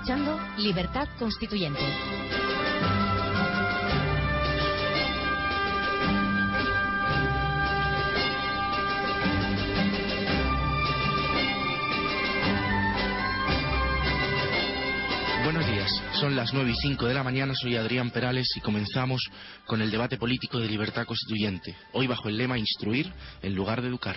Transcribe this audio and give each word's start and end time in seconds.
Escuchando 0.00 0.40
Libertad 0.56 1.06
Constituyente. 1.18 1.78
Buenos 15.44 15.66
días, 15.66 16.02
son 16.14 16.34
las 16.34 16.54
9 16.54 16.70
y 16.70 16.74
5 16.76 17.06
de 17.06 17.12
la 17.12 17.22
mañana, 17.22 17.54
soy 17.54 17.76
Adrián 17.76 18.10
Perales 18.10 18.48
y 18.56 18.60
comenzamos 18.60 19.28
con 19.66 19.82
el 19.82 19.90
debate 19.90 20.16
político 20.16 20.58
de 20.58 20.68
libertad 20.68 21.04
constituyente, 21.04 21.76
hoy 21.92 22.06
bajo 22.06 22.30
el 22.30 22.38
lema 22.38 22.58
Instruir 22.58 23.12
en 23.42 23.54
lugar 23.54 23.82
de 23.82 23.88
educar. 23.88 24.16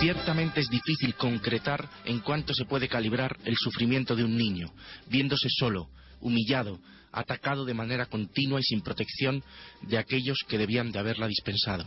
Ciertamente 0.00 0.60
es 0.60 0.68
difícil 0.68 1.16
concretar 1.16 1.88
en 2.04 2.20
cuánto 2.20 2.54
se 2.54 2.64
puede 2.66 2.88
calibrar 2.88 3.36
el 3.44 3.56
sufrimiento 3.56 4.14
de 4.14 4.22
un 4.22 4.36
niño, 4.36 4.72
viéndose 5.08 5.48
solo, 5.50 5.88
humillado, 6.20 6.78
atacado 7.10 7.64
de 7.64 7.74
manera 7.74 8.06
continua 8.06 8.60
y 8.60 8.62
sin 8.62 8.80
protección 8.80 9.42
de 9.82 9.98
aquellos 9.98 10.38
que 10.46 10.56
debían 10.56 10.92
de 10.92 11.00
haberla 11.00 11.26
dispensado. 11.26 11.84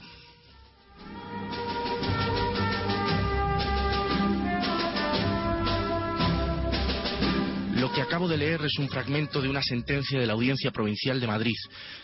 Lo 7.81 7.91
que 7.91 8.01
acabo 8.01 8.27
de 8.27 8.37
leer 8.37 8.63
es 8.63 8.77
un 8.77 8.87
fragmento 8.89 9.41
de 9.41 9.49
una 9.49 9.63
sentencia 9.63 10.19
de 10.19 10.27
la 10.27 10.33
Audiencia 10.33 10.69
Provincial 10.69 11.19
de 11.19 11.25
Madrid, 11.25 11.55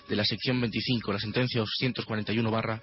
de 0.10 0.16
la 0.16 0.26
sección 0.26 0.60
25, 0.60 1.14
la 1.14 1.20
sentencia 1.20 1.62
241-2012. 1.62 2.82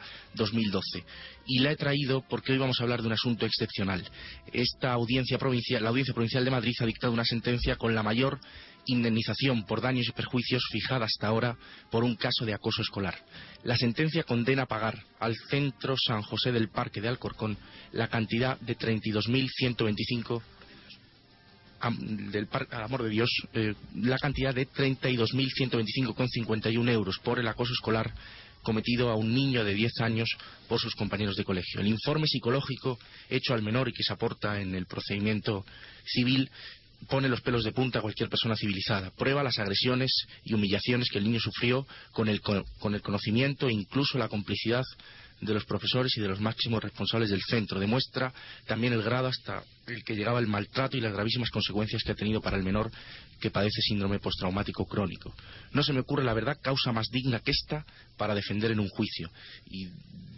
Y 1.45 1.59
la 1.59 1.73
he 1.73 1.77
traído 1.77 2.23
porque 2.29 2.53
hoy 2.53 2.59
vamos 2.59 2.79
a 2.79 2.85
hablar 2.85 3.01
de 3.01 3.09
un 3.09 3.15
asunto 3.15 3.47
excepcional. 3.47 4.09
Esta 4.53 4.93
audiencia 4.93 5.39
provincial, 5.39 5.83
la 5.83 5.89
Audiencia 5.89 6.15
Provincial 6.15 6.45
de 6.45 6.53
Madrid 6.53 6.73
ha 6.79 6.87
dictado 6.87 7.13
una 7.13 7.25
sentencia 7.25 7.75
con 7.75 7.97
la 7.97 8.05
mayor 8.05 8.39
indemnización 8.87 9.65
por 9.65 9.81
daños 9.81 10.07
y 10.07 10.13
perjuicios 10.13 10.63
fijada 10.71 11.07
hasta 11.07 11.27
ahora 11.27 11.57
por 11.91 12.05
un 12.05 12.15
caso 12.15 12.45
de 12.45 12.55
acoso 12.55 12.81
escolar. 12.83 13.17
La 13.65 13.77
sentencia 13.77 14.23
condena 14.23 14.63
a 14.63 14.67
pagar 14.67 15.03
al 15.19 15.35
Centro 15.51 15.97
San 15.97 16.23
José 16.23 16.53
del 16.53 16.69
Parque 16.69 17.01
de 17.01 17.09
Alcorcón 17.09 17.59
la 17.91 18.07
cantidad 18.07 18.57
de 18.61 18.79
32.125 18.79 20.37
am- 20.37 20.54
del 21.91 22.49
amor 22.71 23.03
de 23.05 23.11
Dios 23.11 23.31
eh, 23.55 23.75
la 23.97 24.19
cantidad 24.19 24.55
de 24.55 24.69
32.125,51 24.69 26.89
euros 26.91 27.19
por 27.19 27.39
el 27.39 27.49
acoso 27.49 27.73
escolar 27.73 28.13
cometido 28.63 29.11
a 29.11 29.17
un 29.17 29.35
niño 29.35 29.65
de 29.65 29.75
10 29.75 30.01
años 30.01 30.29
por 30.69 30.81
sus 30.81 30.95
compañeros 30.95 31.37
de 31.37 31.45
colegio. 31.45 31.81
El 31.81 31.89
informe 31.89 32.27
psicológico 32.27 32.99
hecho 33.29 33.53
al 33.55 33.63
menor 33.63 33.89
y 33.89 33.93
que 33.93 34.03
se 34.03 34.13
aporta 34.13 34.61
en 34.61 34.75
el 34.75 34.87
procedimiento 34.87 35.65
civil 36.07 36.51
pone 37.09 37.29
los 37.29 37.43
pelos 37.43 37.65
de 37.65 37.73
punta 37.73 37.99
a 37.99 38.03
cualquier 38.03 38.31
persona 38.31 38.57
civilizada. 38.57 39.11
Prueba 39.11 39.43
las 39.43 39.59
agresiones 39.59 40.11
y 40.45 40.55
humillaciones 40.55 41.11
que 41.11 41.19
el 41.19 41.25
niño 41.25 41.41
sufrió 41.41 41.87
con 42.13 42.29
el, 42.29 42.41
co- 42.41 42.65
con 42.79 42.95
el 42.95 43.03
conocimiento 43.03 43.69
e 43.69 43.75
incluso 43.75 44.17
la 44.17 44.29
complicidad 44.29 44.85
de 45.41 45.55
los 45.55 45.65
profesores 45.65 46.17
y 46.17 46.21
de 46.21 46.29
los 46.29 46.41
máximos 46.41 46.83
responsables 46.83 47.31
del 47.31 47.43
centro. 47.43 47.79
Demuestra 47.79 48.33
también 48.67 48.93
el 48.93 49.03
grado 49.03 49.29
hasta 49.29 49.63
el 49.87 50.03
que 50.05 50.15
llegaba 50.15 50.39
el 50.39 50.47
maltrato 50.47 50.97
y 50.97 51.01
las 51.01 51.13
gravísimas 51.13 51.51
consecuencias 51.51 52.03
que 52.03 52.13
ha 52.13 52.15
tenido 52.15 52.41
para 52.41 52.57
el 52.57 52.63
menor 52.63 52.91
que 53.41 53.51
padece 53.51 53.83
síndrome 53.83 54.21
postraumático 54.21 54.87
crónico. 54.87 55.35
No 55.73 55.83
se 55.83 55.93
me 55.93 56.01
ocurre, 56.01 56.25
la 56.25 56.35
verdad, 56.35 56.59
causa 56.63 56.93
más 56.93 57.09
digna 57.11 57.41
que 57.41 57.51
esta 57.51 57.85
para 58.17 58.35
defender 58.35 58.71
en 58.71 58.81
un 58.81 58.89
juicio 58.89 59.31
y 59.67 59.89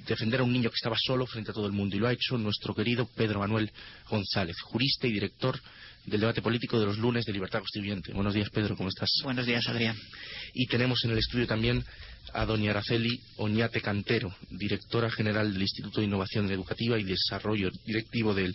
defender 0.07 0.41
a 0.41 0.45
un 0.45 0.53
niño 0.53 0.71
que 0.71 0.77
estaba 0.77 0.97
solo 0.99 1.27
frente 1.27 1.51
a 1.51 1.55
todo 1.55 1.67
el 1.67 1.73
mundo. 1.73 1.97
Y 1.97 2.01
lo 2.01 2.09
ha 2.09 2.13
hecho 2.13 2.39
nuestro 2.39 2.75
querido 2.75 3.09
Pedro 3.15 3.41
Manuel 3.41 3.71
González, 4.09 4.57
jurista 4.63 5.07
y 5.07 5.13
director 5.13 5.61
del 6.07 6.21
debate 6.21 6.41
político 6.41 6.79
de 6.79 6.87
los 6.87 6.99
lunes 6.99 7.25
de 7.25 7.33
Libertad 7.33 7.59
Constituyente. 7.59 8.13
Buenos 8.13 8.33
días, 8.33 8.49
Pedro, 8.51 8.77
¿cómo 8.77 8.89
estás? 8.89 9.11
Buenos 9.25 9.45
días, 9.45 9.67
Adrián. 9.69 9.97
Y 10.55 10.67
tenemos 10.67 11.05
en 11.05 11.11
el 11.11 11.19
estudio 11.19 11.47
también 11.47 11.85
a 12.33 12.45
doña 12.45 12.71
Araceli 12.71 13.21
Oñate 13.37 13.81
Cantero, 13.81 14.35
directora 14.51 15.11
general 15.11 15.53
del 15.53 15.63
Instituto 15.63 16.01
de 16.01 16.07
Innovación 16.07 16.51
Educativa 16.51 16.99
y 16.99 17.05
Desarrollo 17.05 17.71
Directivo 17.85 18.35
del 18.35 18.55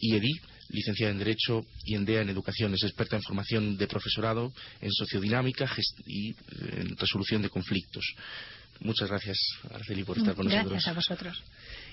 IEDI, 0.00 0.32
licenciada 0.70 1.12
en 1.12 1.18
Derecho 1.18 1.64
y 1.84 1.94
en 1.94 2.04
DEA 2.04 2.22
en 2.22 2.30
Educación. 2.30 2.74
Es 2.74 2.82
experta 2.84 3.16
en 3.16 3.22
formación 3.22 3.76
de 3.76 3.86
profesorado, 3.86 4.52
en 4.80 4.90
sociodinámica 4.92 5.68
y 6.06 6.30
eh, 6.30 6.34
en 6.78 6.96
resolución 6.96 7.42
de 7.42 7.50
conflictos. 7.50 8.04
Muchas 8.80 9.10
gracias, 9.10 9.36
Araceli, 9.70 10.04
por 10.04 10.16
estar 10.16 10.34
con 10.34 10.46
Gracias 10.46 10.64
nosotros. 10.64 10.88
a 10.88 10.92
vosotros. 10.94 11.42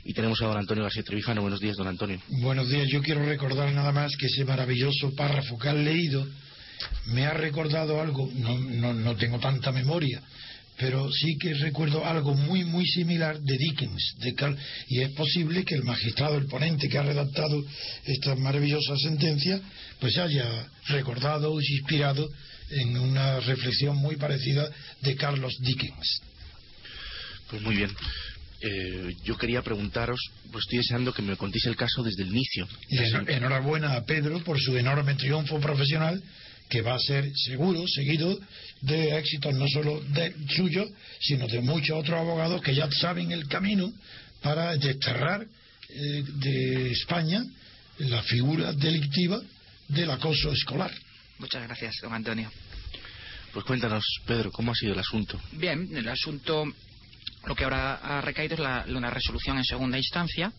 Y 0.05 0.13
tenemos 0.13 0.41
a 0.41 0.45
don 0.45 0.57
Antonio 0.57 0.84
García 0.84 1.03
Trevijano. 1.03 1.41
Buenos 1.41 1.59
días, 1.59 1.75
don 1.75 1.88
Antonio. 1.88 2.22
Buenos 2.29 2.69
días, 2.69 2.88
yo 2.89 3.01
quiero 3.01 3.25
recordar 3.25 3.73
nada 3.73 3.91
más 3.91 4.16
que 4.16 4.28
ese 4.28 4.45
maravilloso 4.45 5.13
párrafo 5.13 5.57
que 5.57 5.67
has 5.67 5.75
leído 5.75 6.25
me 7.07 7.25
ha 7.25 7.34
recordado 7.34 7.99
algo, 7.99 8.29
no, 8.35 8.57
no, 8.57 8.94
no 8.94 9.16
tengo 9.16 9.39
tanta 9.39 9.72
memoria, 9.72 10.22
pero 10.78 11.12
sí 11.12 11.38
que 11.38 11.54
recuerdo 11.56 12.06
algo 12.06 12.36
muy, 12.36 12.64
muy 12.64 12.86
similar 12.86 13.40
de 13.40 13.58
Dickens, 13.58 14.16
de 14.20 14.34
Carl, 14.34 14.58
y 14.88 15.02
es 15.02 15.10
posible 15.12 15.66
que 15.66 15.76
el 15.76 15.84
magistrado, 15.84 16.38
el 16.38 16.46
ponente 16.46 16.88
que 16.88 16.98
ha 16.98 17.04
redactado 17.04 17.64
esta 18.06 18.36
maravillosa 18.36 18.96
sentencia, 18.98 19.60
pues 20.00 20.18
haya 20.18 20.68
recordado 20.88 21.52
o 21.52 21.62
inspirado 21.62 22.30
en 22.70 22.98
una 22.98 23.40
reflexión 23.40 23.98
muy 23.98 24.18
parecida 24.18 24.70
de 25.02 25.16
Carlos 25.16 25.58
Dickens. 25.60 26.22
Pues 27.50 27.62
muy 27.62 27.76
bien. 27.76 27.90
Eh, 28.59 29.16
yo 29.24 29.38
quería 29.38 29.62
preguntaros, 29.62 30.20
pues 30.52 30.64
estoy 30.66 30.80
deseando 30.80 31.14
que 31.14 31.22
me 31.22 31.38
contéis 31.38 31.66
el 31.66 31.76
caso 31.76 32.04
desde 32.04 32.24
el 32.24 32.30
inicio. 32.30 32.68
Y 32.90 32.98
enhorabuena 33.32 33.94
a 33.94 34.04
Pedro 34.04 34.44
por 34.44 34.59
su 34.59 34.76
enorme 34.76 35.16
triunfo 35.16 35.59
profesional, 35.59 36.22
que 36.69 36.81
va 36.81 36.95
a 36.95 37.00
ser 37.00 37.31
seguro, 37.35 37.83
seguido 37.88 38.38
de 38.81 39.17
éxitos 39.17 39.53
no 39.53 39.67
solo 39.67 40.01
de 40.09 40.33
suyo, 40.55 40.88
sino 41.19 41.47
de 41.47 41.61
muchos 41.61 41.97
otros 41.97 42.19
abogados 42.19 42.61
que 42.61 42.75
ya 42.75 42.89
saben 42.91 43.31
el 43.31 43.47
camino 43.47 43.91
para 44.41 44.75
desterrar 44.78 45.45
eh, 45.89 46.23
de 46.25 46.91
España 46.91 47.44
la 48.00 48.22
figura 48.23 48.73
delictiva 48.73 49.41
del 49.88 50.11
acoso 50.11 50.51
escolar. 50.51 50.91
Muchas 51.39 51.63
gracias, 51.63 51.95
don 52.01 52.13
Antonio. 52.13 52.51
Pues 53.53 53.66
cuéntanos, 53.66 54.03
Pedro, 54.25 54.51
¿cómo 54.51 54.72
ha 54.72 54.75
sido 54.75 54.94
el 54.94 54.99
asunto? 54.99 55.39
Bien, 55.53 55.89
el 55.95 56.07
asunto, 56.07 56.66
lo 57.47 57.55
que 57.55 57.64
ahora 57.64 57.96
ha 57.96 58.22
recaído 58.22 58.55
es 58.55 58.59
la, 58.59 58.85
una 58.90 59.09
resolución 59.09 59.58
en 59.58 59.64
segunda 59.64 59.97
instancia 59.97 60.52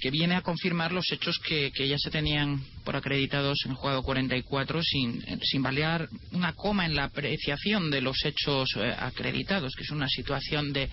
que 0.00 0.10
viene 0.10 0.34
a 0.34 0.40
confirmar 0.40 0.90
los 0.90 1.12
hechos 1.12 1.38
que, 1.38 1.70
que 1.70 1.86
ya 1.86 1.98
se 1.98 2.10
tenían 2.10 2.64
por 2.82 2.96
acreditados 2.96 3.58
en 3.64 3.72
el 3.72 3.76
juzgado 3.76 4.02
44 4.02 4.82
sin, 4.82 5.22
eh, 5.26 5.38
sin 5.42 5.62
balear 5.62 6.08
una 6.32 6.54
coma 6.54 6.86
en 6.86 6.94
la 6.94 7.04
apreciación 7.04 7.90
de 7.90 8.00
los 8.00 8.24
hechos 8.24 8.70
eh, 8.76 8.94
acreditados, 8.98 9.74
que 9.76 9.82
es 9.82 9.90
una 9.90 10.08
situación 10.08 10.72
de 10.72 10.88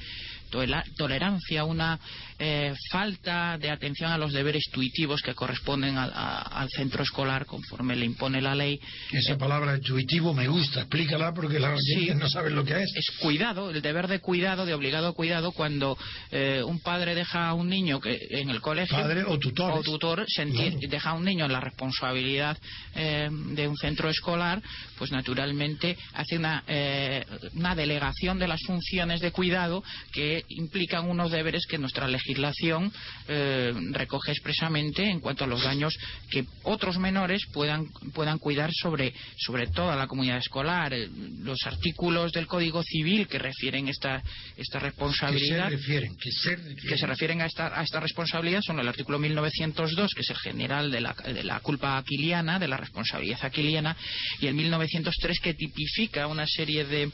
tolerancia, 0.98 1.63
una 1.63 2.00
eh, 2.39 2.74
falta 2.92 3.57
de 3.57 3.69
atención 3.69 4.12
a 4.12 4.18
los 4.18 4.33
deberes 4.33 4.63
intuitivos 4.68 5.21
que 5.21 5.33
corresponden 5.33 5.98
a- 5.98 6.06
a- 6.06 6.42
al 6.62 6.69
centro 6.69 7.03
escolar 7.03 7.45
conforme 7.45 7.95
le 7.95 8.06
impone 8.06 8.42
la 8.42 8.56
ley. 8.56 8.80
Esa 9.12 9.38
palabra 9.38 9.75
intuitivo 9.75 10.33
me 10.33 10.48
gusta, 10.48 10.81
explícala 10.81 11.33
porque 11.33 11.59
la 11.59 11.75
gente 11.95 12.15
no 12.15 12.27
sabe 12.30 12.50
lo 12.50 12.63
que 12.65 12.81
es. 12.81 12.92
Es 12.95 13.12
cuidado, 13.19 13.69
el 13.69 13.81
deber 13.81 14.07
de 14.07 14.19
cuidado, 14.19 14.65
de 14.65 14.74
obligado 14.74 15.13
cuidado, 15.13 15.51
cuando 15.51 15.98
eh, 16.31 16.62
un 16.65 16.80
padre 16.80 17.15
deja 17.15 17.47
a 17.50 17.54
un 17.54 17.69
niño 17.69 18.00
que 18.00 18.18
en 18.31 18.50
el 18.50 18.59
colegio. 18.62 18.97
Padre 18.97 19.24
o 19.24 19.38
tutor. 19.38 19.71
O 19.77 19.81
tutor 19.83 20.25
se 20.27 20.44
enti- 20.45 20.71
Claro. 20.71 20.77
deja 20.89 21.09
a 21.12 21.13
un 21.13 21.25
niño 21.25 21.45
en 21.45 21.51
la 21.51 21.59
responsabilidad 21.59 22.57
eh, 22.95 23.30
de 23.31 23.68
un 23.68 23.77
centro 23.77 24.09
escolar, 24.09 24.62
pues 24.97 25.12
naturalmente 25.12 25.97
hace 26.13 26.38
una, 26.38 26.63
eh, 26.68 27.25
una 27.54 27.75
delegación 27.75 28.39
de 28.39 28.47
las 28.47 28.62
funciones 28.65 29.21
de 29.21 29.31
cuidado 29.31 29.83
que 30.12 30.41
implican 30.50 31.10
unos 31.10 31.32
deberes 31.32 31.66
que 31.68 31.78
nuestra 31.78 32.08
legislación 32.08 32.92
eh, 33.28 33.74
recoge 33.92 34.32
expresamente 34.32 35.04
en 35.04 35.20
cuanto 35.20 35.44
a 35.44 35.48
los 35.48 35.64
daños 35.64 35.98
que 36.30 36.46
otros 36.64 36.98
menores 36.98 37.42
puedan, 37.54 37.88
puedan 38.14 38.40
cuidar 38.40 38.72
sobre, 38.74 39.14
sobre 39.38 39.68
toda 39.68 39.96
la 39.96 40.08
comunidad 40.08 40.38
escolar. 40.38 40.94
Eh, 40.94 41.10
Los 41.40 41.60
artículos 41.66 42.32
del 42.32 42.48
Código 42.48 42.84
Civil 42.84 43.28
que 43.28 43.40
refieren 43.40 43.88
esta, 43.88 44.22
esta 44.58 44.58
Que 44.58 44.68
se 44.68 44.80
responsabilidad 44.80 45.70
refieren, 45.70 46.16
que 46.18 46.32
se 46.32 46.56
refieren. 46.56 46.78
que 46.90 46.98
se 46.98 47.08
refieren 47.08 47.42
a 47.42 47.46
esta, 47.46 47.80
a 47.80 47.84
esta 47.84 48.00
responsabilidad 48.00 48.62
son 48.62 48.80
el 48.80 48.88
artículo 48.88 49.20
1902, 49.20 50.14
que 50.14 50.22
es 50.22 50.30
el 50.30 50.38
general 50.38 50.92
de 50.92 51.02
la, 51.02 51.14
de 51.14 51.44
la 51.44 51.60
culpa 51.60 51.98
aquiliana, 51.98 52.60
de 52.60 52.68
la 52.68 52.78
responsabilidad 52.78 53.40
aquiliana, 53.44 53.96
y 54.40 54.48
el 54.48 54.54
1903, 54.54 55.40
que 55.40 55.54
tipifica 55.54 56.28
una 56.28 56.46
serie 56.48 56.86
de, 56.86 57.12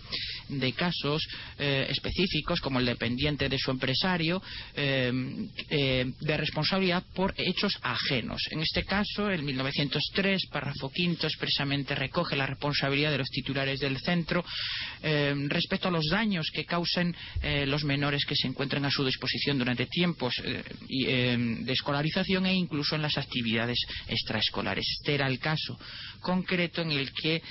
de 0.50 0.74
casos 0.74 1.28
eh, 1.60 1.88
específicos, 1.90 2.60
como 2.62 2.80
el 2.80 2.86
dependiente 3.18 3.50
de 3.50 3.58
su 3.58 3.72
empresario, 3.72 4.42
eh, 4.76 5.12
eh, 5.70 6.06
de 6.22 6.38
responsabilidad 6.38 7.04
por 7.16 7.34
hechos 7.38 7.74
ajenos. 7.82 8.42
En 8.52 8.60
este 8.60 8.84
caso, 8.84 9.30
el 9.32 9.42
1903, 9.42 10.48
párrafo 10.52 10.90
quinto, 10.92 11.26
expresamente 11.26 11.96
recoge 11.96 12.36
la 12.36 12.46
responsabilidad 12.46 13.10
de 13.12 13.18
los 13.18 13.30
titulares 13.30 13.80
del 13.80 13.98
centro 14.00 14.46
eh, 15.02 15.34
respecto 15.48 15.88
a 15.88 15.92
los 15.92 16.06
daños 16.12 16.48
que 16.54 16.66
causen 16.66 17.16
los 17.68 17.84
menores 17.84 18.26
que 18.26 18.36
se 18.36 18.48
encuentren 18.48 18.86
a 18.86 18.92
su 18.92 19.04
disposición 19.06 19.58
durante 19.58 19.86
tiempos 19.88 20.36
de 20.44 21.72
escolarización 21.72 22.46
e 22.46 22.54
incluso 22.54 22.96
en 22.96 23.02
las 23.02 23.18
actividades 23.18 23.78
extraescolares. 24.08 24.86
Este 25.00 25.16
era 25.16 25.28
el 25.28 25.40
caso 25.40 25.80
concreto 26.22 26.82
en 26.82 26.92
el 26.92 27.12
que 27.14 27.42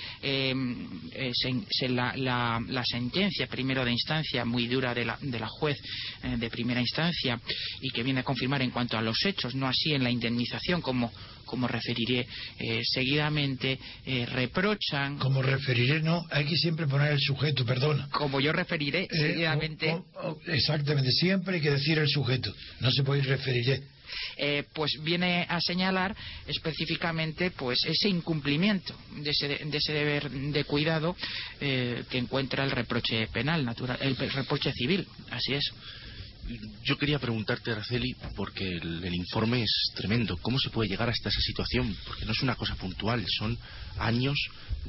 se- 1.33 1.61
se 1.69 1.89
la, 1.89 2.15
la- 2.15 2.61
la 2.67 2.83
sentencia 2.85 3.47
primero 3.47 3.83
de 3.83 3.91
instancia 3.91 4.45
muy 4.45 4.67
dura 4.67 4.93
de 4.93 5.05
la, 5.05 5.17
de 5.21 5.39
la 5.39 5.47
juez 5.57 5.77
eh, 6.23 6.37
de 6.37 6.49
primera 6.49 6.79
instancia 6.81 7.39
y 7.81 7.89
que 7.89 8.03
viene 8.03 8.21
a 8.21 8.23
confirmar 8.23 8.61
en 8.61 8.71
cuanto 8.71 8.97
a 8.97 9.01
los 9.01 9.17
hechos, 9.25 9.55
no 9.55 9.67
así 9.67 9.93
en 9.93 10.03
la 10.03 10.09
indemnización 10.11 10.81
como, 10.81 11.11
como 11.45 11.67
referiré 11.67 12.25
eh, 12.59 12.81
seguidamente, 12.83 13.79
eh, 14.05 14.25
reprochan 14.25 15.17
Como 15.17 15.41
referiré, 15.41 16.01
no, 16.01 16.23
hay 16.31 16.45
que 16.45 16.55
siempre 16.57 16.87
poner 16.87 17.11
el 17.11 17.19
sujeto, 17.19 17.65
perdona. 17.65 18.07
como 18.11 18.39
yo 18.39 18.51
referiré 18.51 19.03
Eh, 19.03 19.07
seguidamente, 19.11 19.91
o- 19.91 20.05
o- 20.21 20.39
exactamente, 20.47 21.11
siempre 21.11 21.55
hay 21.55 21.61
que 21.61 21.71
decir 21.71 21.97
el 21.99 22.07
sujeto. 22.09 22.53
No 22.79 22.91
se 22.91 23.03
puede 23.03 23.21
ir 23.21 23.27
referiré. 23.27 23.81
Eh, 24.37 24.63
pues 24.73 24.91
viene 25.01 25.45
a 25.49 25.59
señalar 25.61 26.15
específicamente 26.45 27.51
pues 27.51 27.79
ese 27.85 28.09
incumplimiento 28.09 28.95
de 29.15 29.31
ese, 29.31 29.47
de 29.47 29.77
ese 29.77 29.93
deber 29.93 30.29
de 30.29 30.63
cuidado 30.63 31.15
eh, 31.59 32.03
que 32.09 32.17
encuentra 32.17 32.63
el 32.63 32.71
reproche 32.71 33.27
penal, 33.27 33.65
natural, 33.65 33.97
el 34.01 34.15
reproche 34.15 34.71
civil, 34.73 35.07
así 35.31 35.53
es. 35.53 35.71
Yo 36.85 36.97
quería 36.97 37.19
preguntarte, 37.19 37.71
Araceli, 37.71 38.15
porque 38.37 38.65
el, 38.65 39.03
el 39.03 39.15
informe 39.15 39.63
es 39.63 39.91
tremendo. 39.95 40.37
¿Cómo 40.37 40.57
se 40.59 40.69
puede 40.69 40.89
llegar 40.89 41.09
hasta 41.09 41.27
esa 41.27 41.41
situación? 41.41 41.93
Porque 42.05 42.23
no 42.23 42.31
es 42.31 42.41
una 42.41 42.55
cosa 42.55 42.75
puntual, 42.75 43.25
son 43.37 43.57
años 43.99 44.37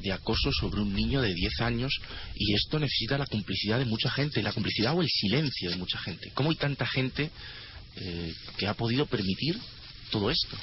de 0.01 0.11
acoso 0.11 0.51
sobre 0.51 0.81
un 0.81 0.93
niño 0.93 1.21
de 1.21 1.33
10 1.33 1.61
años 1.61 1.99
y 2.35 2.53
esto 2.53 2.79
necesita 2.79 3.17
la 3.17 3.25
complicidad 3.25 3.79
de 3.79 3.85
mucha 3.85 4.09
gente, 4.09 4.41
la 4.41 4.53
complicidad 4.53 4.95
o 4.95 5.01
el 5.01 5.09
silencio 5.09 5.69
de 5.69 5.75
mucha 5.75 5.99
gente. 5.99 6.31
¿Cómo 6.33 6.49
hay 6.49 6.55
tanta 6.55 6.85
gente 6.85 7.29
eh, 7.99 8.33
que 8.57 8.67
ha 8.67 8.73
podido 8.73 9.05
permitir 9.05 9.59
todo 10.11 10.29
esto? 10.29 10.57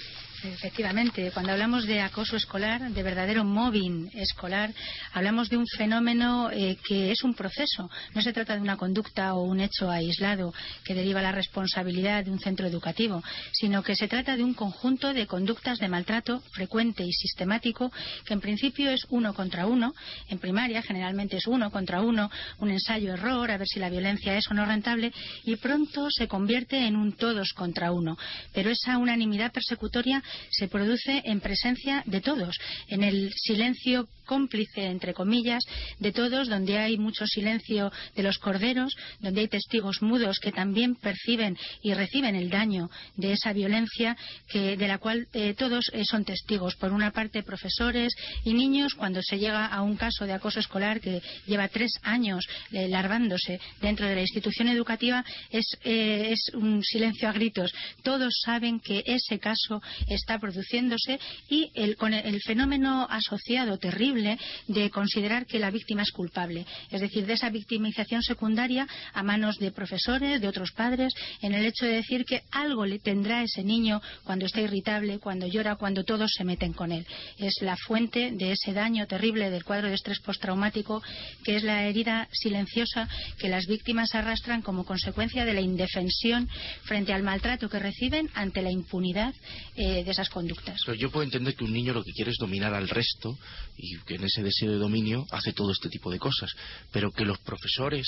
Efectivamente, 0.44 1.30
cuando 1.32 1.52
hablamos 1.52 1.86
de 1.86 2.00
acoso 2.00 2.36
escolar, 2.36 2.90
de 2.90 3.02
verdadero 3.02 3.42
mobbing 3.42 4.10
escolar, 4.14 4.70
hablamos 5.12 5.48
de 5.48 5.56
un 5.56 5.66
fenómeno 5.66 6.50
eh, 6.52 6.76
que 6.86 7.10
es 7.10 7.24
un 7.24 7.34
proceso. 7.34 7.90
No 8.14 8.20
se 8.20 8.34
trata 8.34 8.54
de 8.54 8.60
una 8.60 8.76
conducta 8.76 9.34
o 9.34 9.42
un 9.42 9.60
hecho 9.60 9.90
aislado 9.90 10.52
que 10.84 10.94
deriva 10.94 11.22
la 11.22 11.32
responsabilidad 11.32 12.24
de 12.24 12.30
un 12.30 12.38
centro 12.38 12.66
educativo, 12.66 13.22
sino 13.52 13.82
que 13.82 13.96
se 13.96 14.08
trata 14.08 14.36
de 14.36 14.44
un 14.44 14.52
conjunto 14.52 15.14
de 15.14 15.26
conductas 15.26 15.78
de 15.78 15.88
maltrato 15.88 16.40
frecuente 16.52 17.02
y 17.02 17.12
sistemático 17.12 17.90
que 18.26 18.34
en 18.34 18.40
principio 18.40 18.90
es 18.90 19.06
uno 19.08 19.32
contra 19.32 19.66
uno. 19.66 19.94
En 20.28 20.38
primaria 20.38 20.82
generalmente 20.82 21.38
es 21.38 21.46
uno 21.46 21.70
contra 21.70 22.02
uno, 22.02 22.30
un 22.58 22.70
ensayo-error, 22.70 23.50
a 23.50 23.56
ver 23.56 23.66
si 23.66 23.80
la 23.80 23.90
violencia 23.90 24.36
es 24.36 24.50
o 24.50 24.54
no 24.54 24.66
rentable, 24.66 25.12
y 25.44 25.56
pronto 25.56 26.08
se 26.10 26.28
convierte 26.28 26.86
en 26.86 26.94
un 26.94 27.12
todos 27.12 27.52
contra 27.54 27.90
uno. 27.90 28.18
Pero 28.52 28.70
esa 28.70 28.98
unanimidad 28.98 29.50
persecutoria 29.50 30.22
se 30.50 30.68
produce 30.68 31.22
en 31.24 31.40
presencia 31.40 32.02
de 32.06 32.20
todos, 32.20 32.56
en 32.88 33.02
el 33.02 33.32
silencio 33.34 34.08
cómplice, 34.26 34.84
entre 34.84 35.14
comillas, 35.14 35.64
de 35.98 36.12
todos, 36.12 36.48
donde 36.48 36.78
hay 36.78 36.98
mucho 36.98 37.26
silencio 37.26 37.92
de 38.14 38.22
los 38.22 38.38
corderos, 38.38 38.94
donde 39.20 39.42
hay 39.42 39.48
testigos 39.48 40.02
mudos 40.02 40.38
que 40.40 40.52
también 40.52 40.96
perciben 40.96 41.56
y 41.82 41.94
reciben 41.94 42.34
el 42.34 42.50
daño 42.50 42.90
de 43.16 43.32
esa 43.32 43.52
violencia 43.52 44.16
de 44.52 44.88
la 44.88 44.98
cual 44.98 45.28
eh, 45.32 45.54
todos 45.54 45.90
eh, 45.92 46.04
son 46.04 46.24
testigos. 46.24 46.76
Por 46.76 46.92
una 46.92 47.12
parte, 47.12 47.42
profesores 47.42 48.14
y 48.44 48.52
niños, 48.52 48.94
cuando 48.94 49.20
se 49.22 49.38
llega 49.38 49.66
a 49.66 49.82
un 49.82 49.96
caso 49.96 50.26
de 50.26 50.32
acoso 50.32 50.60
escolar 50.60 51.00
que 51.00 51.22
lleva 51.46 51.68
tres 51.68 51.92
años 52.02 52.46
eh, 52.72 52.88
larvándose 52.88 53.60
dentro 53.80 54.06
de 54.06 54.14
la 54.14 54.20
institución 54.22 54.68
educativa, 54.68 55.24
es, 55.50 55.66
es 55.84 56.50
un 56.54 56.82
silencio 56.82 57.28
a 57.28 57.32
gritos. 57.32 57.72
Todos 58.02 58.34
saben 58.44 58.80
que 58.80 59.02
ese 59.06 59.38
caso 59.38 59.82
está 60.16 60.38
produciéndose 60.38 61.18
y 61.48 61.70
el, 61.74 61.96
con 61.96 62.12
el, 62.12 62.40
fenómeno 62.42 63.06
asociado 63.08 63.78
terrible 63.78 64.38
de 64.66 64.90
considerar 64.90 65.46
que 65.46 65.58
la 65.58 65.70
víctima 65.70 66.02
es 66.02 66.10
culpable, 66.10 66.66
es 66.90 67.00
decir, 67.00 67.26
de 67.26 67.34
esa 67.34 67.50
victimización 67.50 68.22
secundaria 68.22 68.86
a 69.12 69.22
manos 69.22 69.58
de 69.58 69.70
profesores, 69.70 70.40
de 70.40 70.48
otros 70.48 70.72
padres, 70.72 71.12
en 71.40 71.54
el 71.54 71.64
hecho 71.64 71.86
de 71.86 71.92
decir 71.92 72.24
que 72.24 72.42
algo 72.50 72.84
le 72.84 72.98
tendrá 72.98 73.42
ese 73.42 73.62
niño 73.62 74.02
cuando 74.24 74.46
está 74.46 74.60
irritable, 74.60 75.18
cuando 75.18 75.46
llora, 75.46 75.76
cuando 75.76 76.04
todos 76.04 76.32
se 76.36 76.44
meten 76.44 76.72
con 76.72 76.92
él. 76.92 77.06
Es 77.38 77.54
la 77.60 77.76
fuente 77.76 78.32
de 78.32 78.52
ese 78.52 78.72
daño 78.72 79.06
terrible 79.06 79.50
del 79.50 79.64
cuadro 79.64 79.88
de 79.88 79.94
estrés 79.94 80.20
postraumático, 80.20 81.02
que 81.44 81.56
es 81.56 81.62
la 81.62 81.84
herida 81.84 82.28
silenciosa 82.32 83.08
que 83.38 83.48
las 83.48 83.66
víctimas 83.66 84.14
arrastran 84.14 84.62
como 84.62 84.84
consecuencia 84.84 85.44
de 85.44 85.54
la 85.54 85.60
indefensión 85.60 86.48
frente 86.84 87.12
al 87.12 87.22
maltrato 87.22 87.68
que 87.68 87.78
reciben 87.78 88.30
ante 88.34 88.62
la 88.62 88.70
impunidad 88.70 89.34
eh, 89.76 90.04
de 90.06 90.12
esas 90.12 90.28
conductas. 90.28 90.80
Pero 90.86 90.96
yo 90.96 91.10
puedo 91.10 91.24
entender 91.24 91.54
que 91.54 91.64
un 91.64 91.72
niño 91.72 91.92
lo 91.92 92.02
que 92.02 92.12
quiere 92.12 92.30
es 92.30 92.38
dominar 92.38 92.72
al 92.74 92.88
resto 92.88 93.36
y 93.76 93.98
que 94.06 94.14
en 94.14 94.24
ese 94.24 94.42
deseo 94.42 94.70
de 94.70 94.78
dominio 94.78 95.26
hace 95.30 95.52
todo 95.52 95.72
este 95.72 95.88
tipo 95.88 96.10
de 96.10 96.18
cosas, 96.18 96.50
pero 96.92 97.10
que 97.10 97.24
los 97.24 97.38
profesores 97.38 98.06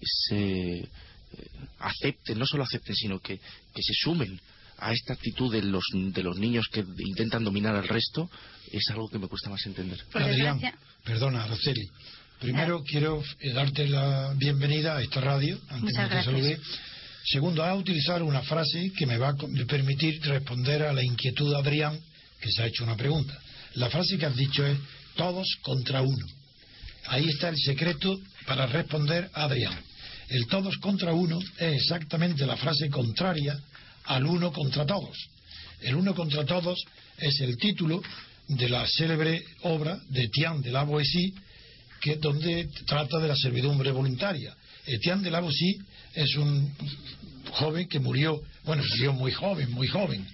se 0.00 0.78
eh, 0.78 0.88
acepten, 1.78 2.38
no 2.38 2.46
solo 2.46 2.64
acepten, 2.64 2.96
sino 2.96 3.20
que, 3.20 3.38
que 3.38 3.82
se 3.82 3.94
sumen 3.94 4.40
a 4.78 4.92
esta 4.92 5.14
actitud 5.14 5.52
de 5.52 5.62
los, 5.62 5.84
de 5.92 6.22
los 6.22 6.38
niños 6.38 6.66
que 6.72 6.84
intentan 6.98 7.44
dominar 7.44 7.76
al 7.76 7.86
resto, 7.86 8.28
es 8.72 8.90
algo 8.90 9.08
que 9.08 9.18
me 9.18 9.28
cuesta 9.28 9.48
más 9.48 9.64
entender. 9.64 10.00
Adrián, 10.12 10.60
perdona, 11.04 11.44
Araceli. 11.44 11.88
Primero 12.40 12.82
quiero 12.82 13.22
eh, 13.38 13.52
darte 13.52 13.86
la 13.86 14.34
bienvenida 14.36 14.96
a 14.96 15.02
esta 15.02 15.20
radio, 15.20 15.60
antes 15.68 15.94
Muchas 15.94 16.10
de 16.10 16.16
que 16.16 16.30
gracias. 16.30 16.60
Segundo, 17.24 17.62
a 17.62 17.74
utilizar 17.74 18.22
una 18.22 18.42
frase 18.42 18.92
que 18.96 19.06
me 19.06 19.16
va 19.16 19.28
a 19.28 19.36
permitir 19.66 20.20
responder 20.22 20.82
a 20.82 20.92
la 20.92 21.04
inquietud 21.04 21.50
de 21.50 21.58
Adrián, 21.58 21.98
que 22.40 22.50
se 22.50 22.62
ha 22.62 22.66
hecho 22.66 22.84
una 22.84 22.96
pregunta. 22.96 23.38
La 23.74 23.88
frase 23.88 24.18
que 24.18 24.26
has 24.26 24.36
dicho 24.36 24.66
es 24.66 24.76
todos 25.14 25.46
contra 25.62 26.02
uno. 26.02 26.26
Ahí 27.06 27.28
está 27.28 27.48
el 27.48 27.56
secreto 27.56 28.18
para 28.46 28.66
responder 28.66 29.30
a 29.34 29.44
Adrián. 29.44 29.78
El 30.28 30.46
todos 30.46 30.76
contra 30.78 31.12
uno 31.12 31.38
es 31.58 31.74
exactamente 31.74 32.46
la 32.46 32.56
frase 32.56 32.88
contraria 32.90 33.58
al 34.04 34.26
uno 34.26 34.52
contra 34.52 34.84
todos. 34.84 35.16
El 35.80 35.94
uno 35.94 36.14
contra 36.14 36.44
todos 36.44 36.82
es 37.18 37.40
el 37.40 37.56
título 37.56 38.02
de 38.48 38.68
la 38.68 38.86
célebre 38.86 39.44
obra 39.62 40.00
de 40.08 40.24
Etienne 40.24 40.62
de 40.62 40.72
la 40.72 40.84
Boétie, 40.84 41.32
que 42.00 42.16
donde 42.16 42.68
trata 42.86 43.18
de 43.18 43.28
la 43.28 43.36
servidumbre 43.36 43.90
voluntaria. 43.90 44.56
Etienne 44.86 45.22
de 45.22 45.30
la 45.30 45.40
Boétie 45.40 45.78
es 46.14 46.36
un 46.36 46.72
joven 47.52 47.88
que 47.88 48.00
murió, 48.00 48.40
bueno, 48.64 48.82
murió 48.82 49.12
muy 49.12 49.32
joven, 49.32 49.70
muy 49.70 49.86
joven, 49.86 50.26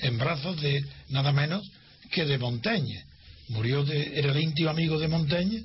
en 0.00 0.18
brazos 0.18 0.60
de 0.60 0.84
nada 1.08 1.32
menos 1.32 1.68
que 2.10 2.24
de 2.24 2.38
Montaigne. 2.38 3.04
Murió 3.48 3.84
de, 3.84 4.18
era 4.18 4.32
el 4.32 4.40
íntimo 4.40 4.70
amigo 4.70 4.98
de 4.98 5.08
Montaigne, 5.08 5.62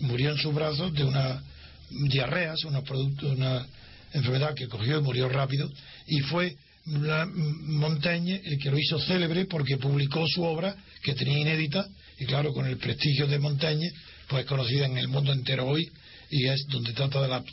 murió 0.00 0.30
en 0.30 0.38
sus 0.38 0.54
brazos 0.54 0.92
de 0.92 1.04
una 1.04 1.42
diarrea, 1.90 2.54
una, 2.66 2.82
producto, 2.82 3.28
una 3.28 3.66
enfermedad 4.12 4.54
que 4.54 4.68
cogió 4.68 4.98
y 4.98 5.02
murió 5.02 5.28
rápido, 5.28 5.70
y 6.06 6.20
fue 6.20 6.56
Montaigne 6.84 8.40
el 8.44 8.58
que 8.58 8.70
lo 8.70 8.78
hizo 8.78 8.98
célebre 9.00 9.44
porque 9.44 9.76
publicó 9.76 10.26
su 10.26 10.42
obra 10.42 10.74
que 11.02 11.14
tenía 11.14 11.38
inédita, 11.38 11.86
y 12.18 12.26
claro, 12.26 12.52
con 12.52 12.66
el 12.66 12.76
prestigio 12.78 13.26
de 13.26 13.38
Montaigne, 13.38 13.90
pues 14.28 14.44
conocida 14.46 14.86
en 14.86 14.98
el 14.98 15.08
mundo 15.08 15.32
entero 15.32 15.66
hoy, 15.66 15.90
y 16.30 16.46
es 16.46 16.66
donde 16.68 16.92
trata 16.92 17.20
de 17.22 17.28
la, 17.28 17.44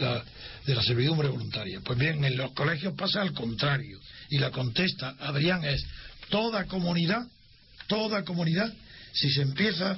la- 0.00 0.24
de 0.66 0.74
la 0.74 0.82
servidumbre 0.82 1.28
voluntaria. 1.28 1.80
Pues 1.84 1.98
bien, 1.98 2.24
en 2.24 2.36
los 2.36 2.52
colegios 2.52 2.94
pasa 2.94 3.22
al 3.22 3.32
contrario, 3.32 3.98
y 4.30 4.38
la 4.38 4.50
contesta 4.50 5.16
Adrián 5.20 5.64
es, 5.64 5.84
toda 6.30 6.64
comunidad 6.64 7.26
toda 7.88 8.24
comunidad, 8.24 8.72
si 9.12 9.30
se 9.30 9.42
empieza 9.42 9.96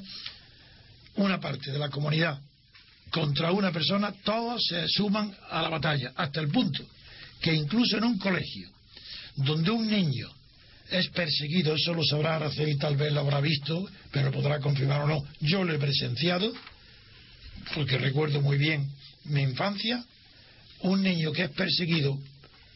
una 1.16 1.40
parte 1.40 1.72
de 1.72 1.78
la 1.78 1.88
comunidad 1.88 2.38
contra 3.10 3.50
una 3.50 3.72
persona, 3.72 4.12
todos 4.24 4.62
se 4.68 4.86
suman 4.88 5.34
a 5.50 5.62
la 5.62 5.70
batalla, 5.70 6.12
hasta 6.14 6.40
el 6.40 6.48
punto 6.48 6.84
que 7.40 7.54
incluso 7.54 7.96
en 7.96 8.04
un 8.04 8.18
colegio 8.18 8.68
donde 9.36 9.70
un 9.70 9.88
niño 9.88 10.28
es 10.90 11.08
perseguido, 11.08 11.74
eso 11.74 11.94
lo 11.94 12.04
sabrá 12.04 12.36
Araceli, 12.36 12.76
tal 12.76 12.96
vez 12.96 13.10
lo 13.12 13.20
habrá 13.20 13.40
visto, 13.40 13.88
pero 14.12 14.30
podrá 14.30 14.58
confirmar 14.60 15.02
o 15.02 15.06
no. 15.06 15.24
Yo 15.40 15.64
lo 15.64 15.72
he 15.72 15.78
presenciado, 15.78 16.52
porque 17.74 17.98
recuerdo 17.98 18.40
muy 18.40 18.58
bien 18.58 18.90
mi 19.24 19.42
infancia, 19.42 20.04
un 20.80 21.02
niño 21.02 21.32
que 21.32 21.44
es 21.44 21.50
perseguido 21.50 22.18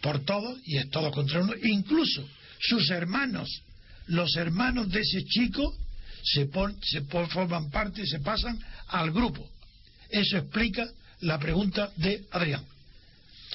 por 0.00 0.24
todos 0.24 0.58
y 0.64 0.76
es 0.76 0.90
todo 0.90 1.10
contra 1.10 1.40
uno, 1.40 1.54
incluso 1.62 2.26
sus 2.60 2.90
hermanos, 2.90 3.48
los 4.06 4.36
hermanos 4.36 4.90
de 4.90 5.00
ese 5.00 5.24
chico 5.24 5.74
se, 6.22 6.48
se 6.82 7.00
forman 7.02 7.70
parte, 7.70 8.06
se 8.06 8.20
pasan 8.20 8.58
al 8.88 9.10
grupo. 9.10 9.48
Eso 10.10 10.36
explica 10.36 10.88
la 11.20 11.38
pregunta 11.38 11.90
de 11.96 12.24
Adrián. 12.30 12.64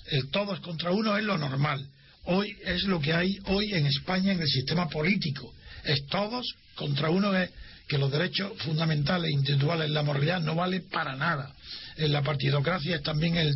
El 0.10 0.30
todos 0.30 0.60
contra 0.62 0.92
uno 0.92 1.18
es 1.18 1.24
lo 1.24 1.38
normal 1.38 1.88
hoy 2.28 2.56
es 2.64 2.84
lo 2.84 3.00
que 3.00 3.14
hay 3.14 3.40
hoy 3.46 3.74
en 3.74 3.86
España 3.86 4.34
en 4.34 4.42
el 4.42 4.48
sistema 4.48 4.88
político. 4.88 5.54
Es 5.88 6.06
todos 6.08 6.46
contra 6.76 7.10
uno 7.10 7.36
es 7.36 7.50
que 7.88 7.98
los 7.98 8.12
derechos 8.12 8.52
fundamentales 8.64 9.30
e 9.30 9.34
individuales, 9.34 9.90
la 9.90 10.04
moralidad 10.04 10.42
no 10.42 10.56
vale 10.56 10.82
para 10.82 11.16
nada. 11.16 11.54
En 11.96 12.12
la 12.12 12.22
partidocracia 12.22 12.98
es 12.98 13.02
también 13.02 13.38
el, 13.38 13.56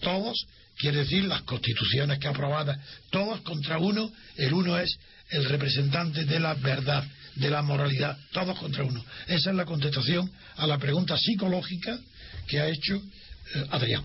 todos, 0.00 0.46
quiere 0.76 0.98
decir 0.98 1.24
las 1.24 1.42
constituciones 1.42 2.18
que 2.18 2.28
aprobadas, 2.28 2.78
todos 3.10 3.40
contra 3.42 3.78
uno, 3.78 4.10
el 4.36 4.54
uno 4.54 4.78
es 4.78 4.98
el 5.28 5.44
representante 5.44 6.24
de 6.24 6.40
la 6.40 6.54
verdad, 6.54 7.04
de 7.34 7.50
la 7.50 7.60
moralidad, 7.60 8.18
todos 8.32 8.58
contra 8.58 8.84
uno. 8.84 9.04
Esa 9.26 9.50
es 9.50 9.56
la 9.56 9.66
contestación 9.66 10.30
a 10.56 10.66
la 10.66 10.78
pregunta 10.78 11.18
psicológica 11.18 11.98
que 12.46 12.60
ha 12.60 12.68
hecho 12.68 12.96
eh, 12.96 13.66
Adrián. 13.70 14.04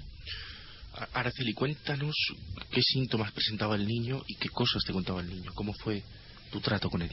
Araceli, 1.13 1.53
cuéntanos 1.53 2.13
qué 2.69 2.81
síntomas 2.83 3.31
presentaba 3.31 3.75
el 3.75 3.87
niño 3.87 4.23
y 4.27 4.35
qué 4.35 4.49
cosas 4.49 4.83
te 4.85 4.93
contaba 4.93 5.21
el 5.21 5.29
niño. 5.29 5.51
¿Cómo 5.55 5.73
fue 5.73 6.03
tu 6.51 6.59
trato 6.59 6.89
con 6.89 7.01
él? 7.01 7.11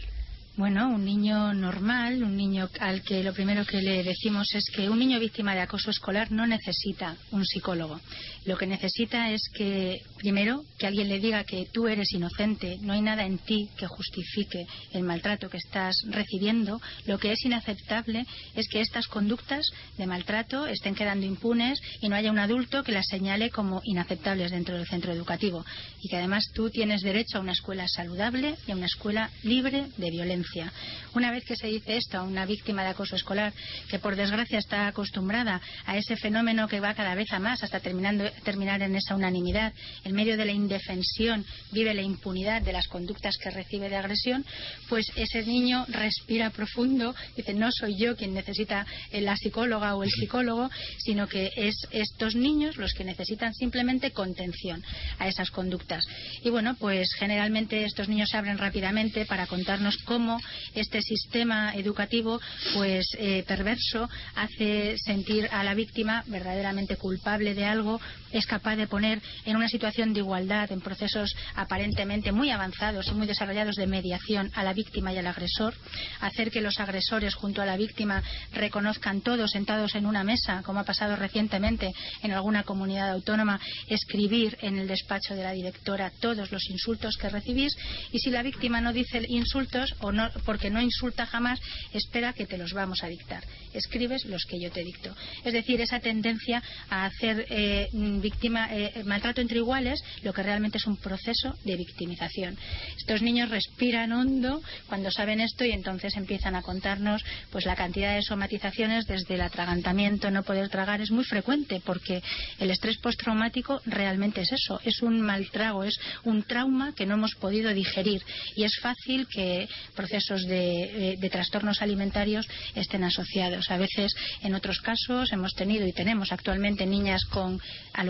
Bueno, 0.57 0.88
un 0.88 1.04
niño 1.04 1.54
normal, 1.54 2.23
un 2.23 2.37
niño 2.37 2.69
al 2.80 3.02
que 3.02 3.23
lo 3.23 3.33
primero 3.33 3.64
que 3.64 3.80
le 3.80 4.02
decimos 4.02 4.52
es 4.54 4.64
que 4.75 4.90
un 4.90 4.99
niño 4.99 5.19
víctima 5.21 5.54
de 5.54 5.61
acoso 5.61 5.90
escolar 5.90 6.33
no 6.33 6.47
necesita 6.47 7.16
un 7.30 7.47
psicólogo. 7.47 8.00
Lo 8.44 8.56
que 8.56 8.66
necesita 8.66 9.30
es 9.30 9.42
que, 9.54 10.00
primero, 10.16 10.64
que 10.78 10.87
alguien 10.87 11.09
le 11.09 11.20
diga 11.20 11.44
que 11.44 11.66
tú 11.73 11.88
eres 11.88 12.12
inocente, 12.12 12.78
no 12.80 12.94
hay 12.94 13.02
nada 13.02 13.25
en 13.25 13.38
ti 13.38 13.68
que 13.76 13.87
justifique 13.87 14.66
el 14.92 15.02
maltrato 15.02 15.50
que 15.50 15.59
estás 15.59 15.94
recibiendo. 16.09 16.80
Lo 17.06 17.18
que 17.18 17.32
es 17.32 17.44
inaceptable 17.44 18.25
es 18.54 18.68
que 18.68 18.80
estas 18.80 19.06
conductas 19.09 19.66
de 19.99 20.06
maltrato 20.06 20.66
estén 20.66 20.94
quedando 20.94 21.26
impunes 21.26 21.80
y 22.00 22.09
no 22.09 22.16
haya 22.16 22.30
un 22.30 22.38
adulto 22.38 22.82
que 22.82 22.92
las 22.92 23.06
señale 23.09 23.50
como 23.50 23.82
inaceptables 23.85 24.50
dentro 24.50 24.76
del 24.76 24.87
centro 24.87 25.12
educativo. 25.12 25.64
Y 26.00 26.09
que 26.09 26.16
además 26.16 26.44
tú 26.54 26.70
tienes 26.70 27.02
derecho 27.02 27.38
a 27.38 27.40
una 27.42 27.52
escuela 27.52 27.87
saludable 27.88 28.56
y 28.66 28.73
a 28.73 28.76
una 28.76 28.87
escuela 28.87 29.30
libre 29.42 29.87
de 29.97 30.11
violencia. 30.11 30.73
Una 31.14 31.30
vez 31.30 31.44
que 31.44 31.56
se 31.56 31.66
dice 31.66 31.97
esto 31.97 32.18
a 32.18 32.23
una 32.23 32.47
víctima 32.47 32.82
de 32.82 32.90
acoso 32.90 33.16
escolar, 33.16 33.52
que 33.88 33.99
por 33.99 34.16
desgracia 34.16 34.59
está 34.59 34.87
acostumbrada 34.87 35.61
a 35.85 35.97
ese 35.97 36.16
fenómeno 36.16 36.68
que 36.68 36.80
va 36.80 36.94
cada 36.94 37.14
vez 37.14 37.32
a 37.32 37.38
más 37.38 37.62
hasta 37.62 37.80
terminando, 37.80 38.29
terminar 38.44 38.82
en 38.82 38.96
esa 38.96 39.14
unanimidad, 39.14 39.72
en 40.04 40.14
medio 40.14 40.37
de 40.37 40.44
la 40.44 40.52
indefensión 40.52 41.44
vive 41.72 41.94
la 41.94 42.02
impunidad 42.02 42.62
de 42.62 42.72
las 42.72 42.88
conductas 42.88 43.37
que 43.37 43.50
recibe 43.50 43.88
de 43.88 43.96
agresión, 43.96 44.44
pues 44.88 45.06
ese 45.16 45.44
niño 45.44 45.84
respira 45.88 46.50
profundo, 46.50 47.14
dice, 47.37 47.54
no 47.54 47.70
soy 47.70 47.96
yo 47.96 48.16
quien 48.16 48.34
necesita 48.34 48.87
la 49.12 49.37
psicóloga 49.37 49.94
o 49.96 50.02
el 50.02 50.10
psicólogo, 50.10 50.70
sino 50.99 51.26
que 51.26 51.50
es 51.56 51.75
estos 51.90 52.34
niños 52.34 52.76
los 52.76 52.92
que 52.92 53.04
necesitan 53.04 53.54
simplemente 53.54 54.10
contención 54.10 54.82
a 55.18 55.28
esas 55.28 55.50
conductas. 55.50 56.04
Y 56.42 56.50
bueno, 56.50 56.76
pues 56.78 57.12
generalmente 57.18 57.84
estos 57.84 58.08
niños 58.08 58.30
se 58.30 58.37
abren 58.37 58.58
rápidamente 58.58 59.26
para 59.26 59.46
contarnos 59.46 59.96
cómo 60.04 60.38
este 60.75 61.02
sistema 61.02 61.75
educativo 61.75 62.40
pues 62.75 63.06
eh, 63.18 63.44
perverso 63.46 64.08
hace 64.34 64.96
sentir 64.99 65.49
a 65.50 65.64
la 65.64 65.75
víctima 65.75 66.25
verdaderamente 66.26 66.96
culpable 66.96 67.54
de 67.54 67.64
algo, 67.64 68.00
es 68.32 68.46
capaz 68.46 68.76
de 68.76 68.87
poner 68.87 69.20
en 69.44 69.56
una 69.56 69.68
situación 69.68 70.12
de 70.12 70.20
igualdad, 70.20 70.70
en 70.72 70.80
procesos 70.80 71.34
aparentemente 71.54 72.32
muy 72.32 72.50
avanzados 72.50 73.08
y 73.08 73.12
muy 73.12 73.26
desarrollados 73.26 73.76
de 73.76 73.87
mediación 73.87 74.50
a 74.54 74.64
la 74.64 74.72
víctima 74.72 75.12
y 75.12 75.18
al 75.18 75.26
agresor, 75.26 75.75
hacer 76.20 76.50
que 76.50 76.60
los 76.60 76.80
agresores 76.80 77.34
junto 77.34 77.62
a 77.62 77.66
la 77.66 77.76
víctima 77.76 78.22
reconozcan 78.52 79.20
todos 79.20 79.50
sentados 79.50 79.94
en 79.94 80.06
una 80.06 80.25
mesa, 80.25 80.62
como 80.62 80.80
ha 80.80 80.84
pasado 80.84 81.16
recientemente 81.16 81.92
en 82.22 82.32
alguna 82.32 82.62
comunidad 82.62 83.10
autónoma, 83.10 83.60
escribir 83.88 84.56
en 84.60 84.78
el 84.78 84.88
despacho 84.88 85.34
de 85.34 85.42
la 85.42 85.52
directora 85.52 86.12
todos 86.20 86.50
los 86.52 86.68
insultos 86.70 87.16
que 87.16 87.28
recibís 87.28 87.76
y 88.12 88.18
si 88.18 88.30
la 88.30 88.42
víctima 88.42 88.80
no 88.80 88.92
dice 88.92 89.22
insultos 89.28 89.94
o 90.00 90.12
no, 90.12 90.30
porque 90.44 90.70
no 90.70 90.80
insulta 90.80 91.26
jamás, 91.26 91.60
espera 91.92 92.32
que 92.32 92.46
te 92.46 92.58
los 92.58 92.72
vamos 92.72 93.02
a 93.02 93.08
dictar. 93.08 93.44
Escribes 93.72 94.25
los 94.25 94.44
que 94.44 94.60
yo 94.60 94.70
te 94.70 94.82
dicto. 94.82 95.14
Es 95.44 95.52
decir, 95.52 95.80
esa 95.80 96.00
tendencia 96.00 96.62
a 96.88 97.06
hacer 97.06 97.46
eh, 97.49 97.88
víctima, 98.21 98.69
eh, 98.73 99.03
maltrato 99.05 99.41
entre 99.41 99.59
iguales, 99.59 100.03
lo 100.23 100.33
que 100.33 100.43
realmente 100.43 100.79
es 100.79 100.87
un 100.87 100.97
proceso 100.97 101.57
de 101.65 101.77
victimización. 101.77 102.57
Estos 102.97 103.23
niños 103.23 103.50
respiran 103.50 104.12
hondo 104.12 104.62
cuando 104.87 105.11
saben 105.11 105.41
esto 105.41 105.65
y 105.65 105.73
entonces 105.73 106.17
empiezan 106.17 106.55
a 106.55 106.62
contarnos 106.62 107.25
pues 107.50 107.67
la 107.67 107.77
cantidad 107.77 108.15
de 108.15 108.23
somatizaciones 108.23 109.07
desde 109.07 109.35
el 109.35 109.41
atragantamiento, 109.41 110.31
no 110.31 110.43
poder 110.43 110.69
tragar, 110.69 111.00
es 111.00 111.11
muy 111.11 111.25
frecuente 111.25 111.81
porque 111.85 112.23
el 112.59 112.71
estrés 112.71 112.99
postraumático 112.99 113.81
realmente 113.87 114.43
es 114.43 114.53
eso, 114.53 114.81
es 114.85 115.03
un 115.03 115.21
mal 115.21 115.49
trago, 115.50 115.85
es 115.85 115.99
un 116.25 116.43
trauma 116.43 116.95
que 116.95 117.07
no 117.07 117.15
hemos 117.15 117.35
podido 117.35 117.73
digerir 117.73 118.23
y 118.57 118.65
es 118.65 118.79
fácil 118.81 119.27
que 119.29 119.69
procesos 119.95 120.47
de, 120.47 121.19
trastornos 121.31 121.81
alimentarios 121.83 122.47
estén 122.75 123.05
asociados. 123.05 123.71
A 123.71 123.77
veces, 123.77 124.12
en 124.43 124.55
otros 124.55 124.81
casos, 124.81 125.33
hemos 125.33 125.55
tenido 125.55 125.87
y 125.87 125.93
tenemos 125.93 126.33
actualmente 126.33 126.87
niñas 126.87 127.25
con 127.27 127.61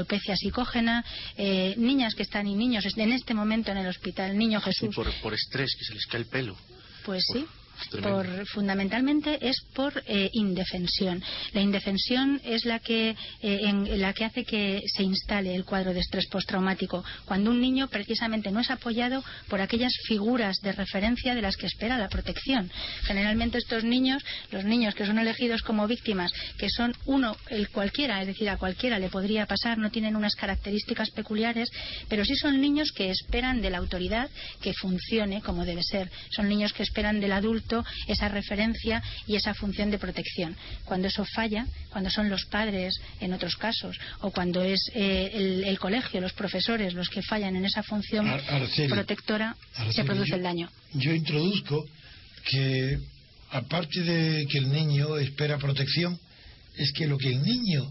alopecia 0.00 0.36
psicógena, 0.36 1.04
eh, 1.36 1.74
niñas 1.76 2.14
que 2.14 2.22
están 2.22 2.46
y 2.46 2.54
niños 2.54 2.84
en 2.96 3.12
este 3.12 3.34
momento 3.34 3.70
en 3.70 3.78
el 3.78 3.86
hospital, 3.86 4.36
niño 4.36 4.60
Jesús. 4.60 4.94
por, 4.94 5.12
por 5.20 5.34
estrés, 5.34 5.74
que 5.78 5.84
se 5.84 5.94
les 5.94 6.06
cae 6.06 6.20
el 6.20 6.26
pelo. 6.26 6.56
Pues 7.04 7.24
sí, 7.32 7.46
por, 8.02 8.46
fundamentalmente 8.48 9.38
es 9.40 9.60
por 9.74 10.02
eh, 10.06 10.30
indefensión. 10.32 11.22
La 11.52 11.60
indefensión 11.60 12.40
es 12.44 12.64
la 12.64 12.78
que, 12.78 13.10
eh, 13.10 13.16
en, 13.42 14.00
la 14.00 14.12
que 14.12 14.24
hace 14.24 14.44
que 14.44 14.82
se 14.86 15.02
instale 15.02 15.54
el 15.54 15.64
cuadro 15.64 15.92
de 15.94 16.00
estrés 16.00 16.26
postraumático, 16.26 17.04
cuando 17.24 17.50
un 17.50 17.60
niño 17.60 17.88
precisamente 17.88 18.50
no 18.50 18.60
es 18.60 18.70
apoyado 18.70 19.22
por 19.48 19.60
aquellas 19.60 19.92
figuras 20.06 20.60
de 20.62 20.72
referencia 20.72 21.34
de 21.34 21.42
las 21.42 21.56
que 21.56 21.66
espera 21.66 21.98
la 21.98 22.08
protección. 22.08 22.70
Generalmente 23.02 23.58
estos 23.58 23.84
niños, 23.84 24.22
los 24.50 24.64
niños 24.64 24.94
que 24.94 25.06
son 25.06 25.18
elegidos 25.18 25.62
como 25.62 25.86
víctimas, 25.86 26.32
que 26.58 26.68
son 26.70 26.94
uno, 27.06 27.36
el 27.48 27.68
cualquiera, 27.70 28.20
es 28.20 28.26
decir, 28.26 28.48
a 28.48 28.56
cualquiera 28.56 28.98
le 28.98 29.08
podría 29.08 29.46
pasar, 29.46 29.78
no 29.78 29.90
tienen 29.90 30.16
unas 30.16 30.34
características 30.34 31.10
peculiares, 31.10 31.70
pero 32.08 32.24
sí 32.24 32.34
son 32.36 32.60
niños 32.60 32.92
que 32.92 33.10
esperan 33.10 33.60
de 33.60 33.70
la 33.70 33.78
autoridad 33.78 34.28
que 34.60 34.74
funcione 34.74 35.42
como 35.42 35.64
debe 35.64 35.82
ser. 35.82 36.10
Son 36.30 36.48
niños 36.48 36.72
que 36.72 36.82
esperan 36.82 37.20
del 37.20 37.32
adulto 37.32 37.69
esa 38.06 38.28
referencia 38.28 39.02
y 39.26 39.36
esa 39.36 39.54
función 39.54 39.90
de 39.90 39.98
protección. 39.98 40.56
Cuando 40.84 41.08
eso 41.08 41.24
falla, 41.24 41.66
cuando 41.90 42.10
son 42.10 42.28
los 42.28 42.44
padres 42.46 43.00
en 43.20 43.32
otros 43.32 43.56
casos, 43.56 43.98
o 44.20 44.30
cuando 44.30 44.62
es 44.62 44.90
eh, 44.94 45.62
el, 45.66 45.78
colegio, 45.78 46.20
los 46.20 46.32
profesores 46.32 46.94
los 46.94 47.08
que 47.08 47.22
fallan 47.22 47.56
en 47.56 47.64
esa 47.64 47.82
función 47.82 48.26
protectora, 48.88 49.56
se 49.90 50.04
produce 50.04 50.34
el 50.34 50.42
daño. 50.42 50.70
Yo 50.94 51.12
introduzco 51.12 51.86
que, 52.44 52.98
aparte 53.50 54.02
de 54.02 54.46
que 54.46 54.58
el 54.58 54.70
niño 54.70 55.16
espera 55.16 55.58
protección, 55.58 56.18
es 56.76 56.92
que 56.92 57.06
lo 57.06 57.18
que 57.18 57.28
el 57.28 57.42
niño 57.42 57.90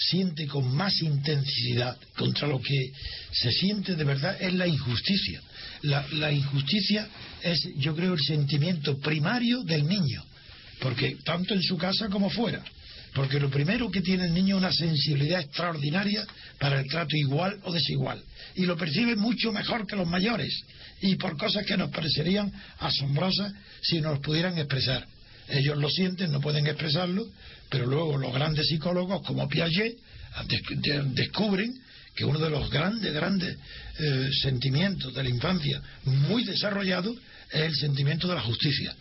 siente 0.00 0.46
con 0.46 0.74
más 0.74 1.02
intensidad 1.02 1.96
contra 2.16 2.48
lo 2.48 2.60
que 2.60 2.92
se 3.32 3.52
siente 3.52 3.94
de 3.94 4.04
verdad 4.04 4.40
es 4.40 4.54
la 4.54 4.66
injusticia. 4.66 5.42
La, 5.82 6.32
injusticia 6.32 7.06
es, 7.42 7.68
yo 7.76 7.94
creo, 7.94 8.14
el 8.14 8.20
sentimiento 8.20 8.98
primario 8.98 9.62
del 9.62 9.86
niño, 9.86 10.24
porque 10.80 11.16
tanto 11.24 11.54
en 11.54 11.62
su 11.62 11.76
casa 11.76 12.08
como 12.08 12.30
fuera. 12.30 12.64
Porque 13.12 13.40
lo 13.40 13.50
primero 13.50 13.90
que 13.90 14.02
tiene 14.02 14.26
el 14.26 14.34
niño 14.34 14.56
es 14.56 14.62
una 14.62 14.72
sensibilidad 14.72 15.40
extraordinaria 15.40 16.24
para 16.58 16.80
el 16.80 16.86
trato 16.86 17.16
igual 17.16 17.58
o 17.64 17.72
desigual. 17.72 18.22
Y 18.54 18.66
lo 18.66 18.76
percibe 18.76 19.16
mucho 19.16 19.52
mejor 19.52 19.86
que 19.86 19.96
los 19.96 20.06
mayores. 20.06 20.62
Y 21.02 21.16
por 21.16 21.36
cosas 21.36 21.66
que 21.66 21.76
nos 21.76 21.90
parecerían 21.90 22.52
asombrosas 22.78 23.52
si 23.82 24.00
nos 24.00 24.20
pudieran 24.20 24.56
expresar. 24.58 25.06
Ellos 25.50 25.76
lo 25.78 25.90
sienten, 25.90 26.32
no 26.32 26.40
pueden 26.40 26.66
expresarlo, 26.66 27.26
pero 27.68 27.86
luego 27.86 28.16
los 28.18 28.32
grandes 28.32 28.68
psicólogos 28.68 29.22
como 29.26 29.48
Piaget 29.48 29.98
descubren 31.14 31.74
que 32.14 32.24
uno 32.24 32.38
de 32.38 32.50
los 32.50 32.70
grandes, 32.70 33.12
grandes 33.12 33.56
eh, 33.98 34.30
sentimientos 34.42 35.14
de 35.14 35.22
la 35.22 35.28
infancia 35.28 35.80
muy 36.04 36.44
desarrollado 36.44 37.14
es 37.50 37.60
el 37.62 37.74
sentimiento 37.74 38.28
de 38.28 38.34
la 38.34 38.42
justicia. 38.42 38.94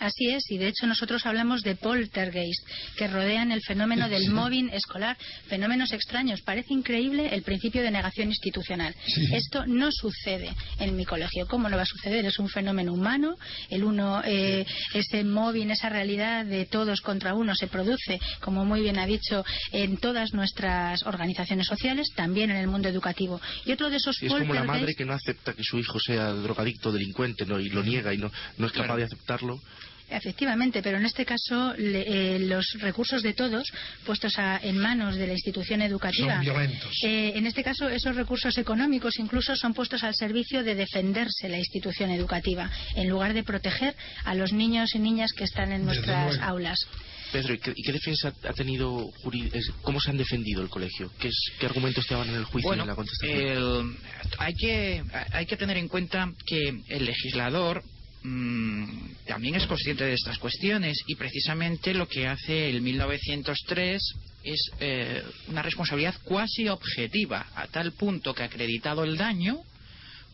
Así 0.00 0.28
es, 0.30 0.50
y 0.50 0.58
de 0.58 0.68
hecho 0.68 0.86
nosotros 0.86 1.26
hablamos 1.26 1.62
de 1.62 1.74
poltergeist, 1.76 2.66
que 2.96 3.08
rodean 3.08 3.52
el 3.52 3.60
fenómeno 3.62 4.08
del 4.08 4.22
Sí. 4.24 4.28
mobbing 4.30 4.70
escolar, 4.70 5.16
fenómenos 5.48 5.92
extraños. 5.92 6.40
Parece 6.42 6.72
increíble 6.74 7.28
el 7.32 7.42
principio 7.42 7.82
de 7.82 7.90
negación 7.90 8.28
institucional. 8.28 8.94
Sí. 9.06 9.28
Esto 9.34 9.66
no 9.66 9.90
sucede 9.92 10.54
en 10.78 10.96
mi 10.96 11.04
colegio. 11.04 11.46
¿Cómo 11.46 11.68
no 11.68 11.76
va 11.76 11.82
a 11.82 11.86
suceder? 11.86 12.24
Es 12.26 12.38
un 12.38 12.48
fenómeno 12.48 12.92
humano. 12.92 13.36
El 13.70 13.84
uno, 13.84 14.22
eh, 14.24 14.64
ese 14.94 15.24
mobbing, 15.24 15.70
esa 15.70 15.88
realidad 15.88 16.44
de 16.44 16.66
todos 16.66 17.00
contra 17.00 17.34
uno 17.34 17.54
se 17.54 17.66
produce, 17.66 18.20
como 18.40 18.64
muy 18.64 18.80
bien 18.82 18.98
ha 18.98 19.06
dicho, 19.06 19.44
en 19.72 19.96
todas 19.98 20.32
nuestras 20.32 21.02
organizaciones 21.04 21.66
sociales, 21.66 22.08
también 22.14 22.50
en 22.50 22.56
el 22.56 22.66
mundo 22.68 22.88
educativo. 22.88 23.40
Y 23.64 23.72
otro 23.72 23.90
de 23.90 23.96
esos 23.96 24.20
Y 24.22 24.26
es 24.26 24.32
como 24.32 24.54
la 24.54 24.64
madre 24.64 24.94
que 24.94 25.04
no 25.04 25.12
acepta 25.12 25.52
que 25.54 25.64
su 25.64 25.78
hijo 25.78 25.98
sea 25.98 26.32
drogadicto, 26.32 26.92
delincuente, 26.92 27.44
¿no? 27.46 27.58
y 27.60 27.68
lo 27.68 27.82
niega 27.82 28.12
y 28.14 28.18
no, 28.18 28.30
no 28.58 28.66
es 28.66 28.72
capaz 28.72 28.86
Claro. 28.86 28.98
de 28.98 29.04
aceptarlo. 29.04 29.60
Efectivamente, 30.10 30.82
pero 30.82 30.96
en 30.98 31.04
este 31.04 31.24
caso 31.26 31.74
le- 31.76 32.36
eh, 32.36 32.38
los 32.38 32.66
recursos 32.80 33.22
de 33.22 33.34
todos 33.34 33.70
puestos 34.06 34.38
a- 34.38 34.58
en 34.62 34.78
manos 34.78 35.16
de 35.16 35.26
la 35.26 35.32
institución 35.34 35.82
educativa. 35.82 36.34
Son 36.36 36.40
violentos. 36.40 36.98
eh, 37.04 37.32
en 37.34 37.46
este 37.46 37.62
caso, 37.62 37.88
esos 37.88 38.16
recursos 38.16 38.56
económicos 38.58 39.18
incluso 39.18 39.54
son 39.56 39.74
puestos 39.74 40.02
al 40.04 40.14
servicio 40.14 40.62
de 40.64 40.74
defenderse 40.74 41.48
la 41.48 41.58
institución 41.58 42.10
educativa, 42.10 42.70
en 42.96 43.08
lugar 43.08 43.34
de 43.34 43.42
proteger 43.42 43.94
a 44.24 44.34
los 44.34 44.52
niños 44.52 44.94
y 44.94 44.98
niñas 44.98 45.32
que 45.32 45.44
están 45.44 45.72
en 45.72 45.84
nuestras 45.84 46.38
aulas. 46.38 46.78
Pedro, 47.30 47.52
¿y 47.52 47.58
qué, 47.58 47.72
y 47.76 47.82
qué 47.82 47.92
defensa 47.92 48.32
ha 48.44 48.52
tenido 48.54 49.04
¿Cómo 49.82 50.00
se 50.00 50.10
han 50.10 50.16
defendido 50.16 50.62
el 50.62 50.70
colegio? 50.70 51.12
¿Qué, 51.20 51.28
es- 51.28 51.52
qué 51.60 51.66
argumentos 51.66 52.02
estaban 52.04 52.28
en 52.30 52.36
el 52.36 52.44
juicio 52.44 52.68
y 52.68 52.70
Bueno, 52.70 52.84
en 52.84 52.88
la 52.88 52.94
contestación? 52.94 53.40
el- 53.40 53.96
hay, 54.38 54.54
que, 54.54 55.02
hay 55.32 55.44
que 55.44 55.56
tener 55.58 55.76
en 55.76 55.88
cuenta 55.88 56.32
que 56.46 56.80
el 56.88 57.04
legislador 57.04 57.82
mm, 58.22 59.24
también 59.26 59.54
es 59.54 59.66
consciente 59.66 60.04
de 60.04 60.14
estas 60.14 60.38
cuestiones 60.38 60.98
y 61.06 61.14
precisamente 61.14 61.94
lo 61.94 62.08
que 62.08 62.26
hace 62.26 62.70
el 62.70 62.80
1903 62.80 64.02
es 64.44 64.70
eh, 64.80 65.22
una 65.48 65.62
responsabilidad 65.62 66.14
cuasi 66.24 66.68
objetiva, 66.68 67.46
a 67.54 67.66
tal 67.68 67.92
punto 67.92 68.34
que 68.34 68.44
acreditado 68.44 69.04
el 69.04 69.16
daño 69.16 69.60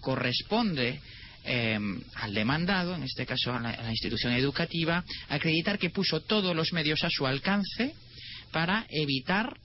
corresponde 0.01 1.01
eh, 1.45 1.79
al 2.15 2.35
demandado, 2.35 2.95
en 2.95 3.03
este 3.03 3.27
caso 3.27 3.53
a 3.53 3.61
la, 3.61 3.71
a 3.71 3.83
la 3.83 3.91
institución 3.91 4.33
educativa, 4.33 5.05
acreditar 5.29 5.79
que 5.79 5.91
puso 5.91 6.21
todos 6.21 6.55
los 6.55 6.73
medios 6.73 7.05
a 7.05 7.11
su 7.11 7.27
alcance 7.27 7.95
para 8.53 8.87
evitar 8.89 9.57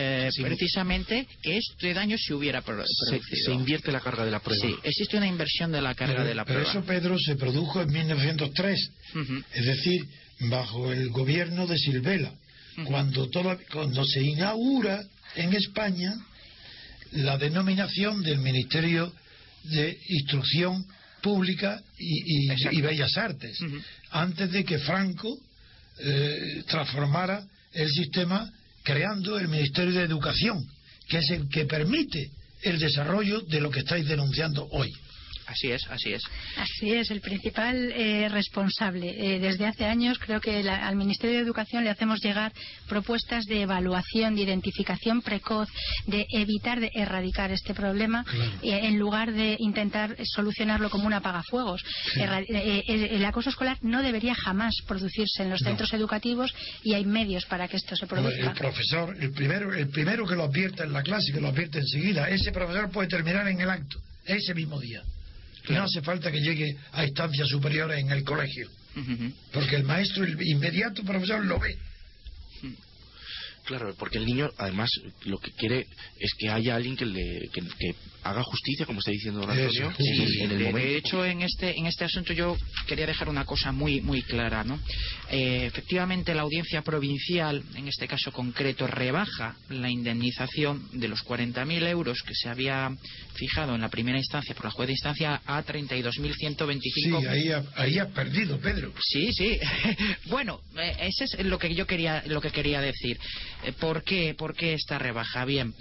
eh, 0.00 0.28
Sí. 0.32 0.42
precisamente 0.42 1.26
que 1.42 1.58
este 1.58 1.92
daño 1.94 2.16
se 2.18 2.34
hubiera 2.34 2.62
pro- 2.62 2.84
se, 2.86 3.16
producido. 3.18 3.44
se 3.46 3.52
invierte 3.52 3.90
la 3.92 4.00
carga 4.00 4.24
de 4.24 4.30
la 4.30 4.40
prueba. 4.40 4.62
Sí, 4.64 4.74
existe 4.84 5.16
una 5.16 5.26
inversión 5.26 5.72
de 5.72 5.82
la 5.82 5.94
carga 5.94 6.14
Pero, 6.14 6.24
de 6.28 6.34
la 6.34 6.44
pero 6.44 6.60
prueba. 6.60 6.70
eso, 6.78 6.84
Pedro, 6.86 7.18
se 7.18 7.36
produjo 7.36 7.82
en 7.82 7.88
1903, 7.90 8.90
Ujú. 9.14 9.42
es 9.54 9.64
decir, 9.66 10.04
bajo 10.40 10.92
el 10.92 11.08
gobierno 11.10 11.66
de 11.66 11.78
Silvela, 11.78 12.32
Ujú. 12.76 12.84
cuando, 12.86 13.28
toda- 13.28 13.58
cuando 13.72 14.04
se 14.04 14.22
inaugura 14.22 15.02
en 15.34 15.52
España 15.54 16.14
la 17.12 17.38
denominación 17.38 18.22
del 18.22 18.38
Ministerio 18.38 19.12
de 19.64 19.98
Instrucción 20.08 20.84
Pública 21.22 21.82
y, 21.98 22.46
y- 22.52 22.78
y 22.78 22.80
Bellas 22.80 23.16
Artes, 23.16 23.60
Ujú. 23.60 23.78
antes 24.10 24.52
de 24.52 24.64
que 24.64 24.78
Franco 24.78 25.38
eh, 26.00 26.62
transformara 26.68 27.42
el 27.72 27.88
sistema 27.90 28.48
creando 28.82 29.38
el 29.38 29.48
Ministerio 29.48 29.94
de 29.94 30.02
Educación, 30.02 30.66
que 31.08 31.18
es 31.18 31.30
el 31.30 31.48
que 31.48 31.64
permite 31.64 32.30
el 32.62 32.78
desarrollo 32.78 33.40
de 33.42 33.60
lo 33.60 33.70
que 33.70 33.80
estáis 33.80 34.06
denunciando 34.06 34.68
hoy. 34.72 34.94
Así 35.48 35.70
es, 35.72 35.82
así 35.88 36.12
es. 36.12 36.22
Así 36.58 36.92
es, 36.92 37.10
el 37.10 37.20
principal 37.22 37.90
eh, 37.92 38.28
responsable. 38.28 39.08
Eh, 39.16 39.38
desde 39.40 39.66
hace 39.66 39.86
años 39.86 40.18
creo 40.18 40.40
que 40.40 40.62
la- 40.62 40.86
al 40.86 40.94
Ministerio 40.96 41.36
de 41.36 41.42
Educación 41.42 41.84
le 41.84 41.90
hacemos 41.90 42.20
llegar 42.20 42.52
propuestas 42.86 43.46
de 43.46 43.62
evaluación, 43.62 44.34
de 44.34 44.42
identificación 44.42 45.22
precoz, 45.22 45.68
de 46.06 46.26
evitar, 46.32 46.80
de 46.80 46.90
erradicar 46.94 47.50
este 47.50 47.72
problema, 47.74 48.24
Claro. 48.24 48.50
eh, 48.62 48.80
en 48.88 48.98
lugar 48.98 49.32
de 49.32 49.56
intentar 49.58 50.16
solucionarlo 50.24 50.90
como 50.90 51.06
un 51.06 51.14
apagafuegos. 51.14 51.82
Sí. 52.12 52.20
Eh, 52.20 53.08
el 53.16 53.24
acoso 53.24 53.48
escolar 53.50 53.78
no 53.80 54.02
debería 54.02 54.34
jamás 54.34 54.74
producirse 54.86 55.42
en 55.42 55.50
los 55.50 55.62
No. 55.62 55.68
centros 55.68 55.92
educativos 55.94 56.52
y 56.82 56.92
hay 56.94 57.04
medios 57.06 57.46
para 57.46 57.68
que 57.68 57.76
esto 57.78 57.96
se 57.96 58.06
produzca. 58.06 58.50
El 58.50 58.52
profesor, 58.52 59.16
el 59.18 59.32
primero, 59.32 59.72
el 59.74 59.88
primero 59.88 60.26
que 60.26 60.34
lo 60.34 60.44
advierte 60.44 60.82
en 60.82 60.92
la 60.92 61.02
clase, 61.02 61.32
que 61.32 61.40
lo 61.40 61.48
advierte 61.48 61.78
enseguida, 61.78 62.28
ese 62.28 62.52
profesor 62.52 62.90
puede 62.90 63.08
terminar 63.08 63.48
en 63.48 63.60
el 63.60 63.70
acto, 63.70 63.98
ese 64.26 64.54
mismo 64.54 64.78
día. 64.80 65.02
No 65.68 65.82
hace 65.82 66.02
falta 66.02 66.30
que 66.30 66.40
llegue 66.40 66.76
a 66.92 67.04
instancias 67.04 67.48
superiores 67.48 68.00
en 68.00 68.10
el 68.10 68.24
colegio, 68.24 68.68
porque 69.52 69.76
el 69.76 69.84
maestro, 69.84 70.24
el 70.24 70.36
inmediato 70.46 71.02
profesor, 71.04 71.44
lo 71.44 71.58
ve. 71.58 71.76
Claro, 73.64 73.94
porque 73.98 74.16
el 74.16 74.24
niño, 74.24 74.48
además, 74.56 74.88
lo 75.26 75.38
que 75.38 75.52
quiere 75.52 75.86
es 76.18 76.32
que 76.38 76.48
haya 76.48 76.74
alguien 76.74 76.96
que 76.96 77.04
le 77.04 77.50
que, 77.52 77.60
que 77.78 77.94
haga 78.30 78.42
justicia, 78.42 78.86
como 78.86 78.98
está 79.00 79.10
diciendo 79.10 79.40
don 79.40 79.50
Antonio, 79.50 79.92
sí, 79.98 80.04
en- 80.08 80.28
sí, 80.28 80.40
en 80.42 80.50
el 80.52 80.58
de, 80.58 80.64
momento. 80.66 80.88
de 80.88 80.96
hecho, 80.96 81.24
en 81.24 81.42
este, 81.42 81.78
en 81.78 81.86
este 81.86 82.04
asunto 82.04 82.32
yo 82.32 82.56
quería 82.86 83.06
dejar 83.06 83.28
una 83.28 83.44
cosa 83.44 83.72
muy, 83.72 84.00
muy 84.00 84.22
clara. 84.22 84.64
¿no? 84.64 84.78
Eh, 85.30 85.66
efectivamente, 85.66 86.34
la 86.34 86.42
audiencia 86.42 86.82
provincial, 86.82 87.62
en 87.74 87.88
este 87.88 88.06
caso 88.08 88.30
concreto, 88.32 88.86
rebaja 88.86 89.56
la 89.70 89.90
indemnización 89.90 90.88
de 90.92 91.08
los 91.08 91.22
40.000 91.24 91.86
euros 91.86 92.22
que 92.22 92.34
se 92.34 92.48
había 92.48 92.90
fijado 93.34 93.74
en 93.74 93.80
la 93.80 93.88
primera 93.88 94.18
instancia 94.18 94.54
por 94.54 94.64
la 94.64 94.70
juez 94.70 94.86
de 94.88 94.92
instancia 94.92 95.40
a 95.46 95.62
32.125 95.64 97.20
Sí, 97.20 97.26
ahí, 97.26 97.50
ha- 97.50 97.64
ahí 97.76 97.98
has 97.98 98.08
perdido, 98.08 98.58
Pedro. 98.58 98.92
Sí, 99.02 99.32
sí. 99.32 99.58
bueno, 100.26 100.60
eh, 100.76 100.96
ese 101.00 101.24
es 101.24 101.38
lo 101.46 101.58
que 101.58 101.74
yo 101.74 101.86
quería, 101.86 102.22
lo 102.26 102.40
que 102.40 102.50
quería 102.50 102.80
decir. 102.80 103.18
Eh, 103.64 103.72
¿Por 103.72 104.02
qué? 104.02 104.34
¿Por 104.34 104.54
qué 104.54 104.74
esta 104.74 104.98
rebaja? 104.98 105.44
Bien. 105.44 105.72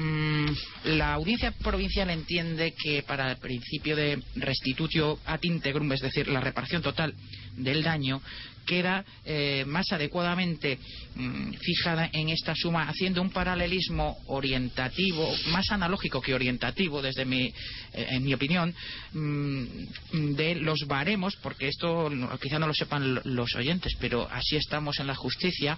Mm, 0.00 0.88
la 0.96 1.14
audiencia 1.14 1.52
provincial 1.52 2.10
entiende 2.10 2.72
que 2.72 3.02
para 3.02 3.30
el 3.30 3.36
principio 3.36 3.96
de 3.96 4.22
restitutio 4.36 5.18
ad 5.26 5.40
integrum, 5.42 5.92
es 5.92 6.00
decir, 6.00 6.28
la 6.28 6.40
reparación 6.40 6.82
total 6.82 7.14
del 7.56 7.82
daño, 7.82 8.20
queda 8.70 9.04
eh, 9.24 9.64
más 9.66 9.90
adecuadamente 9.90 10.78
mm, 11.16 11.54
fijada 11.54 12.08
en 12.12 12.28
esta 12.28 12.54
suma, 12.54 12.88
haciendo 12.88 13.20
un 13.20 13.30
paralelismo 13.30 14.16
orientativo, 14.28 15.28
más 15.48 15.72
analógico 15.72 16.20
que 16.20 16.34
orientativo, 16.34 17.02
desde 17.02 17.24
mi, 17.24 17.46
eh, 17.46 17.52
en 18.10 18.22
mi 18.22 18.32
opinión, 18.32 18.72
mm, 19.12 19.64
de 20.36 20.54
los 20.54 20.86
baremos, 20.86 21.34
porque 21.42 21.66
esto 21.66 22.08
quizá 22.40 22.60
no 22.60 22.68
lo 22.68 22.74
sepan 22.74 23.14
lo- 23.14 23.22
los 23.24 23.54
oyentes, 23.56 23.94
pero 23.98 24.28
así 24.30 24.54
estamos 24.54 25.00
en 25.00 25.08
la 25.08 25.16
justicia. 25.16 25.76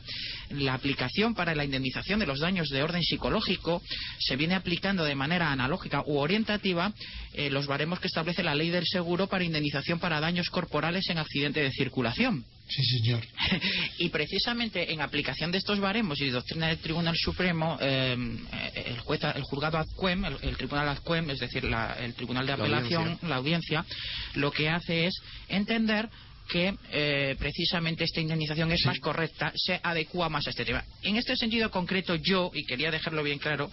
La 0.50 0.74
aplicación 0.74 1.34
para 1.34 1.54
la 1.54 1.64
indemnización 1.64 2.20
de 2.20 2.26
los 2.26 2.40
daños 2.40 2.68
de 2.68 2.82
orden 2.82 3.02
psicológico 3.02 3.80
se 4.18 4.36
viene 4.36 4.54
aplicando 4.54 5.02
de 5.04 5.14
manera 5.14 5.50
analógica 5.50 6.02
u 6.04 6.18
orientativa 6.18 6.92
eh, 7.34 7.48
los 7.48 7.66
baremos 7.66 8.00
que 8.00 8.08
establece 8.08 8.42
la 8.42 8.54
ley 8.54 8.68
del 8.68 8.84
seguro 8.86 9.26
para 9.28 9.44
indemnización 9.44 9.98
para 9.98 10.20
daños 10.20 10.50
corporales 10.50 11.08
en 11.08 11.16
accidente 11.18 11.60
de 11.62 11.70
circulación. 11.72 12.44
Sí, 12.68 12.82
señor. 12.84 13.22
y 13.98 14.08
precisamente 14.08 14.92
en 14.92 15.00
aplicación 15.02 15.52
de 15.52 15.58
estos 15.58 15.78
baremos 15.80 16.20
y 16.20 16.30
doctrina 16.30 16.68
del 16.68 16.78
Tribunal 16.78 17.16
Supremo, 17.16 17.76
eh, 17.80 18.16
el, 18.86 18.98
juez, 19.00 19.20
el 19.34 19.42
juzgado 19.42 19.78
adquem, 19.78 20.24
el, 20.24 20.36
el 20.42 20.56
Tribunal 20.56 20.88
adquem, 20.88 21.28
es 21.30 21.38
decir, 21.38 21.64
la- 21.64 21.94
el 22.00 22.14
Tribunal 22.14 22.46
de 22.46 22.56
La 22.56 22.64
Apelación, 22.64 23.02
audiencia. 23.02 23.28
la 23.28 23.36
audiencia, 23.36 23.84
lo 24.34 24.50
que 24.50 24.68
hace 24.70 25.06
es 25.06 25.14
entender 25.48 26.08
que 26.48 26.74
eh, 26.90 27.36
precisamente 27.38 28.04
esta 28.04 28.20
indemnización 28.20 28.70
es 28.72 28.80
Sí. 28.80 28.86
más 28.88 28.98
correcta, 29.00 29.52
se 29.54 29.80
adecua 29.82 30.28
más 30.28 30.46
a 30.46 30.50
este 30.50 30.64
tema. 30.64 30.84
En 31.02 31.16
este 31.16 31.36
sentido 31.36 31.70
concreto 31.70 32.14
yo, 32.16 32.50
y 32.52 32.64
quería 32.64 32.90
dejarlo 32.90 33.22
bien 33.22 33.38
claro, 33.38 33.70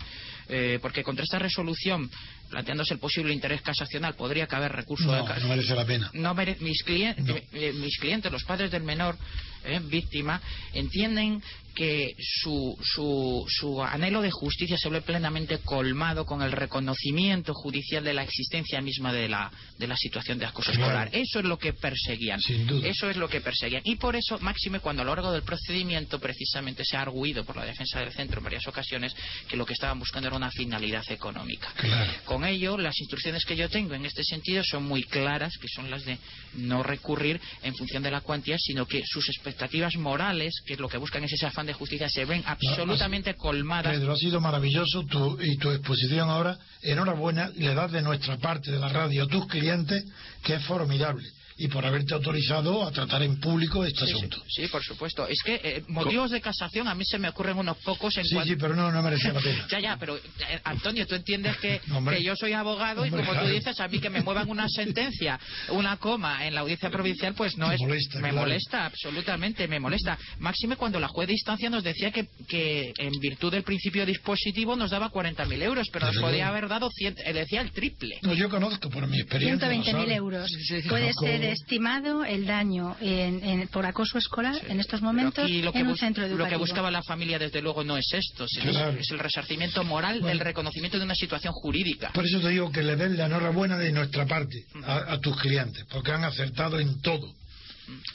eh, 0.49 0.78
porque 0.82 1.04
contra 1.04 1.23
esta 1.23 1.39
resolución, 1.39 2.10
planteándose 2.49 2.93
el 2.95 2.99
posible 2.99 3.33
interés 3.33 3.62
casacional, 3.62 4.15
podría 4.15 4.47
caber 4.47 4.71
recurso 4.71 5.12
de 5.12 5.19
No, 5.19 5.25
cas- 5.25 5.41
no 5.41 5.49
merece 5.49 5.75
la 5.75 5.85
pena. 5.85 6.09
no 6.13 6.33
mere- 6.33 6.57
mis, 6.59 6.83
clien- 6.85 7.15
No. 7.19 7.35
eh, 7.53 7.73
mis 7.73 7.97
clientes, 7.99 8.31
los 8.31 8.43
padres 8.43 8.71
del 8.71 8.83
menor 8.83 9.17
eh, 9.65 9.80
víctima, 9.84 10.41
entienden 10.74 11.41
que 11.76 12.13
su, 12.19 12.78
su, 12.84 13.45
su 13.48 13.82
anhelo 13.82 14.22
de 14.22 14.32
justicia 14.32 14.76
se 14.78 14.89
ve 14.89 15.02
plenamente 15.02 15.60
colmado 15.60 16.26
con 16.26 16.41
el 16.41 16.52
reconocimiento 16.52 17.54
judicial 17.54 18.04
de 18.04 18.13
la 18.13 18.24
existencia 18.24 18.82
misma 18.82 19.13
de 19.13 19.30
la, 19.30 19.50
de 19.78 19.88
la 19.88 19.95
situación 19.95 20.39
de 20.39 20.45
acoso 20.45 20.72
Claro. 20.72 20.88
escolar. 20.88 21.10
Eso 21.13 21.39
es 21.39 21.45
lo 21.45 21.58
que 21.58 21.72
perseguían. 21.74 22.41
Sin 22.41 22.67
duda. 22.67 22.86
Eso 22.88 23.10
es 23.10 23.15
lo 23.15 23.30
que 23.30 23.39
perseguían. 23.39 23.82
Y 23.86 23.95
por 23.95 24.15
eso, 24.17 24.38
máxime, 24.39 24.80
cuando 24.82 25.04
a 25.04 25.06
lo 25.06 25.15
largo 25.15 25.32
del 25.32 25.43
procedimiento 25.43 26.19
precisamente 26.19 26.84
se 26.84 26.98
ha 26.98 27.02
arguido 27.02 27.45
por 27.45 27.56
la 27.56 27.65
defensa 27.65 28.00
del 28.00 28.12
centro 28.12 28.39
en 28.39 28.43
varias 28.45 28.67
ocasiones 28.67 29.15
que 29.48 29.56
lo 29.56 29.65
que 29.65 29.74
estaban 29.74 30.00
buscando 30.00 30.28
era 30.28 30.36
una 30.36 30.52
finalidad 30.52 31.04
económica. 31.10 31.72
Claro. 31.78 32.12
Con 32.26 32.43
ello, 32.45 32.78
las 32.78 33.00
instrucciones 33.00 33.45
que 33.45 33.56
yo 33.56 33.69
tengo 33.69 33.93
en 33.93 34.06
este 34.06 34.24
sentido 34.24 34.63
son 34.65 34.84
muy 34.84 35.04
claras, 35.04 35.58
que 35.58 35.67
son 35.69 35.89
las 35.89 36.04
de 36.04 36.17
no 36.56 36.84
recurrir 36.84 37.39
en 37.63 37.76
función 37.76 38.04
de 38.04 38.12
la 38.12 38.22
cuantía, 38.22 38.58
sino 38.60 38.86
que 38.86 39.02
sus 39.06 39.30
expectativas 39.30 39.48
morales, 39.97 40.62
que 40.65 40.75
lo 40.75 40.89
que 40.89 40.97
buscan 40.97 41.23
es 41.23 41.33
ese 41.33 41.45
afán 41.45 41.65
de 41.65 41.73
justicia, 41.73 42.09
se 42.09 42.25
ven 42.25 42.43
absolutamente 42.45 43.35
colmadas. 43.35 43.93
Pedro, 43.93 44.13
ha 44.13 44.17
sido 44.17 44.39
maravilloso 44.41 45.05
tu, 45.05 45.39
y 45.41 45.57
tu 45.57 45.71
exposición 45.71 46.29
ahora. 46.29 46.57
Enhorabuena, 46.81 47.49
le 47.55 47.73
das 47.73 47.91
de 47.91 48.01
nuestra 48.01 48.38
parte 48.38 48.71
de 48.71 48.79
la 48.79 48.89
radio 48.89 49.23
a 49.23 49.27
tus 49.27 49.47
clientes, 49.47 50.05
que 50.43 50.55
es 50.55 50.63
formidable. 50.65 51.27
Y 51.60 51.67
por 51.67 51.86
haberte 51.86 52.13
autorizado 52.13 52.84
a 52.88 52.91
tratar 52.91 53.22
en 53.22 53.39
público 53.39 53.84
este 53.86 54.00
Sí, 54.06 54.06
sí, 54.08 54.13
asunto. 54.17 54.43
sí, 54.48 54.67
por 54.67 54.84
supuesto. 54.84 55.28
Es 55.28 55.41
que 55.43 55.60
eh, 55.63 55.84
motivos 55.89 56.32
de 56.32 56.39
casación 56.41 56.88
a 56.88 56.95
mí 56.95 57.04
se 57.06 57.17
me 57.19 57.28
ocurren 57.30 57.58
unos 57.58 57.78
pocos 57.80 58.17
en 58.17 58.24
Sí, 58.26 58.34
cuanto... 58.34 58.54
sí, 58.54 58.58
pero 58.60 58.76
no, 58.76 58.91
no 58.91 59.04
merecía 59.04 59.34
la 59.34 59.41
pena. 59.41 59.67
Ya, 59.72 59.80
ya, 59.80 59.98
pero 60.00 60.15
eh, 60.17 60.22
Antonio, 60.63 61.06
tú 61.06 61.15
entiendes 61.15 61.58
que, 61.58 61.82
Hombre. 61.93 62.17
que 62.17 62.24
yo 62.24 62.36
soy 62.36 62.54
abogado 62.54 63.06
y 63.06 63.10
Hombre, 63.10 63.26
como 63.26 63.39
tú 63.41 63.48
dices, 63.48 63.80
a 63.80 63.88
mí 63.88 64.00
que 64.00 64.10
me 64.10 64.22
muevan 64.22 64.50
una 64.50 64.67
sentencia, 64.69 65.39
una 65.69 65.98
coma 65.98 66.48
en 66.48 66.56
la 66.56 66.62
audiencia 66.62 66.89
provincial, 66.89 67.34
pues 67.36 67.58
no 67.58 67.67
Te 67.69 67.76
es... 67.76 67.82
molesta, 67.82 68.15
me 68.19 68.30
claro. 68.30 68.38
molesta, 68.38 68.86
absolutamente, 68.86 69.67
me 69.67 69.80
molesta. 69.80 70.17
Máxime 70.39 70.76
cuando 70.78 71.00
la 71.00 71.08
juez 71.10 71.28
de 71.28 71.34
instancia 71.34 71.69
nos 71.69 71.84
decía 71.84 72.12
que, 72.12 72.28
que 72.48 72.93
en 72.98 73.12
virtud 73.19 73.52
del 73.52 73.63
principio 73.63 74.06
dispositivo 74.06 74.76
nos 74.76 74.91
daba 74.91 75.12
40.000 75.12 75.62
euros, 75.62 75.88
pero 75.91 76.08
nos 76.08 76.17
podía 76.17 76.48
haber 76.48 76.67
dado, 76.69 76.89
100, 76.89 77.15
eh, 77.26 77.34
decía 77.34 77.62
el 77.62 77.72
triple. 77.72 78.17
No, 78.22 78.34
yo 78.34 78.50
conozco 78.50 78.89
por 78.89 79.06
mi 79.08 79.19
experiencia. 79.19 79.67
lo 79.67 79.74
120.000 79.74 79.91
sabe. 79.91 80.15
euros. 80.15 80.50
Sí, 80.50 80.82
sí. 80.82 80.88
Puede 80.89 81.12
Conozco- 81.13 81.26
ser 81.26 81.43
estimado 81.53 82.23
el 82.25 82.45
daño 82.45 82.95
en- 83.01 83.43
en- 83.43 83.67
por 83.67 83.85
acoso 83.85 84.17
escolar 84.17 84.55
en 84.67 84.79
estos 84.79 85.01
momentos 85.01 85.49
lo 85.49 85.71
que, 85.71 85.79
en 85.79 85.88
un 85.88 85.97
centro 85.97 86.23
lo 86.23 86.29
educativo. 86.29 86.49
que 86.49 86.57
buscaba 86.57 86.91
la 86.91 87.03
familia, 87.03 87.38
desde 87.39 87.62
luego, 87.62 87.83
no 87.83 87.97
es 87.97 88.12
esto, 88.13 88.47
sino 88.47 88.71
Claro. 88.71 88.91
es, 88.91 89.01
es 89.01 89.12
el 89.12 89.19
resarcimiento 89.19 89.83
moral 89.83 90.21
del 90.21 90.39
reconocimiento 90.39 90.97
de 90.97 91.03
una 91.05 91.15
situación 91.15 91.53
jurídica. 91.53 92.12
Por 92.13 92.25
eso 92.25 92.39
te 92.39 92.49
digo 92.49 92.71
que 92.71 92.83
le 92.83 92.95
den 92.95 93.17
la 93.17 93.25
enhorabuena 93.27 93.77
de 93.77 93.91
nuestra 93.91 94.25
parte 94.25 94.63
a, 94.83 95.13
a 95.13 95.19
tus 95.19 95.35
clientes, 95.39 95.85
porque 95.89 96.12
han 96.12 96.23
acertado 96.23 96.79
en 96.79 97.01
todo. 97.01 97.33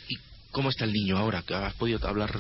¿Y 0.09 0.17
cómo 0.55 0.71
está 0.71 0.85
el 0.85 0.93
niño 0.93 1.19
ahora? 1.19 1.43
¿Que 1.43 1.55
¿Has 1.55 1.75
podido 1.75 1.99
hablar 2.07 2.31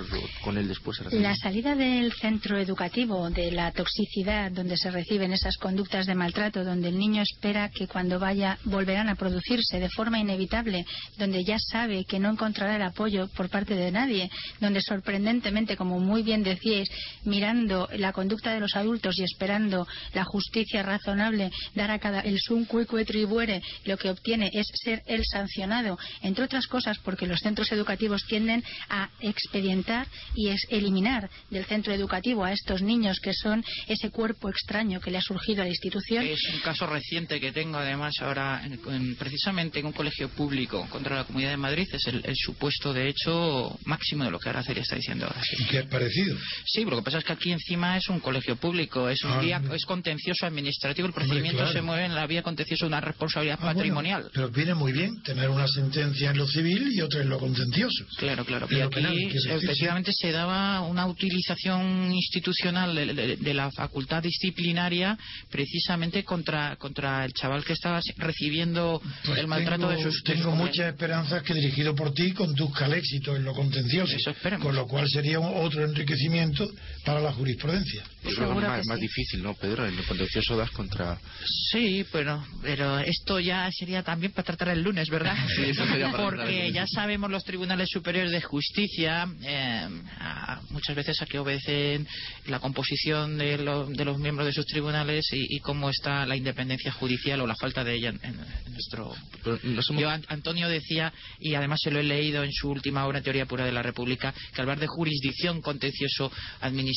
con 0.42 0.57
él 0.57 0.68
después? 0.68 1.00
La 1.12 1.35
salida 1.35 1.74
del 1.74 2.12
centro 2.12 2.57
educativo, 2.59 3.29
de 3.29 3.50
la 3.50 3.72
toxicidad 3.72 4.53
donde 4.53 4.77
se 4.77 4.90
reciben 4.90 5.33
esas 5.33 5.57
conductas 5.57 6.07
de 6.07 6.14
maltrato, 6.14 6.64
donde 6.64 6.88
el 6.88 6.98
niño 6.98 7.22
espera 7.22 7.70
que 7.70 7.88
cuando 7.88 8.20
vaya 8.20 8.57
volverán 8.64 9.09
a 9.09 9.16
producirse 9.16 9.81
de 9.81 9.88
forma 9.90 10.20
inevitable, 10.20 10.87
donde 11.18 11.44
ya 11.44 11.59
sabe 11.59 12.05
que 12.05 12.20
no 12.20 12.31
encontrará 12.31 12.77
el 12.77 12.83
apoyo 12.83 13.27
por 13.37 13.50
parte 13.50 13.74
de 13.74 13.90
nadie, 13.90 14.31
donde 14.61 14.81
sorprendentemente, 14.81 15.77
como 15.77 15.98
muy 15.98 16.22
bien 16.22 16.44
decíais, 16.44 16.88
mirando 17.24 17.88
la 17.96 18.12
conducta 18.12 18.55
de 18.55 18.61
los 18.61 18.77
adultos 18.77 19.18
y 19.18 19.24
esperando 19.24 19.88
la 20.12 20.24
justicia 20.24 20.85
razonable, 20.85 21.50
dar 21.74 21.90
a 21.90 21.98
cada 21.98 22.20
el 22.20 22.38
sum 22.38 22.64
cuique 22.64 23.05
tribuere, 23.05 23.61
lo 23.85 23.96
que 23.96 24.11
obtiene 24.11 24.50
es 24.53 24.68
ser 24.85 25.03
él 25.07 25.22
sancionado, 25.24 25.98
entre 26.22 26.44
otras 26.44 26.68
cosas 26.68 26.98
porque 26.98 27.27
los 27.27 27.40
centros 27.40 27.72
educativos 27.72 28.04
tienden 28.29 28.62
a 28.88 29.09
expedientar 29.21 30.07
y 30.35 30.49
es 30.49 30.61
eliminar 30.71 31.29
del 31.51 31.64
centro 31.64 31.93
educativo 31.93 32.45
a 32.45 32.53
estos 32.53 32.83
niños 32.83 33.19
que 33.21 33.33
son 33.35 33.64
ese 33.88 34.11
cuerpo 34.11 34.49
extraño 34.49 35.01
que 35.01 35.11
le 35.11 35.19
ha 35.19 35.23
surgido 35.23 35.62
a 35.62 35.64
la 35.64 35.71
institución. 35.71 36.25
Es 36.27 36.40
un 36.53 36.61
caso 36.61 36.87
reciente 36.87 37.40
que 37.40 37.53
tengo 37.53 37.79
además 37.79 38.14
ahora 38.21 38.62
en- 38.64 38.81
en- 38.93 39.17
precisamente 39.17 39.79
en 39.81 39.87
un 39.87 39.93
colegio 39.93 40.29
público 40.29 40.87
contra 40.90 41.17
la 41.17 41.25
Comunidad 41.25 41.51
de 41.51 41.57
Madrid. 41.57 41.88
Es 41.93 42.07
el, 42.07 42.23
el 42.25 42.37
supuesto 42.37 42.93
de 42.93 43.09
hecho 43.09 43.79
máximo 43.85 44.25
de 44.25 44.31
lo 44.31 44.38
que 44.38 44.49
Araceli 44.49 44.81
está 44.81 44.97
diciendo 44.97 45.27
ahora. 45.27 45.43
Sí. 45.43 45.57
¿Y 45.62 45.67
qué 45.67 45.79
es 45.81 45.87
parecido? 45.87 46.37
Sí, 46.67 46.81
pero 46.85 46.90
lo 46.90 46.97
que 46.99 47.05
pasa 47.05 47.19
es 47.19 47.25
que 47.25 47.33
aquí 47.33 47.53
encima 47.53 47.97
es 47.97 48.09
un 48.09 48.21
colegio 48.21 48.57
público, 48.57 49.09
es 49.09 49.23
un 49.25 49.33
Ah, 49.33 49.40
vía, 49.40 49.62
es 49.73 49.85
contencioso 49.85 50.47
administrativo, 50.47 51.07
el 51.07 51.12
Hombre, 51.12 51.25
procedimiento 51.27 51.59
claro. 51.59 51.73
se 51.73 51.83
mueve 51.83 52.05
en 52.07 52.14
la 52.14 52.27
vía 52.27 52.43
contenciosa 52.43 52.85
de 52.85 52.88
una 52.88 53.01
responsabilidad 53.01 53.59
Ah, 53.61 53.64
bueno, 53.64 53.79
patrimonial. 53.79 54.31
pero 54.33 54.49
viene 54.51 54.75
muy 54.75 54.93
bien 54.93 55.23
tener 55.23 55.49
una 55.49 55.67
sentencia 55.69 56.31
en 56.31 56.38
lo 56.38 56.47
civil 56.47 56.93
y 56.93 57.01
otra 57.01 57.23
en 57.23 57.29
lo 57.29 57.38
contencioso. 57.38 57.93
Claro, 58.16 58.44
claro. 58.44 58.66
Y 58.70 58.80
aquí 58.80 58.94
penal, 58.94 59.16
efectivamente 59.50 60.12
se 60.12 60.30
daba 60.33 60.80
una 60.83 61.07
utilización 61.07 62.12
institucional 62.12 62.94
de, 62.94 63.14
de- 63.14 63.37
de 63.37 63.54
la 63.54 63.70
facultad 63.70 64.22
disciplinaria 64.22 65.18
precisamente 65.50 66.24
contra, 66.24 66.76
contra 66.76 67.24
el 67.24 67.33
chaval 67.33 67.64
que 67.64 67.72
estaba 67.72 68.00
recibiendo 68.16 69.00
Pues 69.24 69.38
el 69.38 69.46
maltrato 69.46 69.88
tengo, 69.88 69.96
de 69.98 70.02
sus 70.02 70.22
Tengo 70.24 70.54
muchas 70.54 70.88
esperanzas 70.88 71.42
que 71.42 71.54
dirigido 71.54 71.94
por 71.94 72.12
ti 72.12 72.33
conduzca 72.33 72.87
al 72.87 72.94
éxito 72.94 73.37
en 73.37 73.44
lo 73.44 73.52
contencioso. 73.54 74.16
Eso. 74.16 74.35
Con 74.61 74.74
lo 74.74 74.87
cual 74.87 75.09
sería 75.09 75.40
otro 75.40 75.85
enriquecimiento 75.85 76.68
para 77.05 77.21
la 77.21 77.33
jurisprudencia. 77.33 78.03
Que 78.23 78.31
es 78.31 78.38
más, 78.38 78.83
que 78.83 78.88
más 78.88 78.99
sí. 78.99 79.03
difícil, 79.03 79.43
¿no, 79.43 79.55
Pedro? 79.55 79.87
En 79.87 79.99
el 79.99 80.05
contencioso 80.07 80.57
das 80.57 80.71
contra... 80.71 81.19
Sí, 81.71 82.07
pero, 82.11 82.43
pero 82.62 82.99
esto 82.99 83.38
ya 83.38 83.71
sería 83.71 84.03
también 84.03 84.33
para 84.33 84.45
tratar 84.47 84.69
el 84.71 84.83
lunes, 84.83 85.09
¿verdad? 85.11 85.37
Sí, 85.57 85.62
eso 85.64 85.87
sería 85.87 86.11
para 86.11 86.25
Porque 86.25 86.45
lunes. 86.45 86.73
ya 86.75 86.87
sabemos 86.87 87.31
los 87.31 87.45
tribunales 87.45 87.88
superiores 87.90 88.33
de 88.33 88.40
justicia 88.40 89.29
eh, 89.43 89.88
a- 90.19 90.61
muchas 90.71 90.97
veces 90.97 91.21
a 91.21 91.27
qué 91.27 91.38
obedecen 91.38 92.07
la 92.47 92.59
composición 92.61 93.37
de, 93.37 93.59
lo- 93.59 93.87
de 93.87 94.05
los 94.05 94.19
miembros 94.19 94.47
de 94.47 94.53
sus 94.55 94.64
tribunales 94.67 95.27
y, 95.33 95.57
y 95.57 95.61
cómo 95.61 95.90
está 95.90 96.25
la 96.25 96.37
independencia 96.37 96.93
judicial 96.93 97.40
o 97.43 97.47
la 97.47 97.57
falta 97.57 97.85
de 97.85 97.95
ella 97.95 98.09
en, 98.23 98.40
nuestro 98.73 99.14
yo, 99.99 100.09
An- 100.09 100.25
Antonio 100.29 100.69
decía, 100.69 101.12
y 101.38 101.55
además 101.55 101.81
se 101.83 101.90
lo 101.90 102.01
he 102.01 102.03
leído 102.03 102.43
en 102.43 102.53
su 102.53 102.71
última 102.71 103.07
obra, 103.07 103.21
Teoría 103.21 103.47
Pura 103.47 103.64
de 103.67 103.73
la 103.73 103.83
República, 103.83 104.33
que 104.55 104.61
hablar 104.61 104.79
de 104.81 104.87
jurisdicción 104.87 105.61
contencioso 105.61 106.33
administrativa 106.61 106.93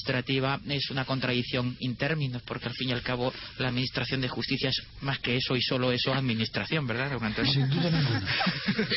es 0.70 0.90
una 0.90 1.06
contradicción 1.06 1.76
in 1.80 1.96
términos, 1.96 2.42
porque 2.44 2.68
al 2.68 2.74
fin 2.74 2.90
y 2.90 2.94
al 2.94 3.02
cabo 3.04 3.34
la 3.58 3.70
administración 3.70 4.22
de 4.22 4.28
justicia 4.30 4.70
es 4.70 4.82
más 5.02 5.20
que 5.20 5.38
eso 5.38 5.56
y 5.56 5.62
solo 5.62 5.92
eso 5.92 6.14
administración, 6.14 6.86
¿verdad? 6.88 7.12
Sin 7.46 7.70
duda 7.70 7.90
ninguna. 7.92 8.28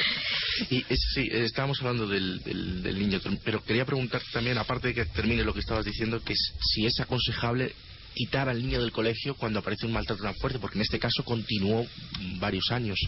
Y 0.69 0.85
es- 0.89 1.13
sí, 1.15 1.27
estábamos 1.33 1.81
hablando 1.81 2.07
del, 2.07 2.41
del- 2.43 2.83
del 2.83 2.99
niño, 2.99 3.19
pero 3.45 3.63
quería 3.65 3.85
preguntarte 3.87 4.27
también, 4.33 4.59
aparte 4.59 4.89
de 4.89 4.95
que 4.95 5.05
termine 5.07 5.43
lo 5.43 5.55
que 5.55 5.61
estabas 5.61 5.85
diciendo, 5.87 6.21
que 6.23 6.35
si 6.35 6.85
es 6.87 7.01
aconsejable 7.01 7.75
quitar 8.15 8.49
al 8.49 8.61
niño 8.63 8.81
del 8.81 8.93
colegio 8.93 9.35
cuando 9.35 9.61
aparece 9.61 9.87
un 9.87 9.93
maltrato 9.93 10.23
tan 10.23 10.35
fuerte, 10.35 10.59
porque 10.59 10.79
en 10.79 10.83
este 10.83 10.99
caso 10.99 11.25
continuó 11.25 11.85
mm, 11.85 12.39
varios 12.41 12.71
años. 12.71 12.99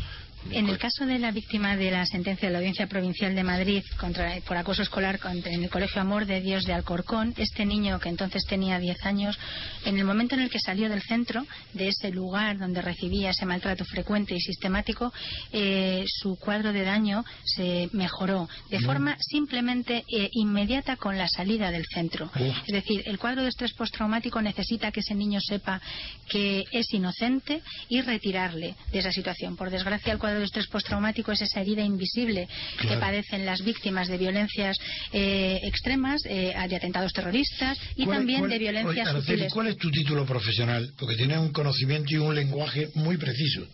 En 0.51 0.69
el 0.69 0.77
caso 0.77 1.07
de 1.07 1.21
la 1.21 1.31
víctima 1.31 1.77
de 1.77 1.93
la 1.93 2.05
sentencia 2.05 2.49
de 2.49 2.53
la 2.53 2.59
Audiencia 2.59 2.89
Provincial 2.89 3.33
de 3.33 3.45
Madrid 3.45 3.81
contra, 4.01 4.41
por 4.41 4.57
acoso 4.57 4.83
escolar 4.83 5.21
contra- 5.21 5.53
en 5.53 5.63
el 5.63 5.71
Colegio 5.71 6.01
Amor 6.03 6.27
de 6.27 6.41
Dios 6.41 6.65
de 6.65 6.73
Alcorcón, 6.73 7.33
este 7.37 7.65
niño 7.65 8.01
que 8.01 8.09
entonces 8.09 8.45
tenía 8.49 8.81
10 8.81 9.07
años, 9.07 9.39
en 9.85 9.99
el 9.99 10.05
momento 10.05 10.35
en 10.35 10.41
el 10.41 10.51
que 10.51 10.59
salió 10.59 10.89
del 10.89 11.01
centro, 11.03 11.47
de 11.75 11.87
ese 11.87 12.11
lugar 12.11 12.59
donde 12.59 12.83
recibía 12.83 13.31
ese 13.31 13.47
maltrato 13.47 13.85
frecuente 13.85 14.35
y 14.35 14.41
sistemático, 14.41 15.13
eh, 15.53 16.05
su 16.09 16.37
cuadro 16.37 16.73
de 16.73 16.83
daño 16.83 17.25
se 17.45 17.89
mejoró 17.93 18.49
de 18.69 18.81
forma 18.81 19.17
simplemente 19.21 20.05
eh, 20.09 20.29
inmediata 20.33 20.97
con 20.97 21.19
la 21.19 21.29
salida 21.29 21.71
del 21.71 21.87
centro. 21.87 22.27
Uf. 22.35 22.57
Es 22.67 22.73
decir, 22.73 23.03
el 23.07 23.19
cuadro 23.19 23.43
de 23.43 23.49
estrés 23.49 23.75
postraumático 23.75 24.43
necesita 24.43 24.91
que 24.93 25.01
ese 25.01 25.15
niño 25.15 25.41
sepa 25.41 25.81
que 26.29 26.65
es 26.71 26.87
inocente 26.93 27.61
y 27.89 28.01
retirarle 28.03 28.77
de 28.93 28.99
esa 28.99 29.11
situación. 29.13 29.57
Por 29.57 29.71
desgracia, 29.71 30.13
el 30.13 30.19
cuadro 30.19 30.39
de 30.39 30.45
estrés 30.45 30.67
postraumático 30.69 31.33
es 31.33 31.41
esa 31.43 31.61
herida 31.61 31.83
invisible 31.83 32.49
que 32.81 32.97
padecen 32.99 33.45
las 33.47 33.63
víctimas 33.63 34.09
de 34.09 34.19
violencias 34.19 34.77
eh, 35.13 35.59
extremas, 35.65 36.23
eh, 36.27 36.55
de 36.69 36.77
atentados 36.77 37.13
terroristas 37.13 37.79
y 37.97 38.05
¿Cuál- 38.05 38.19
también 38.19 38.39
cuál- 38.41 38.51
de 38.51 38.59
violencias 38.59 39.09
oye, 39.09 39.17
Araceli. 39.17 39.49
¿Cuál 39.49 39.67
es 39.69 39.77
tu 39.79 39.91
título 39.91 40.25
profesional? 40.27 40.93
Porque 40.99 41.17
tienes 41.17 41.39
un 41.39 41.53
conocimiento 41.53 42.13
y 42.15 42.19
un 42.19 42.35
lenguaje 42.35 42.89
muy 42.95 43.17
preciso. 43.17 43.67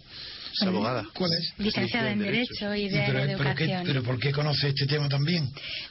Es 0.53 0.63
abogada. 0.63 1.05
¿Cuál 1.15 1.31
es? 1.33 1.53
Licenciada 1.59 2.11
en 2.11 2.19
Derecho 2.21 2.75
y 2.75 2.89
de 2.89 3.05
pero, 3.07 3.13
pero, 3.39 3.55
¿qué- 3.55 3.65
Educación. 3.65 3.83
pero 3.87 4.03
¿por 4.03 4.19
qué 4.19 4.33
conoces 4.33 4.65
este 4.65 4.87
tema 4.87 5.09
también? 5.09 5.49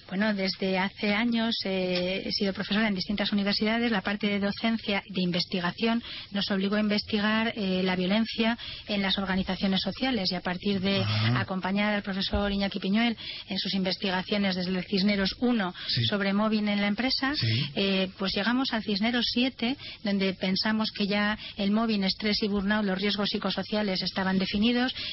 Bueno, 0.09 0.33
desde 0.33 0.77
hace 0.79 1.13
años 1.13 1.55
eh, 1.65 2.23
he 2.25 2.31
sido 2.31 2.53
profesora 2.53 2.87
en 2.87 2.95
distintas 2.95 3.31
universidades. 3.31 3.91
La 3.91 4.01
parte 4.01 4.27
de 4.27 4.39
docencia, 4.39 5.03
de 5.07 5.21
investigación, 5.21 6.01
nos 6.31 6.49
obligó 6.51 6.75
a 6.75 6.79
investigar 6.79 7.53
eh, 7.55 7.81
la 7.83 7.95
violencia 7.95 8.57
en 8.87 9.01
las 9.01 9.17
organizaciones 9.17 9.81
sociales 9.81 10.31
y 10.31 10.35
a 10.35 10.41
partir 10.41 10.79
de 10.81 11.03
Ah. 11.05 11.39
acompañar 11.41 11.93
al 11.93 12.03
profesor 12.03 12.51
Iñaki 12.51 12.79
Piñuel 12.79 13.15
en 13.49 13.59
sus 13.59 13.73
investigaciones 13.73 14.55
desde 14.55 14.71
el 14.77 14.83
Cisneros 14.85 15.35
1 15.39 15.73
Sí. 15.87 16.05
sobre 16.05 16.33
móvil 16.33 16.67
en 16.67 16.81
la 16.81 16.87
empresa, 16.87 17.33
Sí. 17.35 17.65
eh, 17.75 18.09
pues 18.17 18.33
llegamos 18.35 18.73
al 18.73 18.83
Cisneros 18.83 19.25
7, 19.33 19.75
donde 20.03 20.33
pensamos 20.33 20.91
que 20.91 21.07
ya 21.07 21.37
el 21.57 21.71
móvil, 21.71 22.03
estrés 22.03 22.41
y 22.43 22.47
burnout, 22.47 22.85
los 22.85 22.97
riesgos 22.99 23.29
psicosociales 23.29 24.01
estaban 24.01 24.37
definidos 24.39 24.46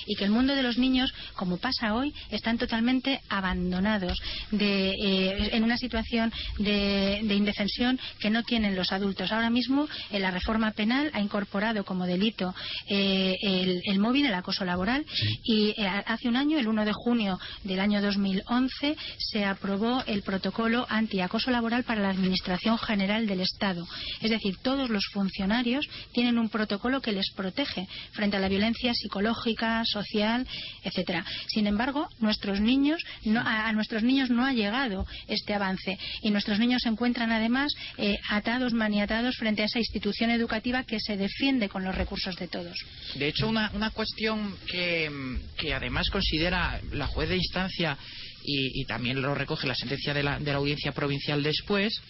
y 0.06 0.14
que 0.14 0.24
el 0.24 0.30
mundo 0.30 0.54
de 0.54 0.62
los 0.62 0.78
niños, 0.78 1.12
como 1.34 1.56
pasa 1.58 1.94
hoy, 1.94 2.14
están 2.30 2.58
totalmente 2.58 3.20
abandonados 3.28 4.18
de, 4.50 4.90
eh, 4.90 5.50
en 5.52 5.64
una 5.64 5.76
situación 5.76 6.32
de, 6.58 7.20
de 7.22 7.34
indefensión 7.34 7.98
que 8.20 8.30
no 8.30 8.42
tienen 8.42 8.76
los 8.76 8.92
adultos. 8.92 9.32
Ahora 9.32 9.50
mismo, 9.50 9.88
eh, 10.10 10.20
la 10.20 10.30
reforma 10.30 10.70
penal 10.72 11.10
ha 11.12 11.20
incorporado 11.20 11.84
como 11.84 12.06
delito 12.06 12.54
eh, 12.88 13.36
el, 13.42 13.82
el 13.84 13.98
móvil, 13.98 14.26
el 14.26 14.34
acoso 14.34 14.64
laboral, 14.64 15.04
y 15.42 15.70
eh, 15.76 15.86
hace 15.86 16.28
un 16.28 16.36
año, 16.36 16.58
el 16.58 16.68
1 16.68 16.84
de 16.84 16.92
junio 16.92 17.38
del 17.64 17.80
año 17.80 18.00
2011, 18.00 18.96
se 19.18 19.44
aprobó 19.44 20.02
el 20.06 20.22
protocolo 20.22 20.86
antiacoso 20.88 21.50
laboral 21.50 21.84
para 21.84 22.02
la 22.02 22.10
Administración 22.10 22.78
General 22.78 23.26
del 23.26 23.40
Estado. 23.40 23.86
Es 24.20 24.30
decir, 24.30 24.56
todos 24.62 24.90
los 24.90 25.06
funcionarios 25.12 25.86
tienen 26.12 26.38
un 26.38 26.48
protocolo 26.48 27.00
que 27.00 27.12
les 27.12 27.30
protege 27.34 27.88
frente 28.12 28.36
a 28.36 28.40
la 28.40 28.48
violencia 28.48 28.92
psicológica 28.94 29.23
psicológica, 29.24 29.82
social, 29.84 30.46
etcétera. 30.82 31.24
Sin 31.48 31.66
embargo, 31.66 32.08
nuestros 32.18 32.60
niños 32.60 33.02
no, 33.24 33.40
a, 33.40 33.68
a 33.68 33.72
nuestros 33.72 34.02
niños 34.02 34.30
no 34.30 34.44
ha 34.44 34.52
llegado 34.52 35.06
este 35.28 35.54
avance 35.54 35.98
y 36.22 36.30
nuestros 36.30 36.58
niños 36.58 36.82
se 36.82 36.88
encuentran 36.88 37.32
además 37.32 37.72
eh, 37.96 38.18
atados, 38.28 38.72
maniatados 38.72 39.36
frente 39.36 39.62
a 39.62 39.66
esa 39.66 39.78
institución 39.78 40.30
educativa 40.30 40.84
que 40.84 41.00
se 41.00 41.16
defiende 41.16 41.68
con 41.68 41.84
los 41.84 41.94
recursos 41.94 42.36
de 42.36 42.48
todos. 42.48 42.76
De 43.14 43.28
hecho, 43.28 43.48
una, 43.48 43.70
una 43.74 43.90
cuestión 43.90 44.56
que, 44.66 45.10
además 45.74 46.10
considera 46.10 46.80
la 46.92 47.06
juez 47.06 47.28
de 47.28 47.36
instancia 47.36 47.96
y, 48.44 48.82
y 48.82 48.84
también 48.84 49.22
lo 49.22 49.34
recoge 49.34 49.66
la 49.66 49.74
sentencia 49.74 50.12
de 50.12 50.22
la, 50.22 50.38
de 50.38 50.52
la 50.52 50.58
audiencia 50.58 50.92
provincial 50.92 51.42
después, 51.42 52.00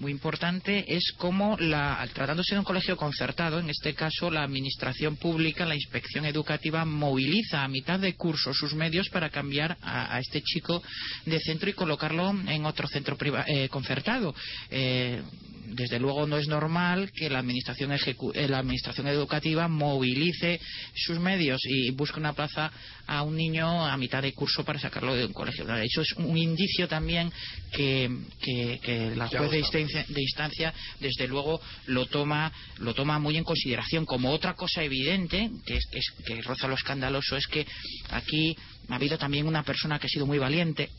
muy 0.00 0.10
importante 0.10 0.84
es 0.88 1.12
cómo, 1.16 1.56
la, 1.58 2.06
tratándose 2.12 2.54
de 2.54 2.58
un 2.58 2.64
colegio 2.64 2.96
concertado, 2.96 3.60
en 3.60 3.70
este 3.70 3.94
caso 3.94 4.30
la 4.30 4.42
administración 4.42 5.16
pública, 5.16 5.64
la 5.64 5.74
inspección 5.76 6.24
educativa, 6.26 6.84
moviliza 6.84 7.62
a 7.62 7.68
mitad 7.68 8.00
de 8.00 8.14
curso 8.14 8.52
sus 8.52 8.74
medios 8.74 9.08
para 9.08 9.30
cambiar 9.30 9.76
a, 9.82 10.14
a 10.16 10.18
este 10.20 10.42
chico 10.42 10.82
de 11.26 11.38
centro 11.40 11.70
y 11.70 11.74
colocarlo 11.74 12.30
en 12.30 12.66
otro 12.66 12.88
centro 12.88 13.16
priva- 13.16 13.44
eh, 13.46 13.68
concertado. 13.68 14.34
Eh, 14.70 15.22
desde 15.66 15.98
luego 15.98 16.26
no 16.26 16.36
es 16.36 16.46
normal 16.48 17.10
que 17.12 17.28
la 17.30 17.38
administración, 17.40 17.90
ejecu- 17.92 18.32
eh, 18.34 18.48
la 18.48 18.58
administración 18.58 19.06
educativa 19.06 19.68
movilice 19.68 20.60
sus 20.94 21.18
medios 21.18 21.60
y 21.64 21.90
busque 21.90 22.18
una 22.20 22.32
plaza 22.32 22.70
a 23.06 23.22
un 23.22 23.36
niño 23.36 23.84
a 23.86 23.96
mitad 23.96 24.22
de 24.22 24.32
curso 24.32 24.64
para 24.64 24.78
sacarlo 24.78 25.14
de 25.14 25.26
un 25.26 25.32
colegio. 25.32 25.64
De 25.64 25.84
hecho, 25.84 26.02
es 26.02 26.12
un 26.16 26.36
indicio 26.36 26.88
también 26.88 27.32
que, 27.72 28.10
que- 28.40 28.80
que 28.82 29.16
la 29.16 29.28
juez 29.28 29.50
de 29.50 29.58
instancia, 29.58 30.04
de 30.08 30.22
instancia, 30.22 30.74
desde 31.00 31.26
luego, 31.28 31.60
lo 31.86 32.06
toma, 32.06 32.52
lo 32.78 32.94
toma 32.94 33.18
muy 33.18 33.36
en 33.36 33.44
consideración. 33.44 34.04
Como 34.06 34.30
otra 34.30 34.54
cosa 34.54 34.82
evidente, 34.82 35.50
que, 35.66 35.76
es, 35.76 35.86
que 35.90 35.98
es- 35.98 36.12
que 36.26 36.42
roza 36.42 36.68
lo 36.68 36.74
escandaloso, 36.74 37.36
es 37.36 37.46
que 37.46 37.66
aquí 38.10 38.56
ha 38.88 38.96
habido 38.96 39.18
también 39.18 39.46
una 39.46 39.62
persona 39.62 39.98
que 39.98 40.06
ha 40.06 40.10
sido 40.10 40.26
muy 40.26 40.38
valiente, 40.38 40.90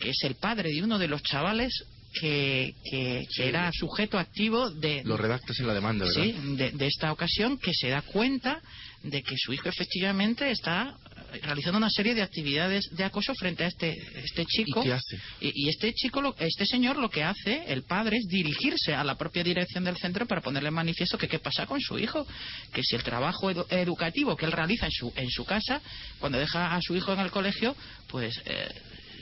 que 0.00 0.10
es 0.10 0.18
el 0.24 0.34
padre 0.36 0.70
de 0.70 0.82
uno 0.82 0.98
de 0.98 1.08
los 1.08 1.22
chavales 1.22 1.72
que, 2.20 2.74
que- 2.90 3.24
que 3.34 3.48
era 3.48 3.70
sujeto 3.72 4.18
activo 4.18 4.70
de, 4.70 5.02
Lo 5.04 5.16
redactas 5.16 5.58
en 5.60 5.66
la 5.66 5.74
demanda, 5.74 6.04
¿verdad? 6.06 6.22
sí, 6.22 6.34
de, 6.56 6.70
de 6.72 6.86
esta 6.86 7.12
ocasión 7.12 7.58
que 7.58 7.72
se 7.74 7.88
da 7.88 8.02
cuenta 8.02 8.60
de 9.02 9.22
que 9.22 9.36
su 9.36 9.52
hijo 9.52 9.68
efectivamente 9.68 10.50
está 10.50 10.96
realizando 11.42 11.76
una 11.78 11.90
serie 11.90 12.14
de 12.14 12.22
actividades 12.22 12.88
de 12.92 13.04
acoso 13.04 13.34
frente 13.34 13.62
a 13.62 13.66
este, 13.68 13.94
este 14.24 14.44
chico. 14.46 14.80
¿Y 14.80 14.84
qué 14.84 14.92
hace? 14.94 15.16
Y, 15.40 15.66
y 15.66 15.68
este 15.68 15.92
chico, 15.92 16.20
lo- 16.22 16.34
este 16.38 16.64
señor 16.66 16.96
lo 16.96 17.10
que 17.10 17.22
hace, 17.22 17.64
el 17.70 17.82
padre, 17.84 18.16
es 18.16 18.26
dirigirse 18.28 18.94
a 18.94 19.04
la 19.04 19.16
propia 19.16 19.44
dirección 19.44 19.84
del 19.84 19.96
centro 19.98 20.26
para 20.26 20.40
ponerle 20.40 20.68
en 20.70 20.74
manifiesto 20.74 21.18
que 21.18 21.28
qué 21.28 21.38
pasa 21.38 21.66
con 21.66 21.80
su 21.80 21.98
hijo. 21.98 22.26
Que 22.72 22.82
si 22.82 22.96
el 22.96 23.02
trabajo 23.02 23.50
edu- 23.52 23.66
educativo 23.70 24.36
que 24.36 24.46
él 24.46 24.52
realiza 24.52 24.86
en 24.86 24.92
su, 24.92 25.12
en 25.16 25.30
su 25.30 25.44
casa, 25.44 25.80
cuando 26.18 26.38
deja 26.38 26.74
a 26.74 26.80
su 26.80 26.96
hijo 26.96 27.12
en 27.12 27.20
el 27.20 27.30
colegio, 27.30 27.76
pues... 28.08 28.40
eh, 28.46 28.68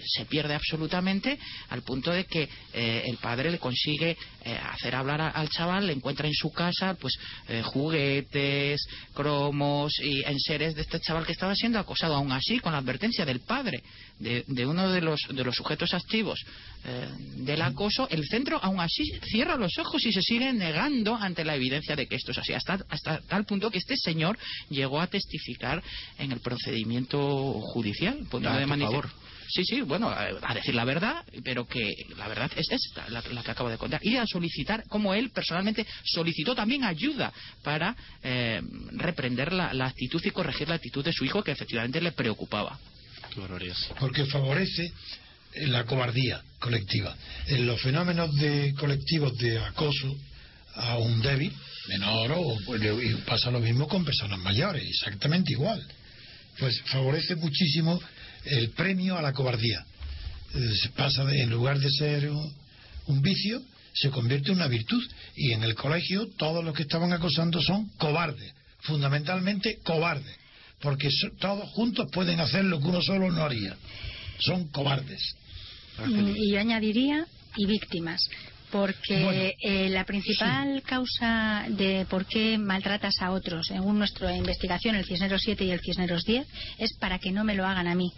se 0.07 0.25
pierde 0.27 0.55
absolutamente 0.55 1.39
al 1.71 1.83
punto 1.83 2.11
de 2.11 2.25
que 2.25 2.49
eh, 2.73 3.03
el 3.07 3.17
padre 3.19 3.51
le 3.51 3.59
consigue 3.59 4.17
eh, 4.45 4.59
hacer 4.73 4.95
hablar 4.95 5.21
a- 5.21 5.29
al 5.31 5.49
chaval, 5.49 5.87
le 5.87 5.93
encuentra 5.93 6.27
en 6.27 6.35
su 6.35 6.53
casa 6.53 6.95
pues 6.95 7.19
eh, 7.49 7.63
juguetes, 7.63 8.81
cromos 9.15 9.93
y 10.01 10.23
enseres 10.25 10.75
de 10.75 10.83
este 10.83 11.01
chaval 11.01 11.27
que 11.27 11.33
estaba 11.33 11.55
siendo 11.55 11.79
acosado, 11.79 12.15
aún 12.15 12.33
así 12.33 12.59
con 12.61 12.73
la 12.73 12.79
advertencia 12.79 13.25
del 13.25 13.41
padre 13.41 13.83
de, 14.19 14.45
de 14.47 14.67
uno 14.67 14.91
de 14.91 15.01
los, 15.01 15.21
de 15.29 15.45
los 15.45 15.55
sujetos 15.57 15.93
activos 15.95 16.39
eh, 16.85 17.09
del 17.39 17.63
acoso, 17.63 18.09
el 18.11 18.25
centro 18.27 18.59
aún 18.63 18.81
así 18.81 19.05
cierra 19.25 19.57
los 19.57 19.77
ojos 19.79 20.05
y 20.07 20.13
se 20.13 20.23
sigue 20.23 20.53
negando 20.53 21.15
ante 21.17 21.45
la 21.45 21.55
evidencia 21.57 21.97
de 21.97 22.07
que 22.07 22.17
esto 22.17 22.31
es 22.31 22.39
así, 22.39 22.53
hasta, 22.53 22.79
hasta 22.89 23.21
tal 23.23 23.45
punto 23.45 23.71
que 23.71 23.79
este 23.79 23.97
señor 23.97 24.39
llegó 24.71 25.01
a 25.01 25.07
testificar 25.09 25.83
en 26.19 26.33
el 26.33 26.41
procedimiento 26.41 27.61
judicial, 27.73 28.19
poniendo 28.31 28.57
A 28.57 28.61
de 28.61 28.65
tu 28.65 28.69
manifiesto. 28.69 29.03
favor. 29.09 29.11
Sí, 29.49 29.65
sí, 29.65 29.81
bueno, 29.83 30.09
a, 30.09 30.29
a 30.43 30.55
decir 30.55 30.75
la 30.75 30.85
verdad, 30.85 31.25
pero 31.45 31.67
que 31.67 31.95
la 32.17 32.29
verdad 32.29 32.51
es 32.57 32.67
esta, 32.71 33.09
la, 33.09 33.23
la 33.31 33.43
que 33.43 33.51
acabo 33.51 33.71
de 33.71 33.79
contar. 33.79 34.01
Y 34.03 34.17
a 34.17 34.27
solicitar, 34.27 34.85
como 34.89 35.15
él 35.15 35.31
personalmente 35.31 35.87
solicitó 36.05 36.55
también 36.55 36.85
ayuda 36.85 37.33
para 37.63 37.97
eh, 38.23 38.61
reprender 38.93 39.53
la, 39.53 39.73
la 39.73 39.87
actitud 39.87 40.25
y 40.25 40.31
corregir 40.31 40.69
la 40.69 40.77
actitud 40.77 41.05
de 41.05 41.13
su 41.13 41.25
hijo 41.25 41.43
que 41.43 41.53
efectivamente 41.53 42.01
le 42.01 42.13
preocupaba. 42.13 42.79
Porque 43.99 44.25
favorece 44.27 44.93
eh, 45.55 45.67
la 45.67 45.85
cobardía 45.85 46.43
colectiva. 46.59 47.15
En 47.47 47.67
los 47.67 47.81
fenómenos 47.81 48.35
de 48.37 48.75
colectivos 48.75 49.37
de 49.39 49.59
acoso 49.59 50.17
a 50.75 50.99
un 50.99 51.23
débil, 51.23 51.53
menor 51.89 52.33
o 52.37 52.59
pues, 52.65 52.83
y 52.83 53.15
pasa 53.23 53.51
lo 53.51 53.61
mismo 53.61 53.87
con 53.89 54.05
personas 54.05 54.39
mayores, 54.39 54.83
exactamente 54.85 55.53
igual. 55.53 55.83
Pues 56.59 56.81
favorece 56.87 57.37
muchísimo 57.37 58.01
el 58.47 58.71
premio 58.71 59.17
a 59.17 59.23
la 59.23 59.33
cobardía. 59.33 59.85
Eh, 60.55 60.71
Se 60.83 60.89
pasa 60.91 61.25
de, 61.25 61.43
en 61.43 61.51
lugar 61.51 61.79
de 61.79 61.91
ser 61.91 62.31
un, 62.31 63.23
vicio, 63.23 63.63
se 63.93 64.11
convierte 64.11 64.51
en 64.51 64.57
una 64.57 64.69
virtud. 64.69 65.03
Y 65.37 65.53
en 65.53 65.63
el 65.63 65.75
colegio 65.75 66.27
todos 66.37 66.65
los 66.65 66.75
que 66.75 66.83
estaban 66.83 67.13
acosando 67.13 67.61
son 67.63 67.89
cobardes, 67.99 68.53
fundamentalmente 68.81 69.79
cobardes, 69.85 70.35
porque 70.81 71.11
so- 71.11 71.31
todos 71.39 71.69
juntos 71.71 72.09
pueden 72.13 72.41
hacer 72.41 72.65
lo 72.65 72.81
que 72.81 72.87
uno 72.89 73.03
solo 73.03 73.31
no 73.31 73.43
haría. 73.45 73.77
Son 74.39 74.69
cobardes. 74.69 75.21
Mm, 76.05 76.35
Y 76.37 76.51
yo 76.53 76.61
añadiría 76.61 77.27
y 77.57 77.67
víctimas. 77.67 78.21
Porque 78.71 79.23
Bueno, 79.25 79.51
eh, 79.61 79.89
la 79.91 80.05
principal 80.05 80.83
causa 80.83 81.67
de 81.69 82.07
por 82.09 82.27
qué 82.27 82.59
maltratas 82.59 83.15
a 83.21 83.31
otros, 83.31 83.67
según 83.67 83.99
nuestra 83.99 84.37
investigación, 84.37 84.97
el 84.97 85.05
Cisneros 85.05 85.43
7 85.45 85.65
y 85.65 85.71
el 85.71 85.81
Cisneros 85.81 86.25
10, 86.25 86.47
es 86.79 86.93
para 86.99 87.19
que 87.19 87.31
no 87.31 87.45
me 87.45 87.55
lo 87.55 87.67
hagan 87.67 87.87
a 87.87 87.95
mí. 87.95 88.13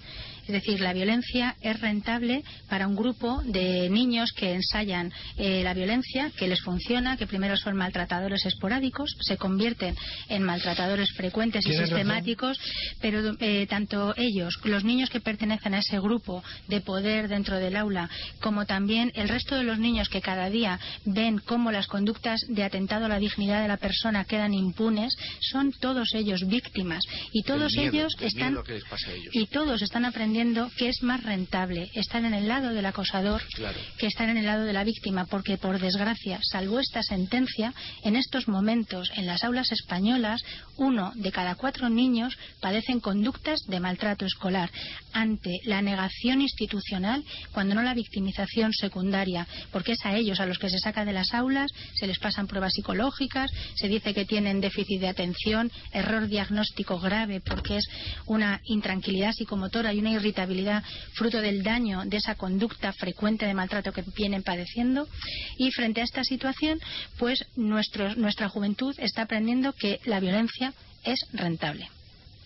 Es 0.49 0.53
decir, 0.53 0.81
la 0.81 0.95
violencia 0.95 1.57
es 1.61 1.79
rentable 1.79 2.43
para 2.71 2.87
un 2.87 2.97
grupo 2.97 3.43
de 3.45 3.91
niños 3.91 4.33
que 4.33 4.55
ensayan 4.55 5.13
eh, 5.37 5.61
la 5.63 5.75
violencia, 5.75 6.33
que 6.39 6.49
les 6.49 6.63
funciona, 6.63 7.19
que 7.19 7.27
primero 7.27 7.55
son 7.59 7.77
maltratadores 7.77 8.47
esporádicos, 8.47 9.15
se 9.21 9.37
convierten 9.37 9.95
en 10.31 10.43
maltratadores 10.43 11.13
frecuentes 11.13 11.67
y 11.67 11.73
razón. 11.73 11.89
sistemáticos, 11.89 12.59
pero 13.03 13.37
eh, 13.41 13.67
tanto 13.69 14.15
ellos, 14.17 14.59
los 14.65 14.85
niños 14.85 15.11
que 15.11 15.21
pertenecen 15.21 15.75
a 15.75 15.81
ese 15.81 16.01
grupo 16.01 16.43
de 16.67 16.81
poder 16.81 17.29
dentro 17.29 17.59
del 17.59 17.77
aula, 17.77 18.09
como 18.41 18.65
también 18.65 19.13
el 19.17 19.29
resto 19.29 19.55
de 19.55 19.65
los 19.65 19.79
niños 19.79 20.09
que 20.09 20.23
cada 20.23 20.38
día 20.47 20.79
ven 21.05 21.39
cómo 21.39 21.71
las 21.73 21.87
conductas 21.87 22.41
de 22.49 22.63
atentado 22.65 23.07
a 23.07 23.09
la 23.09 23.19
dignidad 23.19 23.63
de 23.63 23.69
la 23.69 23.77
persona 23.77 24.25
quedan 24.25 24.55
impunes, 24.55 25.15
son 25.41 25.73
todos 25.73 26.15
ellos 26.15 26.47
víctimas 26.47 27.03
y 27.33 27.43
todos 27.43 27.73
miedo, 27.77 27.93
ellos 27.93 28.13
del 28.17 28.29
están 28.29 28.49
miedo 28.53 28.65
que 28.65 28.75
les 28.75 28.85
pasa 28.85 29.11
a 29.11 29.15
ellos. 29.15 29.35
y 29.35 29.47
todos 29.47 29.83
están 29.83 30.05
aprendiendo 30.05 30.71
que 30.77 30.89
es 30.89 31.03
más 31.03 31.23
rentable 31.23 31.91
estar 31.95 32.25
en 32.25 32.35
el 32.35 32.49
lado 32.49 32.71
del 32.71 32.87
acosador 32.87 33.43
Claro. 33.55 33.79
que 33.99 34.07
estar 34.07 34.29
en 34.29 34.37
el 34.37 34.47
lado 34.47 34.65
de 34.65 34.73
la 34.73 34.85
víctima, 34.85 35.25
porque 35.27 35.57
por 35.57 35.79
desgracia, 35.81 36.39
salvo 36.43 36.79
esta 36.81 37.03
sentencia, 37.03 37.73
en 38.03 38.17
estos 38.17 38.49
momentos 38.49 39.11
en 39.17 39.27
las 39.27 39.45
aulas 39.45 39.73
españolas, 39.73 40.43
uno 40.77 41.13
de 41.15 41.33
cada 41.33 41.55
cuatro 41.55 41.89
niños 41.89 42.37
padecen 42.61 43.01
conductas 43.01 43.61
de 43.67 43.81
maltrato 43.81 44.27
escolar 44.27 44.71
ante 45.13 45.61
la 45.65 45.81
negación 45.83 46.43
institucional, 46.43 47.25
cuando 47.53 47.75
no 47.75 47.83
la 47.83 47.95
victimización 47.95 48.73
secundaria, 48.75 49.47
porque 49.73 49.93
es 49.93 50.05
a 50.05 50.15
ellos 50.15 50.28
a 50.41 50.47
los 50.47 50.59
que 50.59 50.69
se 50.69 50.79
saca 50.79 51.05
de 51.05 51.13
las 51.13 51.33
aulas, 51.33 51.71
se 51.95 52.07
les 52.07 52.19
pasan 52.19 52.47
pruebas 52.47 52.75
psicológicas, 52.75 53.51
se 53.77 53.89
dice 53.89 54.13
que 54.13 54.27
tienen 54.27 54.61
déficit 54.61 55.01
de 55.01 55.09
atención, 55.09 55.71
error 55.93 56.29
diagnóstico 56.29 57.01
grave, 57.01 57.41
porque 57.41 57.79
es 57.79 57.87
una 58.27 58.61
intranquilidad 58.65 59.33
psicomotora 59.33 59.93
y 59.95 59.99
una 60.01 60.11
irritabilidad 60.13 60.85
fruto 61.15 61.41
del 61.41 61.63
daño 61.63 62.03
de 62.05 62.19
esa 62.19 62.35
conducta 62.35 62.93
frecuente 62.93 63.47
de 63.47 63.55
maltrato 63.55 63.93
que 63.93 64.05
vienen 64.17 64.43
padeciendo. 64.43 65.09
Y 65.57 65.71
frente 65.71 66.03
a 66.03 66.05
esta 66.05 66.23
situación, 66.25 66.79
pues 67.19 67.39
nuestro- 67.57 68.15
nuestra 68.17 68.49
juventud 68.49 68.95
está 68.99 69.23
aprendiendo 69.23 69.73
que 69.73 69.99
la 70.05 70.21
violencia 70.21 70.75
es 71.05 71.19
rentable. 71.33 71.89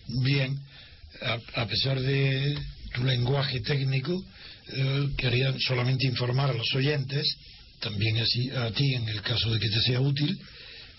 Bien, 0.07 0.57
a, 1.21 1.61
a 1.61 1.67
pesar 1.67 1.99
de 1.99 2.57
tu 2.93 3.03
lenguaje 3.03 3.59
técnico, 3.61 4.23
eh, 4.73 5.09
quería 5.17 5.53
solamente 5.59 6.05
informar 6.07 6.49
a 6.51 6.53
los 6.53 6.73
oyentes, 6.75 7.25
también 7.83 8.17
así 8.19 8.49
a 8.51 8.71
ti 8.71 8.95
en 8.95 9.07
el 9.09 9.21
caso 9.21 9.51
de 9.53 9.59
que 9.59 9.69
te 9.69 9.81
sea 9.81 9.99
útil, 9.99 10.39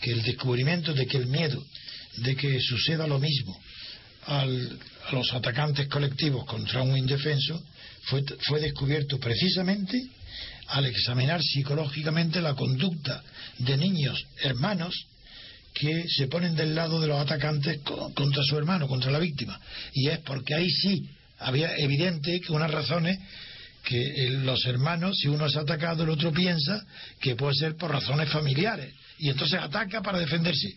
que 0.01 0.13
el 0.13 0.23
descubrimiento 0.23 0.93
de 0.93 1.07
que 1.07 1.17
el 1.17 1.27
miedo 1.27 1.65
de 2.19 2.37
que 2.37 2.61
suceda 2.61 3.07
lo 3.07 3.19
mismo 3.19 3.59
al- 4.27 4.79
a 5.09 5.13
los 5.13 5.33
atacantes 5.33 5.89
colectivos 5.89 6.45
contra 6.47 6.83
un 6.83 6.97
indefenso 6.97 7.63
fue, 8.05 8.23
fue 8.47 8.61
descubierto 8.61 9.19
precisamente 9.19 10.01
al 10.69 10.87
examinar 10.87 11.43
psicológicamente 11.43 12.41
la 12.41 12.55
conducta 12.55 13.23
de 13.59 13.77
niños 13.77 14.25
hermanos 14.43 14.95
que 15.75 16.05
se 16.09 16.29
ponen 16.29 16.55
del 16.55 16.75
lado 16.75 17.01
de 17.01 17.09
los 17.09 17.19
atacantes 17.21 17.81
co- 17.83 18.13
contra 18.15 18.43
su 18.45 18.57
hermano, 18.57 18.87
contra 18.87 19.11
la 19.11 19.19
víctima. 19.19 19.61
Y 19.93 20.09
es 20.09 20.21
porque 20.21 20.55
ahí 20.55 20.71
sí 20.71 21.09
había 21.39 21.77
evidente 21.79 22.41
que 22.41 22.53
unas 22.53 22.71
razones 22.71 23.19
que 23.85 24.27
eh, 24.27 24.31
los 24.31 24.65
hermanos, 24.67 25.19
si 25.21 25.29
uno 25.29 25.47
es 25.47 25.57
atacado, 25.57 26.05
el 26.05 26.11
otro 26.11 26.33
piensa 26.33 26.85
que 27.21 27.37
puede 27.37 27.55
ser 27.55 27.77
por 27.77 27.91
razones 27.91 28.31
familiares. 28.31 28.95
Y 29.19 29.29
entonces 29.29 29.61
ataca 29.61 30.03
para 30.03 30.19
defenderse. 30.19 30.75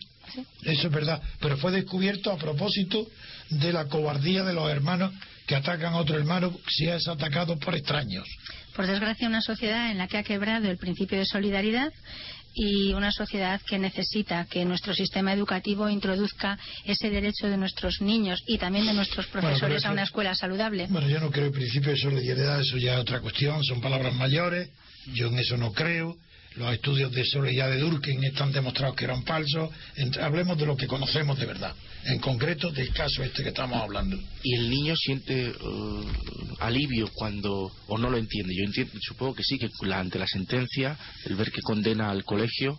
Eso 0.62 0.88
es 0.88 0.92
verdad, 0.92 1.22
pero 1.40 1.56
fue 1.56 1.72
descubierto 1.72 2.30
a 2.30 2.36
propósito 2.36 3.06
de 3.48 3.72
la 3.72 3.86
cobardía 3.86 4.44
de 4.44 4.52
los 4.52 4.70
hermanos 4.70 5.12
que 5.46 5.56
atacan 5.56 5.94
a 5.94 5.96
otro 5.96 6.18
hermano 6.18 6.54
si 6.68 6.86
es 6.86 7.08
atacado 7.08 7.58
por 7.58 7.74
extraños. 7.74 8.28
Por 8.76 8.86
desgracia, 8.86 9.26
una 9.26 9.40
sociedad 9.40 9.90
en 9.90 9.98
la 9.98 10.06
que 10.06 10.18
ha 10.18 10.22
quebrado 10.22 10.70
el 10.70 10.76
principio 10.76 11.18
de 11.18 11.24
solidaridad 11.24 11.90
y 12.58 12.92
una 12.92 13.12
sociedad 13.12 13.60
que 13.62 13.78
necesita 13.78 14.44
que 14.46 14.64
nuestro 14.64 14.92
sistema 14.92 15.32
educativo 15.32 15.88
introduzca 15.88 16.58
ese 16.84 17.08
derecho 17.08 17.46
de 17.48 17.56
nuestros 17.56 18.00
niños 18.00 18.42
y 18.46 18.58
también 18.58 18.84
de 18.86 18.94
nuestros 18.94 19.26
profesores 19.28 19.78
eso- 19.78 19.88
a 19.88 19.92
una 19.92 20.02
escuela 20.02 20.34
saludable. 20.34 20.86
Bueno, 20.90 21.08
yo 21.08 21.20
no 21.20 21.30
creo 21.30 21.46
en 21.46 21.52
principio 21.52 21.90
de 21.92 21.96
solidaridad, 21.98 22.60
eso 22.60 22.76
ya 22.76 22.94
es 22.94 23.00
otra 23.00 23.20
cuestión, 23.20 23.62
son 23.62 23.80
palabras 23.80 24.12
mayores, 24.14 24.68
yo 25.14 25.28
en 25.28 25.38
eso 25.38 25.56
no 25.56 25.72
creo. 25.72 26.16
Los 26.58 26.72
estudios 26.72 27.12
de 27.12 27.24
solidaridad 27.24 27.70
de 27.70 27.78
Durkheim 27.78 28.22
están 28.24 28.50
demostrados 28.50 28.96
que 28.96 29.04
eran 29.04 29.22
falsos. 29.24 29.70
Hablemos 30.20 30.58
de 30.58 30.66
lo 30.66 30.76
que 30.76 30.88
conocemos 30.88 31.38
de 31.38 31.46
verdad, 31.46 31.72
en 32.04 32.18
concreto 32.18 32.70
del 32.72 32.92
caso 32.92 33.22
este 33.22 33.42
que 33.44 33.50
estamos 33.50 33.80
hablando. 33.80 34.18
y 34.42 34.54
el 34.56 34.68
niño 34.68 34.96
siente 34.96 35.50
eh, 35.50 35.54
alivio 36.60 37.08
cuando 37.14 37.70
o 37.86 37.96
no 37.98 38.10
lo 38.10 38.16
entiende 38.18 38.54
yo 38.56 38.64
entiendo, 38.64 38.92
supongo 39.00 39.34
que 39.36 39.44
sí 39.44 39.56
que 39.58 39.68
la- 39.82 40.00
ante 40.00 40.18
la 40.18 40.26
sentencia 40.26 40.98
el 41.26 41.36
ver 41.36 41.52
que 41.52 41.60
condena 41.62 42.10
al 42.10 42.24
colegio 42.24 42.78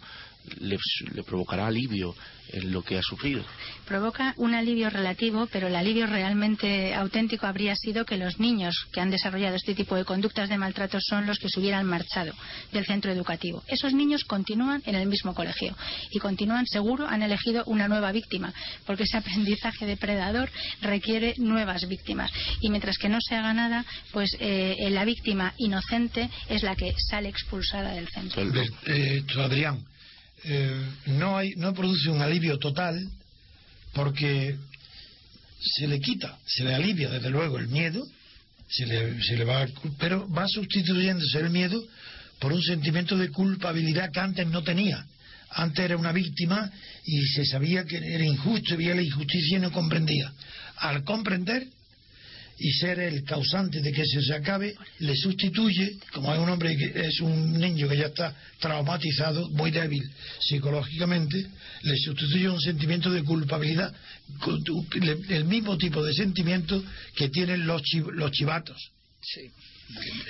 le, 0.59 0.77
le 1.13 1.23
provocará 1.23 1.67
alivio 1.67 2.15
en 2.51 2.71
lo 2.71 2.81
que 2.81 2.97
ha 2.97 3.01
sufrido 3.03 3.43
Provoca 3.85 4.33
un 4.37 4.53
alivio 4.55 4.89
relativo, 4.89 5.47
pero 5.51 5.67
el 5.67 5.75
alivio 5.75 6.07
realmente 6.07 6.93
auténtico 6.95 7.45
habría 7.47 7.75
sido 7.75 8.05
que 8.05 8.17
los 8.17 8.39
niños 8.39 8.87
que 8.91 9.01
han 9.01 9.09
desarrollado 9.11 9.55
este 9.55 9.75
tipo 9.75 9.95
de 9.95 10.05
conductas 10.05 10.49
de 10.49 10.57
maltrato 10.57 10.97
son 11.01 11.25
los 11.27 11.37
que 11.39 11.49
se 11.49 11.59
hubieran 11.59 11.85
marchado 11.85 12.33
del 12.71 12.85
centro 12.85 13.11
educativo. 13.11 13.63
Esos 13.67 13.93
niños 13.93 14.23
continúan 14.25 14.81
en 14.85 14.95
el 14.95 15.07
mismo 15.07 15.33
colegio 15.33 15.75
y 16.11 16.19
continúan, 16.19 16.65
seguro, 16.67 17.07
han 17.07 17.23
elegido 17.23 17.63
una 17.65 17.87
nueva 17.87 18.11
víctima, 18.11 18.53
porque 18.85 19.03
ese 19.03 19.17
aprendizaje 19.17 19.85
depredador 19.85 20.49
requiere 20.81 21.33
nuevas 21.37 21.87
víctimas. 21.87 22.31
Y 22.61 22.69
mientras 22.69 22.97
que 22.97 23.09
no 23.09 23.17
se 23.21 23.35
haga 23.35 23.53
nada, 23.53 23.85
pues 24.11 24.35
eh, 24.39 24.87
la 24.91 25.05
víctima 25.05 25.53
inocente 25.57 26.29
es 26.47 26.63
la 26.63 26.75
que 26.75 26.93
sale 27.09 27.29
expulsada 27.29 27.93
del 27.93 28.07
centro. 28.09 28.43
Ve- 28.51 28.69
eh, 28.87 29.23
Adrián, 29.37 29.79
eh, 30.43 30.85
no, 31.07 31.37
hay, 31.37 31.51
no 31.55 31.73
produce 31.73 32.09
un 32.09 32.21
alivio 32.21 32.57
total 32.57 33.09
porque 33.93 34.55
se 35.61 35.87
le 35.87 35.99
quita, 35.99 36.37
se 36.45 36.63
le 36.63 36.73
alivia 36.73 37.09
desde 37.09 37.29
luego 37.29 37.57
el 37.57 37.67
miedo, 37.67 38.05
se 38.69 38.85
le, 38.85 39.21
se 39.21 39.35
le 39.35 39.43
va, 39.43 39.67
pero 39.97 40.29
va 40.29 40.47
sustituyéndose 40.47 41.39
el 41.39 41.49
miedo 41.49 41.83
por 42.39 42.53
un 42.53 42.61
sentimiento 42.61 43.17
de 43.17 43.29
culpabilidad 43.29 44.11
que 44.11 44.19
antes 44.19 44.47
no 44.47 44.63
tenía. 44.63 45.05
Antes 45.51 45.85
era 45.85 45.97
una 45.97 46.11
víctima 46.11 46.71
y 47.05 47.25
se 47.27 47.45
sabía 47.45 47.83
que 47.83 47.97
era 47.97 48.23
injusto, 48.23 48.77
veía 48.77 48.95
la 48.95 49.01
injusticia 49.01 49.57
y 49.57 49.61
no 49.61 49.71
comprendía. 49.71 50.31
Al 50.77 51.03
comprender 51.03 51.67
y 52.59 52.71
ser 52.73 52.99
el 52.99 53.23
causante 53.23 53.81
de 53.81 53.91
que 53.91 54.01
eso 54.01 54.21
se 54.21 54.33
acabe, 54.33 54.75
le 54.99 55.15
sustituye, 55.15 55.97
como 56.13 56.33
es 56.33 56.39
un 56.39 56.49
hombre 56.49 56.75
que 56.75 57.07
es 57.07 57.19
un 57.21 57.53
niño 57.57 57.87
que 57.87 57.97
ya 57.97 58.07
está 58.07 58.35
traumatizado, 58.59 59.49
muy 59.51 59.71
débil 59.71 60.03
psicológicamente, 60.41 61.45
le 61.83 61.97
sustituye 61.97 62.49
un 62.49 62.59
sentimiento 62.59 63.09
de 63.11 63.23
culpabilidad, 63.23 63.93
el 65.29 65.45
mismo 65.45 65.77
tipo 65.77 66.03
de 66.03 66.13
sentimiento 66.13 66.83
que 67.15 67.29
tienen 67.29 67.65
los, 67.65 67.81
chi- 67.83 68.03
los 68.13 68.31
chivatos. 68.31 68.91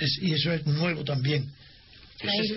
Es- 0.00 0.18
y 0.22 0.32
eso 0.32 0.52
es 0.52 0.66
nuevo 0.66 1.04
también. 1.04 1.50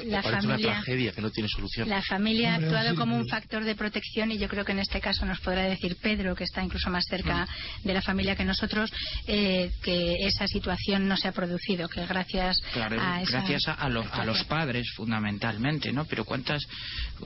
La 0.06 0.22
parece 0.22 0.46
una 0.48 0.54
familia- 0.56 0.74
tragedia 0.74 1.12
que 1.12 1.22
no 1.22 1.32
tiene 1.32 1.50
solución 1.50 1.90
La 1.90 2.02
familia 2.02 2.54
ha 2.54 2.56
actuado 2.56 2.96
como 2.96 3.16
un 3.16 3.28
factor 3.28 3.64
de 3.64 3.76
protección 3.76 4.32
y 4.32 4.38
yo 4.38 4.48
creo 4.48 4.66
que 4.66 4.72
en 4.74 4.80
este 4.80 5.00
caso 5.02 5.26
nos 5.26 5.40
podrá 5.40 5.64
decir 5.64 5.96
Pedro, 6.02 6.36
que 6.36 6.44
está 6.44 6.64
incluso 6.64 6.90
más 6.90 7.06
cerca 7.10 7.46
Mm. 7.46 7.88
de 7.88 7.94
la 7.94 8.02
familia 8.02 8.36
que 8.36 8.44
nosotros, 8.46 8.92
eh, 9.28 9.72
que 9.82 10.16
esa 10.28 10.48
situación 10.48 11.08
no 11.08 11.18
se 11.18 11.28
ha 11.28 11.32
producido, 11.32 11.88
que 11.90 12.06
gracias 12.06 12.58
Claro, 12.74 13.00
a 13.02 13.22
esa 13.22 13.32
gracias 13.32 13.68
a, 13.68 13.74
a 13.74 13.90
los, 13.90 14.06
a 14.12 14.26
los 14.26 14.44
padres 14.46 14.88
fundamentalmente, 14.96 15.92
¿no? 15.92 16.06
Pero 16.06 16.26
cuántas, 16.26 16.64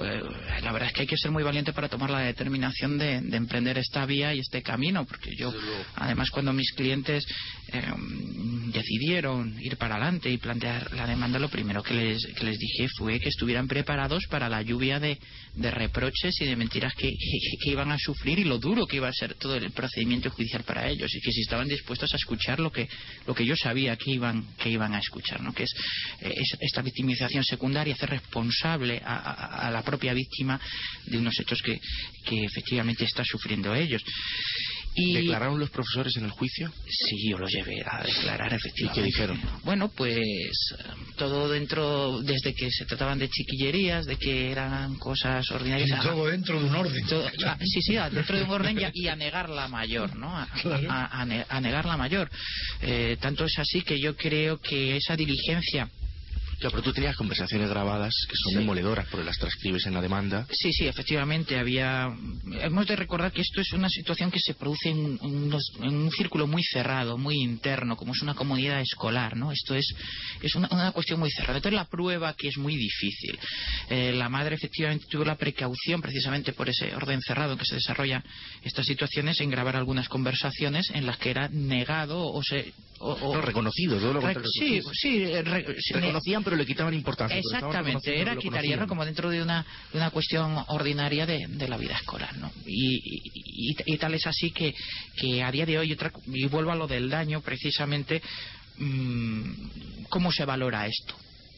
eh, 0.02 0.22
la 0.62 0.72
verdad 0.72 0.88
es 0.90 0.94
que 0.94 1.02
hay 1.02 1.08
que 1.08 1.18
ser 1.18 1.32
muy 1.32 1.44
valiente 1.44 1.74
para 1.74 1.90
tomar 1.90 2.10
la 2.10 2.20
determinación 2.20 2.98
de, 2.98 3.22
de 3.22 3.38
emprender 3.38 3.78
esta 3.78 4.06
vía 4.06 4.34
y 4.34 4.40
este 4.40 4.62
camino, 4.62 5.06
porque 5.06 5.32
yo, 5.36 5.54
además, 5.96 6.30
cuando 6.32 6.54
mis 6.54 6.72
clientes 6.74 7.26
eh, 7.74 7.84
decidieron 8.74 9.56
ir 9.62 9.78
para 9.78 9.96
adelante 9.96 10.30
y 10.30 10.38
plantear 10.38 10.94
la 10.94 11.08
demanda, 11.08 11.40
lo 11.40 11.50
primero 11.50 11.84
que 11.84 11.94
les, 11.94 12.27
que 12.36 12.46
les 12.46 12.58
dije 12.58 12.88
fue 12.98 13.20
que 13.20 13.30
estuvieran 13.30 13.68
preparados 13.68 14.24
para 14.30 14.50
la 14.50 14.62
lluvia 14.62 15.00
de, 15.00 15.18
de 15.56 15.72
reproches 15.72 16.40
y 16.42 16.46
de 16.46 16.56
mentiras 16.56 16.94
que, 16.96 17.14
iban 17.66 17.92
a 17.92 17.98
sufrir 18.00 18.40
y 18.40 18.44
lo 18.44 18.58
duro 18.60 18.86
que 18.88 18.98
iba 18.98 19.08
a 19.10 19.14
ser 19.14 19.34
todo 19.36 19.56
el 19.56 19.72
procedimiento 19.72 20.30
judicial 20.30 20.64
para 20.64 20.88
ellos 20.90 21.14
y 21.14 21.20
que 21.22 21.32
si 21.32 21.42
estaban 21.42 21.68
dispuestos 21.68 22.14
a 22.14 22.18
escuchar 22.18 22.60
lo 22.60 22.72
que 22.72 22.88
lo 23.26 23.36
que 23.36 23.46
yo 23.46 23.56
sabía 23.56 23.96
que 23.98 24.12
iban 24.12 24.46
que 24.58 24.70
iban 24.70 24.94
a 24.94 25.00
escuchar 25.00 25.42
no 25.42 25.54
que 25.54 25.64
es, 25.64 25.74
eh, 26.22 26.34
es 26.36 26.58
esta 26.62 26.82
victimización 26.82 27.44
secundaria 27.44 27.94
hacer 27.94 28.10
responsable 28.10 29.02
a, 29.04 29.16
a- 29.18 29.68
a 29.68 29.72
la 29.72 29.84
propia 29.84 30.14
víctima 30.14 30.60
de 31.06 31.18
unos 31.18 31.38
hechos 31.40 31.62
que, 31.62 31.80
que 32.26 32.46
efectivamente 32.46 33.04
está 33.06 33.24
sufriendo 33.26 33.74
ellos 33.76 34.02
y 34.98 35.14
declararon 35.14 35.60
los 35.60 35.70
profesores 35.70 36.16
en 36.18 36.26
el 36.26 36.32
juicio 36.32 36.72
Sí, 36.90 37.30
yo 37.30 37.38
lo 37.38 37.48
llevé 37.48 37.82
a 37.86 38.04
declarar 38.04 38.54
efectivamente. 38.54 38.84
¿Y 38.84 38.90
qué 38.90 39.02
dijeron? 39.06 39.42
Bueno, 39.64 39.90
pues 39.90 40.18
eh, 40.18 40.84
todo 41.18 41.50
dentro, 41.50 42.22
desde 42.22 42.54
que 42.54 42.70
se 42.72 42.86
trataban 42.86 43.20
de 43.20 43.30
chiquillerías, 43.30 44.06
de 44.06 44.18
que 44.18 44.52
eran 44.52 44.96
cosas 44.96 45.50
ordinarias. 45.52 45.90
Y 45.90 46.08
todo 46.08 46.28
dentro 46.28 46.60
de 46.60 46.66
un 46.66 46.76
orden. 46.76 47.06
todo- 47.08 47.28
a- 47.28 47.58
sí, 47.66 47.82
sí, 47.82 47.96
a- 47.98 48.10
dentro 48.10 48.38
de 48.38 48.44
un 48.44 48.50
orden 48.50 48.80
y 48.80 48.84
a, 48.84 48.92
y 48.94 49.08
a 49.08 49.16
negar 49.16 49.50
la 49.50 49.68
mayor, 49.68 50.16
¿no? 50.16 50.36
A, 50.38 50.48
Claro. 50.62 50.88
a 50.90 51.62
negar 51.62 51.86
la 51.86 51.98
mayor. 51.98 52.30
Eh, 52.82 53.18
tanto 53.22 53.46
es 53.46 53.58
así 53.60 53.82
que 53.82 54.00
yo 54.00 54.16
creo 54.16 54.60
que 54.60 54.98
esa 54.98 55.16
diligencia 55.16 55.90
Claro, 56.60 56.72
pero 56.72 56.84
tú 56.84 56.94
tenías 56.94 57.16
conversaciones 57.16 57.70
grabadas 57.70 58.14
que 58.28 58.36
son 58.36 58.52
Sí. 58.54 58.58
demoledoras 58.58 59.08
porque 59.12 59.26
las 59.26 59.38
transcribes 59.38 59.86
en 59.86 59.94
la 59.94 60.02
demanda 60.02 60.48
Sí, 60.52 60.74
sí, 60.74 60.88
efectivamente 60.88 61.58
había. 61.60 62.08
Hemos 62.62 62.88
de 62.88 62.96
recordar 62.96 63.32
que 63.32 63.42
esto 63.42 63.62
es 63.62 63.72
una 63.74 63.90
situación 63.90 64.32
que 64.32 64.40
se 64.40 64.54
produce 64.56 64.90
en, 64.90 65.20
en 65.22 65.96
un 65.96 66.12
círculo 66.12 66.48
muy 66.48 66.64
cerrado, 66.64 67.18
muy 67.18 67.36
interno, 67.36 67.96
como 67.96 68.14
es 68.14 68.22
una 68.22 68.34
comunidad 68.34 68.82
escolar, 68.82 69.36
¿no? 69.38 69.52
Esto 69.52 69.76
es, 69.76 69.86
es 70.42 70.56
una, 70.56 70.68
una 70.72 70.92
cuestión 70.92 71.20
muy 71.20 71.30
cerrada. 71.32 71.58
Entonces 71.58 71.76
la 71.78 71.86
prueba 71.86 72.34
que 72.34 72.48
es 72.48 72.58
muy 72.58 72.76
difícil. 72.76 73.38
Eh, 73.90 74.14
la 74.14 74.30
madre 74.30 74.56
efectivamente 74.56 75.06
tuvo 75.10 75.26
la 75.26 75.36
precaución, 75.36 76.02
precisamente 76.02 76.54
por 76.54 76.70
ese 76.70 76.96
orden 76.96 77.22
cerrado 77.22 77.54
en 77.54 77.60
que 77.60 77.66
se 77.66 77.76
desarrollan 77.76 78.24
estas 78.64 78.86
situaciones, 78.86 79.40
en 79.42 79.50
grabar 79.52 79.76
algunas 79.76 80.10
conversaciones 80.10 80.90
en 80.94 81.06
las 81.06 81.18
que 81.18 81.30
era 81.32 81.50
negado 81.50 82.20
o 82.26 82.42
se. 82.44 82.74
o- 83.00 83.12
o- 83.14 83.36
no 83.36 83.42
reconocido 83.42 84.00
todo 84.00 84.14
lo 84.14 84.22
contrario 84.22 84.50
sí, 84.52 84.82
sí, 84.94 85.24
re- 85.44 85.76
sí, 85.80 85.94
reconocían 85.94 86.44
pero 86.48 86.56
le 86.56 86.66
quitaban 86.66 86.94
importancia 86.94 87.38
Exactamente, 87.38 88.18
era 88.22 88.38
quitar 88.38 88.64
hierro 88.64 88.88
como 88.88 89.04
dentro 89.04 89.30
de 89.30 89.42
una, 89.42 89.66
de 89.92 89.98
una 89.98 90.12
cuestión 90.12 90.56
ordinaria 90.70 91.26
de, 91.26 91.46
de 91.46 91.68
la 91.68 91.76
vida 91.76 91.96
escolar, 91.96 92.38
¿no? 92.38 92.50
Y, 92.66 92.96
y- 92.96 93.72
y- 93.74 93.94
y 93.94 93.98
tal 93.98 94.14
es 94.14 94.26
así 94.26 94.52
que, 94.52 94.74
que 95.18 95.44
a 95.44 95.52
día 95.52 95.66
de 95.66 95.78
hoy, 95.78 95.92
otra, 95.92 96.10
y 96.26 96.46
vuelvo 96.46 96.72
a 96.72 96.76
lo 96.76 96.88
del 96.88 97.10
daño, 97.10 97.42
precisamente, 97.42 98.22
mm, 98.78 100.04
¿cómo 100.10 100.32
se 100.32 100.46
valora 100.46 100.88
esto? 100.88 101.16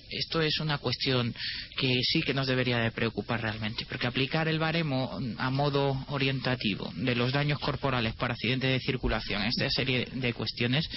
Esto 0.10 0.41
es 0.41 0.60
una 0.60 0.78
cuestión 0.80 1.34
que 1.78 2.00
sí 2.04 2.22
que 2.22 2.34
nos 2.34 2.48
debería 2.48 2.80
de 2.80 2.91
preocupar 2.91 3.41
realmente, 3.41 3.86
porque 3.88 4.08
aplicar 4.08 4.48
el 4.48 4.60
baremo 4.60 5.19
a 5.38 5.50
modo 5.50 6.06
orientativo 6.10 6.91
de 6.95 7.15
los 7.15 7.32
daños 7.32 7.60
corporales 7.60 8.13
por 8.15 8.32
accidente 8.32 8.67
de 8.67 8.80
circulación, 8.80 9.43
esta 9.43 9.69
serie 9.69 10.08
de 10.13 10.34
cuestiones, 10.34 10.89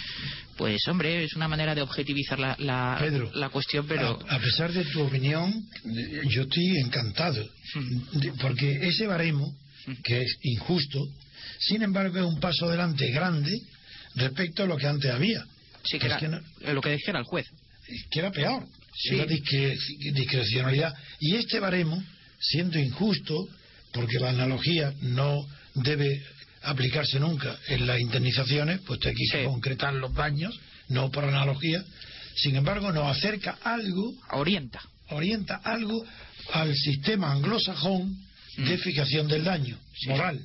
pues 0.56 0.86
hombre, 0.88 1.24
es 1.24 1.34
una 1.34 1.48
manera 1.48 1.74
de 1.74 1.82
objetivizar 1.82 2.38
la, 2.38 2.56
la, 2.58 2.96
Pedro, 3.00 3.30
la 3.34 3.48
cuestión, 3.50 3.86
pero... 3.86 4.18
A, 4.28 4.36
a 4.36 4.38
pesar 4.40 4.72
de 4.72 4.84
tu 4.86 5.02
opinión, 5.02 5.52
yo 6.28 6.42
estoy 6.42 6.78
encantado, 6.78 7.44
de- 8.12 8.32
porque 8.40 8.78
ese 8.86 9.06
baremo, 9.06 9.54
que 10.04 10.22
es 10.22 10.36
injusto, 10.42 11.06
sin 11.58 11.82
embargo 11.82 12.18
es 12.18 12.24
un 12.24 12.40
paso 12.40 12.66
adelante 12.66 13.10
grande 13.10 13.52
respecto 14.14 14.62
a 14.62 14.66
lo 14.66 14.76
que 14.76 14.86
antes 14.86 15.10
había. 15.10 15.44
Sí, 15.84 15.98
que 15.98 16.08
que 16.08 16.24
era 16.26 16.28
no- 16.28 16.72
lo 16.72 16.80
que 16.80 16.90
dijera 16.92 17.18
el 17.18 17.24
juez. 17.24 17.46
que 18.10 18.20
era 18.20 18.30
peor, 18.30 18.64
Sí. 18.94 19.14
era 19.14 19.26
discre- 19.26 19.76
discrecionalidad. 20.12 20.94
Y 21.20 21.36
este 21.36 21.60
baremo, 21.60 22.02
siendo 22.40 22.78
injusto, 22.78 23.48
porque 23.92 24.18
la 24.18 24.30
analogía 24.30 24.92
no 25.00 25.46
debe 25.74 26.22
aplicarse 26.62 27.18
nunca 27.18 27.56
en 27.68 27.86
las 27.86 28.00
indemnizaciones, 28.00 28.80
pues 28.86 29.00
aquí 29.06 29.26
se 29.26 29.40
Sí. 29.40 29.44
concretan 29.44 30.00
los 30.00 30.14
daños, 30.14 30.58
no 30.88 31.10
por 31.10 31.24
analogía, 31.24 31.84
sin 32.36 32.56
embargo 32.56 32.92
nos 32.92 33.16
acerca 33.16 33.58
algo 33.62 34.14
Orienta. 34.32 34.80
orienta 35.08 35.56
algo 35.64 36.04
al 36.52 36.74
sistema 36.74 37.32
anglosajón 37.32 38.16
de 38.56 38.78
fijación 38.78 39.28
del 39.28 39.44
daño 39.44 39.78
moral. 40.06 40.40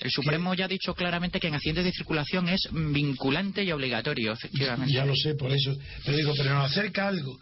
El 0.00 0.10
Supremo 0.10 0.54
ya 0.54 0.64
ha 0.64 0.68
dicho 0.68 0.94
claramente 0.94 1.38
que 1.38 1.48
en 1.48 1.54
accidentes 1.54 1.84
de 1.84 1.92
circulación 1.92 2.48
es 2.48 2.60
vinculante 2.72 3.62
y 3.62 3.70
obligatorio, 3.70 4.32
efectivamente. 4.32 4.92
Ya 4.94 5.04
lo 5.04 5.14
sé, 5.14 5.34
por 5.34 5.52
eso. 5.52 5.76
Pero 6.06 6.16
digo, 6.16 6.32
pero 6.36 6.54
nos 6.54 6.70
acerca 6.70 7.06
algo 7.06 7.38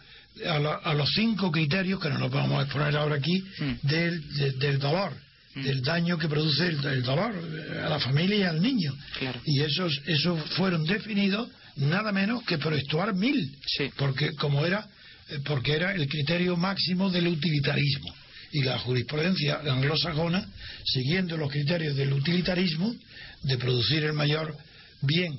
a, 0.46 0.56
a 0.90 0.94
los 0.94 1.10
cinco 1.14 1.50
criterios, 1.50 2.00
que 2.00 2.08
no 2.10 2.18
los 2.18 2.30
vamos 2.30 2.58
a 2.60 2.62
exponer 2.64 2.96
ahora 2.96 3.16
aquí, 3.16 3.42
Mm. 3.60 3.72
del, 3.86 4.34
de- 4.36 4.52
del 4.52 4.78
dolor. 4.78 5.12
Mm. 5.54 5.62
del 5.62 5.80
daño 5.82 6.18
que 6.18 6.28
produce 6.28 6.66
el, 6.66 6.84
el 6.84 7.02
dolor 7.02 7.32
eh, 7.34 7.80
a 7.84 7.88
la 7.88 7.98
familia 7.98 8.36
y 8.36 8.42
al 8.42 8.60
niño. 8.60 8.94
Claro. 9.18 9.40
Y 9.46 9.60
esos, 9.62 9.98
esos 10.06 10.38
fueron 10.50 10.84
definidos 10.84 11.48
nada 11.76 12.12
menos 12.12 12.42
que 12.44 12.58
por 12.58 12.78
Stuart 12.78 13.16
Mill, 13.16 13.56
Sí. 13.66 13.90
porque 13.96 14.34
como 14.34 14.64
era, 14.66 14.86
eh, 15.30 15.38
porque 15.44 15.72
era 15.74 15.92
el 15.94 16.06
criterio 16.06 16.56
máximo 16.56 17.08
del 17.10 17.28
utilitarismo. 17.28 18.14
Y 18.52 18.62
la 18.62 18.78
jurisprudencia 18.78 19.60
anglosajona, 19.66 20.46
siguiendo 20.84 21.36
los 21.36 21.50
criterios 21.50 21.96
del 21.96 22.12
utilitarismo, 22.12 22.94
de 23.42 23.56
producir 23.58 24.04
el 24.04 24.12
mayor 24.12 24.54
bien 25.02 25.32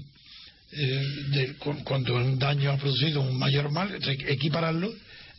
eh, 0.72 1.06
de- 1.32 1.54
cu- 1.56 1.84
cuando 1.84 2.16
un 2.16 2.38
daño 2.40 2.72
ha 2.72 2.78
producido 2.78 3.22
un 3.22 3.38
mayor 3.38 3.72
mal, 3.72 3.98
equipararlo, 4.28 4.92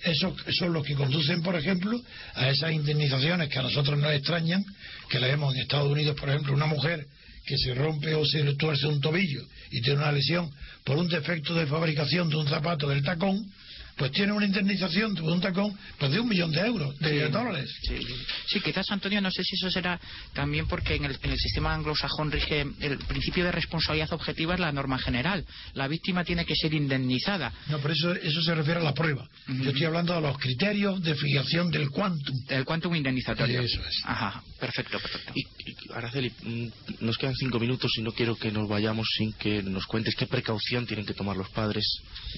esos 0.03 0.33
son 0.59 0.73
los 0.73 0.85
que 0.85 0.95
conducen, 0.95 1.43
por 1.43 1.55
ejemplo, 1.57 2.01
a 2.35 2.49
esas 2.49 2.73
indemnizaciones 2.73 3.49
que 3.49 3.59
a 3.59 3.63
nosotros 3.63 3.99
nos 3.99 4.13
extrañan, 4.13 4.65
que 5.09 5.21
las 5.21 5.31
vemos 5.31 5.55
en 5.55 5.61
Estados 5.61 5.91
Unidos, 5.93 6.17
por 6.19 6.31
ejemplo, 6.31 6.55
una 6.55 6.67
mujer 6.67 7.07
que 7.47 7.57
se 7.59 7.75
rompe 7.75 8.15
o 8.15 8.25
se 8.25 8.43
tuerce 8.55 8.87
un 8.87 9.01
tobillo 9.01 9.43
y 9.71 9.81
tiene 9.83 9.99
una 10.01 10.13
lesión 10.13 10.51
por 10.85 10.97
un 10.97 11.09
defecto 11.09 11.55
de 11.55 11.67
fabricación 11.67 12.29
de 12.31 12.37
un 12.37 12.49
zapato 12.49 12.89
del 12.89 13.03
tacón, 13.03 13.45
pues 13.97 14.13
tiene 14.13 14.33
una 14.33 14.47
indemnización 14.47 15.15
de 15.15 15.23
un 15.23 15.41
tacón 15.41 15.77
pues 15.99 16.11
de 16.11 16.21
un 16.21 16.29
millón 16.29 16.51
de 16.51 16.61
euros, 16.61 16.99
de 16.99 17.29
dólares. 17.29 17.71
Sí, 17.83 17.99
sí, 18.47 18.61
quizás 18.61 18.91
Antonio, 18.91 19.21
no 19.21 19.31
sé 19.31 19.43
si 19.45 19.57
eso 19.57 19.71
será 19.71 20.01
también 20.33 20.67
porque 20.67 20.95
en 20.95 21.05
el, 21.05 21.19
en 21.23 21.31
el 21.31 21.39
sistema 21.39 21.75
anglosajón 21.75 22.31
rige 22.31 22.67
el 22.81 22.99
principio 22.99 23.45
de 23.45 23.53
responsabilidad 23.53 24.13
objetiva 24.13 24.55
es 24.55 24.61
la 24.61 24.73
norma 24.73 24.99
general. 24.99 25.45
La 25.75 25.89
víctima 25.89 26.25
tiene 26.25 26.45
que 26.45 26.55
ser 26.55 26.75
indemnizada. 26.75 27.53
No, 27.69 27.79
pero 27.79 27.95
eso, 27.95 28.13
eso 28.15 28.43
se 28.43 28.55
refiere 28.55 28.81
a 28.81 28.83
la 28.83 28.95
prueba. 28.95 29.29
Yo 29.47 29.71
estoy 29.71 29.85
hablando 29.85 30.15
de 30.15 30.21
los 30.21 30.39
criterios 30.39 31.03
de 31.03 31.15
fijación 31.15 31.71
del 31.71 31.91
quantum. 31.91 32.37
El 32.49 32.65
quantum 32.65 32.95
indemnizatorio. 32.95 33.61
Eso 33.61 33.81
es. 33.87 34.03
Ajá, 34.05 34.43
perfecto, 34.59 34.99
perfecto. 34.99 35.33
Y, 35.35 35.41
y, 35.71 35.77
Araceli, 35.93 36.33
mm, 36.43 37.05
nos 37.05 37.19
quedan 37.19 37.35
cinco 37.35 37.59
minutos 37.59 37.93
y 37.99 38.03
no 38.03 38.13
quiero 38.13 38.37
que 38.37 38.51
nos 38.51 38.69
vayamos 38.69 39.09
sin 39.17 39.33
que 39.35 39.63
nos 39.63 39.87
cuentes 39.87 40.15
qué 40.15 40.27
precaución 40.27 40.87
tienen 40.87 41.07
que 41.07 41.15
tomar 41.15 41.37
los 41.37 41.49
padres, 41.51 41.85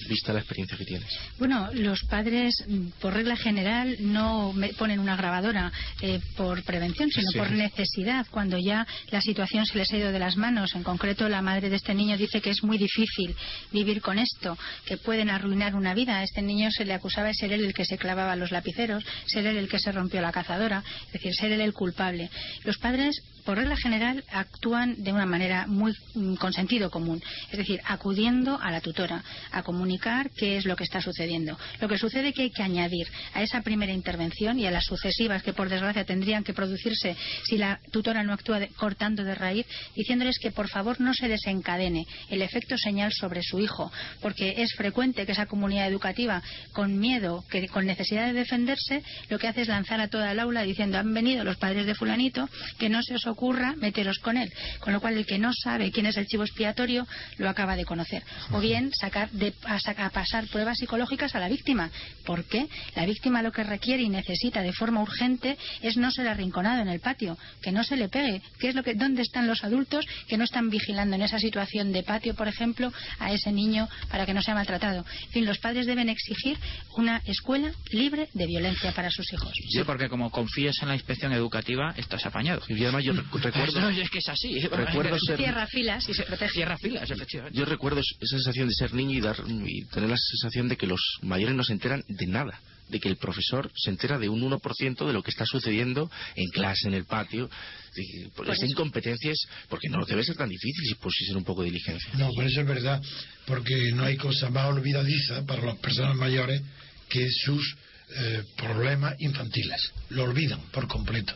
vista 0.09 0.33
la 0.33 0.39
experiencia 0.39 0.77
que 0.77 0.85
tienes. 0.85 1.09
Bueno, 1.43 1.67
los 1.73 2.01
padres, 2.05 2.55
mm, 2.69 2.87
por 3.01 3.13
regla 3.13 3.35
general, 3.35 3.97
no 3.99 4.53
me- 4.53 4.69
ponen 4.75 4.97
una 5.01 5.17
grabadora 5.17 5.73
eh, 5.99 6.21
por 6.37 6.63
prevención, 6.63 7.09
sino 7.11 7.31
Sí. 7.31 7.37
por 7.37 7.51
necesidad, 7.51 8.25
cuando 8.31 8.57
ya 8.57 8.87
la 9.11 9.19
situación 9.19 9.65
se 9.65 9.77
les 9.77 9.91
ha 9.91 9.97
ido 9.97 10.13
de 10.13 10.19
las 10.19 10.37
manos. 10.37 10.73
En 10.73 10.83
concreto, 10.83 11.27
la 11.27 11.41
madre 11.41 11.69
de 11.69 11.75
este 11.75 11.93
niño 11.93 12.17
dice 12.17 12.39
que 12.39 12.51
es 12.51 12.63
muy 12.63 12.77
difícil 12.77 13.35
vivir 13.73 14.01
con 14.01 14.19
esto, 14.19 14.57
que 14.85 14.95
pueden 14.95 15.29
arruinar 15.29 15.75
una 15.75 15.93
vida. 15.93 16.19
A 16.19 16.23
este 16.23 16.41
niño 16.41 16.71
se 16.71 16.85
le 16.85 16.93
acusaba 16.93 17.27
de 17.27 17.33
ser 17.33 17.51
él 17.51 17.65
el 17.65 17.73
que 17.73 17.83
se 17.83 17.97
clavaba 17.97 18.37
los 18.37 18.51
lapiceros, 18.51 19.03
ser 19.25 19.45
él 19.45 19.57
el 19.57 19.67
que 19.67 19.79
se 19.79 19.91
rompió 19.91 20.21
la 20.21 20.31
cazadora, 20.31 20.81
es 21.07 21.11
decir, 21.11 21.35
ser 21.35 21.51
él 21.51 21.59
el 21.59 21.73
culpable. 21.73 22.29
Los 22.63 22.77
padres, 22.77 23.21
por 23.45 23.57
regla 23.57 23.75
general, 23.75 24.23
actúan 24.31 25.03
de 25.03 25.11
una 25.11 25.25
manera 25.25 25.67
muy 25.67 25.93
mm, 26.15 26.35
con 26.35 26.53
sentido 26.53 26.89
común, 26.89 27.21
es 27.51 27.57
decir, 27.57 27.81
acudiendo 27.85 28.59
a 28.61 28.71
la 28.71 28.81
tutora 28.81 29.23
a 29.51 29.63
comunicar 29.63 30.31
qué 30.31 30.57
es 30.57 30.65
lo 30.65 30.75
que 30.75 30.83
está 30.83 31.01
sucediendo. 31.01 31.57
Lo 31.79 31.87
que 31.87 31.97
sucede 31.97 32.29
es 32.29 32.35
que 32.35 32.43
hay 32.43 32.51
que 32.51 32.63
añadir 32.63 33.07
a 33.33 33.41
esa 33.41 33.61
primera 33.61 33.93
intervención 33.93 34.59
y 34.59 34.65
a 34.65 34.71
las 34.71 34.85
sucesivas 34.85 35.43
que 35.43 35.53
por 35.53 35.69
desgracia 35.69 36.05
tendrían 36.05 36.43
que 36.43 36.53
producirse 36.53 37.15
si 37.45 37.57
la 37.57 37.79
tutora 37.91 38.23
no 38.23 38.33
actúa 38.33 38.67
cortando 38.77 39.23
de 39.23 39.35
raíz, 39.35 39.65
diciéndoles 39.95 40.39
que 40.39 40.51
por 40.51 40.69
favor 40.69 40.99
no 41.01 41.13
se 41.13 41.27
desencadene 41.27 42.05
el 42.29 42.41
efecto 42.41 42.77
señal 42.77 43.11
sobre 43.11 43.43
su 43.43 43.59
hijo, 43.59 43.91
porque 44.21 44.55
es 44.57 44.73
frecuente 44.73 45.25
que 45.25 45.31
esa 45.31 45.45
comunidad 45.45 45.87
educativa, 45.87 46.41
con 46.71 46.99
miedo, 46.99 47.43
que 47.49 47.67
con 47.67 47.85
necesidad 47.85 48.27
de 48.27 48.33
defenderse, 48.33 49.03
lo 49.29 49.39
que 49.39 49.47
hace 49.47 49.61
es 49.61 49.67
lanzar 49.67 49.99
a 49.99 50.07
toda 50.07 50.31
el 50.31 50.39
aula 50.39 50.63
diciendo 50.63 50.97
han 50.97 51.13
venido 51.13 51.43
los 51.43 51.57
padres 51.57 51.85
de 51.85 51.95
fulanito, 51.95 52.49
que 52.77 52.89
no 52.89 53.01
se 53.03 53.15
os 53.15 53.25
ocurra 53.33 53.75
meteros 53.75 54.17
con 54.19 54.37
él. 54.37 54.51
Con 54.79 54.93
lo 54.93 55.01
cual 55.01 55.17
el 55.17 55.25
que 55.25 55.37
no 55.37 55.51
sabe 55.53 55.91
quién 55.91 56.05
es 56.07 56.17
el 56.17 56.25
chivo 56.27 56.43
expiatorio 56.43 57.05
lo 57.37 57.49
acaba 57.49 57.75
de 57.75 57.85
conocer. 57.85 58.23
O 58.51 58.59
bien 58.59 58.91
sacar 58.93 59.29
de, 59.31 59.53
a, 59.65 59.79
saca- 59.79 60.05
a 60.05 60.09
pasar 60.09 60.47
pruebas 60.47 60.77
psicológicas 60.77 61.35
a 61.35 61.39
la 61.39 61.49
víctima. 61.49 61.91
¿Por 62.25 62.45
qué? 62.45 62.67
La 62.95 63.05
víctima 63.05 63.41
lo 63.41 63.51
que 63.51 63.63
requiere 63.63 64.03
y 64.03 64.09
necesita 64.09 64.61
de 64.61 64.73
forma 64.73 65.01
urgente 65.01 65.57
es 65.81 65.97
no 65.97 66.09
ser 66.11 66.27
arrinconado 66.27 66.81
en 66.81 66.87
el 66.87 66.99
patio, 66.99 67.37
que 67.61 67.71
no 67.71 67.83
se 67.83 67.97
le 67.97 68.09
pegue. 68.09 68.41
¿Qué 68.59 68.69
es 68.69 68.75
lo 68.75 68.83
que, 68.83 68.93
¿Dónde 68.95 69.21
están 69.21 69.47
los 69.47 69.63
adultos 69.63 70.05
que 70.27 70.37
no 70.37 70.43
están 70.43 70.69
vigilando 70.69 71.15
en 71.15 71.21
esa 71.23 71.39
situación 71.39 71.91
de 71.91 72.03
patio, 72.03 72.33
por 72.35 72.47
ejemplo, 72.47 72.91
a 73.19 73.31
ese 73.33 73.51
niño 73.51 73.87
para 74.09 74.25
que 74.25 74.33
no 74.33 74.41
sea 74.41 74.55
maltratado? 74.55 75.05
En 75.25 75.31
fin, 75.31 75.45
los 75.45 75.57
padres 75.59 75.85
deben 75.85 76.09
exigir 76.09 76.57
una 76.97 77.21
escuela 77.25 77.71
libre 77.91 78.29
de 78.33 78.45
violencia 78.47 78.91
para 78.93 79.09
sus 79.09 79.31
hijos. 79.33 79.51
Sí, 79.69 79.81
porque 79.85 80.09
como 80.09 80.29
confíes 80.31 80.75
en 80.81 80.87
la 80.89 80.95
inspección 80.95 81.33
educativa, 81.33 81.93
estás 81.97 82.25
apañado. 82.25 82.61
Y 82.67 82.81
además 82.83 83.03
yo 83.03 83.13
recuerdo, 83.31 83.81
No, 83.81 83.89
es 83.89 84.09
que 84.09 84.17
es 84.19 84.29
así. 84.29 84.59
recuerdo 84.59 85.17
ser, 85.19 85.37
Cierra 85.37 85.67
filas 85.67 86.07
y 86.09 86.13
se 86.13 86.23
protege. 86.23 86.53
Cierra 86.53 86.77
filas, 86.77 87.09
efectivamente. 87.09 87.57
yo 87.57 87.65
recuerdo 87.65 87.99
es- 87.99 88.15
esa 88.19 88.37
sensación 88.37 88.67
de 88.67 88.73
ser 88.75 88.93
niño 88.93 89.17
y, 89.17 89.21
dar, 89.21 89.37
y 89.47 89.85
tener 89.85 90.09
la 90.09 90.17
sensación 90.17 90.67
de 90.69 90.77
que 90.77 90.87
los 90.87 90.99
mayores 91.21 91.55
no 91.55 91.63
se 91.63 91.73
enteran 91.73 92.03
de 92.07 92.27
nada, 92.27 92.59
de 92.89 92.99
que 92.99 93.09
el 93.09 93.17
profesor 93.17 93.71
se 93.75 93.89
entera 93.89 94.17
de 94.19 94.29
un 94.29 94.41
1% 94.41 95.07
de 95.07 95.13
lo 95.13 95.23
que 95.23 95.31
está 95.31 95.45
sucediendo 95.45 96.11
en 96.35 96.49
clase, 96.49 96.87
en 96.87 96.93
el 96.93 97.05
patio. 97.05 97.49
esa 97.95 98.53
eso. 98.53 98.65
incompetencia 98.65 99.31
es 99.31 99.47
porque 99.69 99.87
no 99.89 100.03
debe 100.05 100.23
ser 100.23 100.35
tan 100.35 100.49
difícil 100.49 100.85
si 100.87 100.95
pusiesen 100.95 101.37
un 101.37 101.43
poco 101.43 101.61
de 101.61 101.69
diligencia. 101.71 102.09
No, 102.17 102.29
pero 102.35 102.47
eso 102.47 102.61
es 102.61 102.67
verdad, 102.67 103.01
porque 103.45 103.91
no 103.93 104.03
hay 104.03 104.17
cosa 104.17 104.49
más 104.49 104.67
olvidadiza 104.69 105.45
para 105.45 105.63
las 105.63 105.77
personas 105.77 106.15
mayores 106.15 106.61
que 107.09 107.27
sus 107.29 107.75
eh, 108.15 108.43
problemas 108.57 109.15
infantiles. 109.19 109.91
Lo 110.09 110.23
olvidan 110.23 110.59
por 110.71 110.87
completo. 110.87 111.35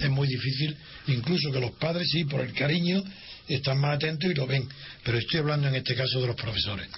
Es 0.00 0.10
muy 0.10 0.26
difícil, 0.28 0.76
incluso 1.08 1.52
que 1.52 1.60
los 1.60 1.72
padres, 1.72 2.08
sí, 2.10 2.24
por 2.24 2.40
el 2.40 2.52
cariño, 2.52 3.02
están 3.48 3.78
más 3.78 3.96
atentos 3.96 4.30
y 4.30 4.34
lo 4.34 4.46
ven. 4.46 4.66
Pero 5.04 5.18
estoy 5.18 5.40
hablando 5.40 5.68
en 5.68 5.74
este 5.74 5.94
caso 5.94 6.20
de 6.20 6.26
los 6.26 6.36
profesores. 6.36 6.88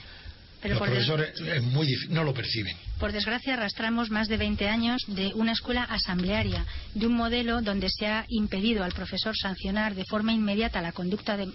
Pero 0.61 0.75
los 0.75 0.89
profesores 0.89 1.41
es 1.41 1.63
muy 1.63 1.87
difícil, 1.87 2.15
no 2.15 2.25
lo 2.25 2.33
perciben. 2.33 2.77
Por 3.03 3.11
desgracia, 3.11 3.55
arrastramos 3.55 4.11
más 4.11 4.29
de 4.29 4.37
20 4.37 4.69
años 4.69 5.03
de 5.09 5.33
una 5.35 5.51
escuela 5.51 5.83
asamblearia, 5.83 6.65
de 6.95 7.09
un 7.09 7.15
modelo 7.15 7.61
donde 7.61 7.89
se 7.91 8.07
ha 8.07 8.25
impedido 8.29 8.85
al 8.85 8.93
profesor 8.93 9.37
sancionar 9.37 9.97
de 9.97 10.05
forma 10.05 10.33
inmediata 10.33 10.81
la 10.81 10.93
conducta 10.93 11.37
de- 11.37 11.51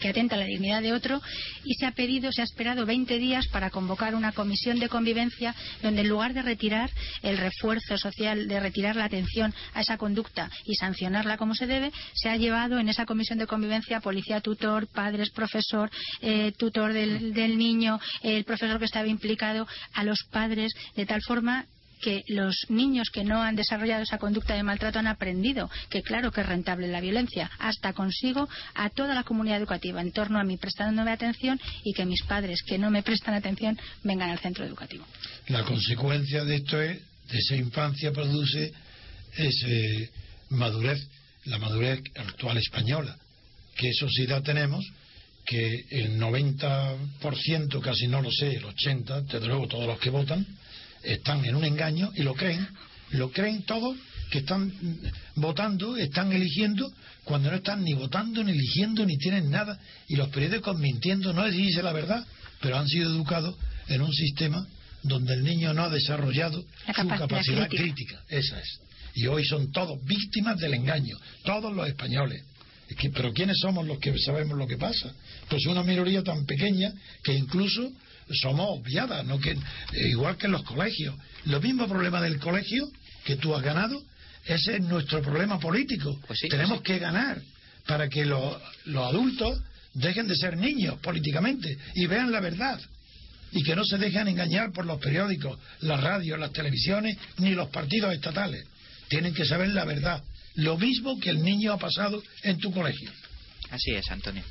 que 0.00 0.08
atenta 0.08 0.36
a 0.36 0.38
la 0.38 0.46
dignidad 0.46 0.80
de 0.80 0.94
otro 0.94 1.20
y 1.64 1.74
se 1.74 1.84
ha 1.84 1.90
pedido, 1.90 2.32
se 2.32 2.40
ha 2.40 2.44
esperado 2.44 2.86
20 2.86 3.18
días 3.18 3.46
para 3.48 3.68
convocar 3.68 4.14
una 4.14 4.32
comisión 4.32 4.78
de 4.78 4.88
convivencia 4.88 5.54
donde 5.82 6.00
en 6.00 6.08
lugar 6.08 6.32
de 6.32 6.40
retirar 6.40 6.90
el 7.20 7.36
refuerzo 7.36 7.98
social, 7.98 8.48
de 8.48 8.58
retirar 8.58 8.96
la 8.96 9.04
atención 9.04 9.52
a 9.74 9.82
esa 9.82 9.98
conducta 9.98 10.50
y 10.64 10.76
sancionarla 10.76 11.36
como 11.36 11.54
se 11.54 11.66
debe, 11.66 11.92
se 12.14 12.30
ha 12.30 12.36
llevado 12.38 12.78
en 12.78 12.88
esa 12.88 13.04
comisión 13.04 13.38
de 13.38 13.46
convivencia 13.46 14.00
policía 14.00 14.40
tutor, 14.40 14.86
padres, 14.86 15.28
profesor, 15.28 15.90
eh, 16.22 16.52
tutor 16.56 16.94
del, 16.94 17.34
del 17.34 17.58
niño, 17.58 18.00
el 18.22 18.44
profesor 18.44 18.78
que 18.78 18.86
estaba 18.86 19.08
implicado, 19.08 19.68
a 19.92 20.04
los 20.04 20.24
padres, 20.32 20.69
de 20.96 21.06
tal 21.06 21.20
forma 21.22 21.66
que 22.00 22.24
los 22.28 22.56
niños 22.68 23.10
que 23.10 23.24
no 23.24 23.42
han 23.42 23.56
desarrollado 23.56 24.02
esa 24.02 24.18
conducta 24.18 24.54
de 24.54 24.62
maltrato 24.62 24.98
han 24.98 25.06
aprendido 25.06 25.70
que 25.90 26.02
claro 26.02 26.32
que 26.32 26.40
es 26.40 26.46
rentable 26.46 26.88
la 26.88 27.00
violencia, 27.00 27.50
hasta 27.58 27.92
consigo 27.92 28.48
a 28.74 28.90
toda 28.90 29.14
la 29.14 29.22
comunidad 29.22 29.58
educativa 29.58 30.00
en 30.00 30.12
torno 30.12 30.40
a 30.40 30.44
mí 30.44 30.56
prestándome 30.56 31.10
atención 31.10 31.60
y 31.84 31.92
que 31.92 32.06
mis 32.06 32.22
padres 32.22 32.62
que 32.66 32.78
no 32.78 32.90
me 32.90 33.02
prestan 33.02 33.34
atención 33.34 33.78
vengan 34.02 34.30
al 34.30 34.38
centro 34.38 34.64
educativo. 34.64 35.04
La 35.48 35.62
consecuencia 35.64 36.44
de 36.44 36.56
esto 36.56 36.80
es, 36.80 36.98
de 37.30 37.38
esa 37.38 37.56
infancia 37.56 38.12
produce 38.12 38.72
esa 39.36 40.10
madurez, 40.50 41.06
la 41.44 41.58
madurez 41.58 42.00
actual 42.16 42.56
española. 42.56 43.16
¿Qué 43.76 43.92
sociedad 43.92 44.42
tenemos? 44.42 44.84
Que 45.44 45.84
el 45.90 46.18
90%, 46.18 47.80
casi 47.80 48.08
no 48.08 48.20
lo 48.20 48.30
sé, 48.30 48.56
el 48.56 48.64
80%, 48.64 49.22
desde 49.22 49.46
luego 49.46 49.68
todos 49.68 49.86
los 49.86 49.98
que 49.98 50.10
votan, 50.10 50.46
están 51.02 51.44
en 51.44 51.56
un 51.56 51.64
engaño 51.64 52.10
y 52.14 52.22
lo 52.22 52.34
creen. 52.34 52.66
Lo 53.10 53.30
creen 53.32 53.62
todos 53.62 53.96
que 54.30 54.38
están 54.38 54.72
votando, 55.34 55.96
están 55.96 56.32
eligiendo, 56.32 56.92
cuando 57.24 57.50
no 57.50 57.56
están 57.56 57.82
ni 57.82 57.94
votando, 57.94 58.44
ni 58.44 58.52
eligiendo, 58.52 59.04
ni 59.04 59.18
tienen 59.18 59.50
nada. 59.50 59.78
Y 60.08 60.16
los 60.16 60.28
periódicos 60.28 60.78
mintiendo, 60.78 61.32
no 61.32 61.44
les 61.44 61.56
dice 61.56 61.82
la 61.82 61.92
verdad, 61.92 62.24
pero 62.60 62.78
han 62.78 62.86
sido 62.86 63.10
educados 63.10 63.56
en 63.88 64.02
un 64.02 64.12
sistema 64.12 64.66
donde 65.02 65.34
el 65.34 65.42
niño 65.42 65.74
no 65.74 65.84
ha 65.84 65.88
desarrollado 65.88 66.64
La 66.86 66.94
su 66.94 67.08
capacidad 67.08 67.18
capacidad 67.18 67.68
crítica. 67.68 67.82
crítica. 67.82 68.24
Esa 68.28 68.60
es. 68.60 68.80
Y 69.14 69.26
hoy 69.26 69.44
son 69.44 69.72
todos 69.72 69.98
víctimas 70.04 70.58
del 70.58 70.74
engaño, 70.74 71.16
todos 71.44 71.74
los 71.74 71.88
españoles. 71.88 72.44
Es 72.88 72.96
que, 72.96 73.10
pero 73.10 73.32
¿quiénes 73.32 73.58
somos 73.60 73.86
los 73.86 73.98
que 73.98 74.16
sabemos 74.18 74.58
lo 74.58 74.66
que 74.66 74.76
pasa? 74.76 75.12
Pues 75.48 75.64
una 75.66 75.82
minoría 75.82 76.22
tan 76.22 76.44
pequeña 76.44 76.92
que 77.22 77.34
incluso 77.34 77.92
somos 78.32 78.78
obviadas, 78.78 79.24
¿no? 79.24 79.38
que, 79.38 79.52
eh, 79.52 80.08
igual 80.08 80.36
que 80.36 80.46
en 80.46 80.52
los 80.52 80.62
colegios. 80.62 81.14
Lo 81.44 81.60
mismo 81.60 81.88
problema 81.88 82.20
del 82.20 82.38
colegio 82.38 82.90
que 83.24 83.36
tú 83.36 83.54
has 83.54 83.62
ganado, 83.62 84.02
ese 84.44 84.76
es 84.76 84.82
nuestro 84.82 85.22
problema 85.22 85.58
político. 85.58 86.18
Pues 86.26 86.38
sí, 86.38 86.48
Tenemos 86.48 86.78
pues 86.78 86.86
que 86.86 86.98
ganar 86.98 87.40
para 87.86 88.08
que 88.08 88.24
los, 88.24 88.56
los 88.86 89.06
adultos 89.06 89.60
dejen 89.94 90.28
de 90.28 90.36
ser 90.36 90.56
niños 90.56 90.98
políticamente 91.00 91.76
y 91.94 92.06
vean 92.06 92.30
la 92.30 92.40
verdad 92.40 92.80
y 93.52 93.62
que 93.64 93.74
no 93.74 93.84
se 93.84 93.98
dejen 93.98 94.28
engañar 94.28 94.72
por 94.72 94.86
los 94.86 95.00
periódicos, 95.00 95.58
las 95.80 96.00
radios, 96.00 96.38
las 96.38 96.52
televisiones 96.52 97.16
ni 97.38 97.50
los 97.54 97.68
partidos 97.70 98.14
estatales. 98.14 98.64
Tienen 99.08 99.34
que 99.34 99.44
saber 99.44 99.70
la 99.70 99.84
verdad 99.84 100.22
lo 100.54 100.76
mismo 100.78 101.18
que 101.18 101.30
el 101.30 101.42
niño 101.42 101.72
ha 101.72 101.78
pasado 101.78 102.22
en 102.42 102.58
tu 102.58 102.72
colegio. 102.72 103.10
Así 103.70 103.92
es, 103.92 104.10
Antonio. 104.10 104.42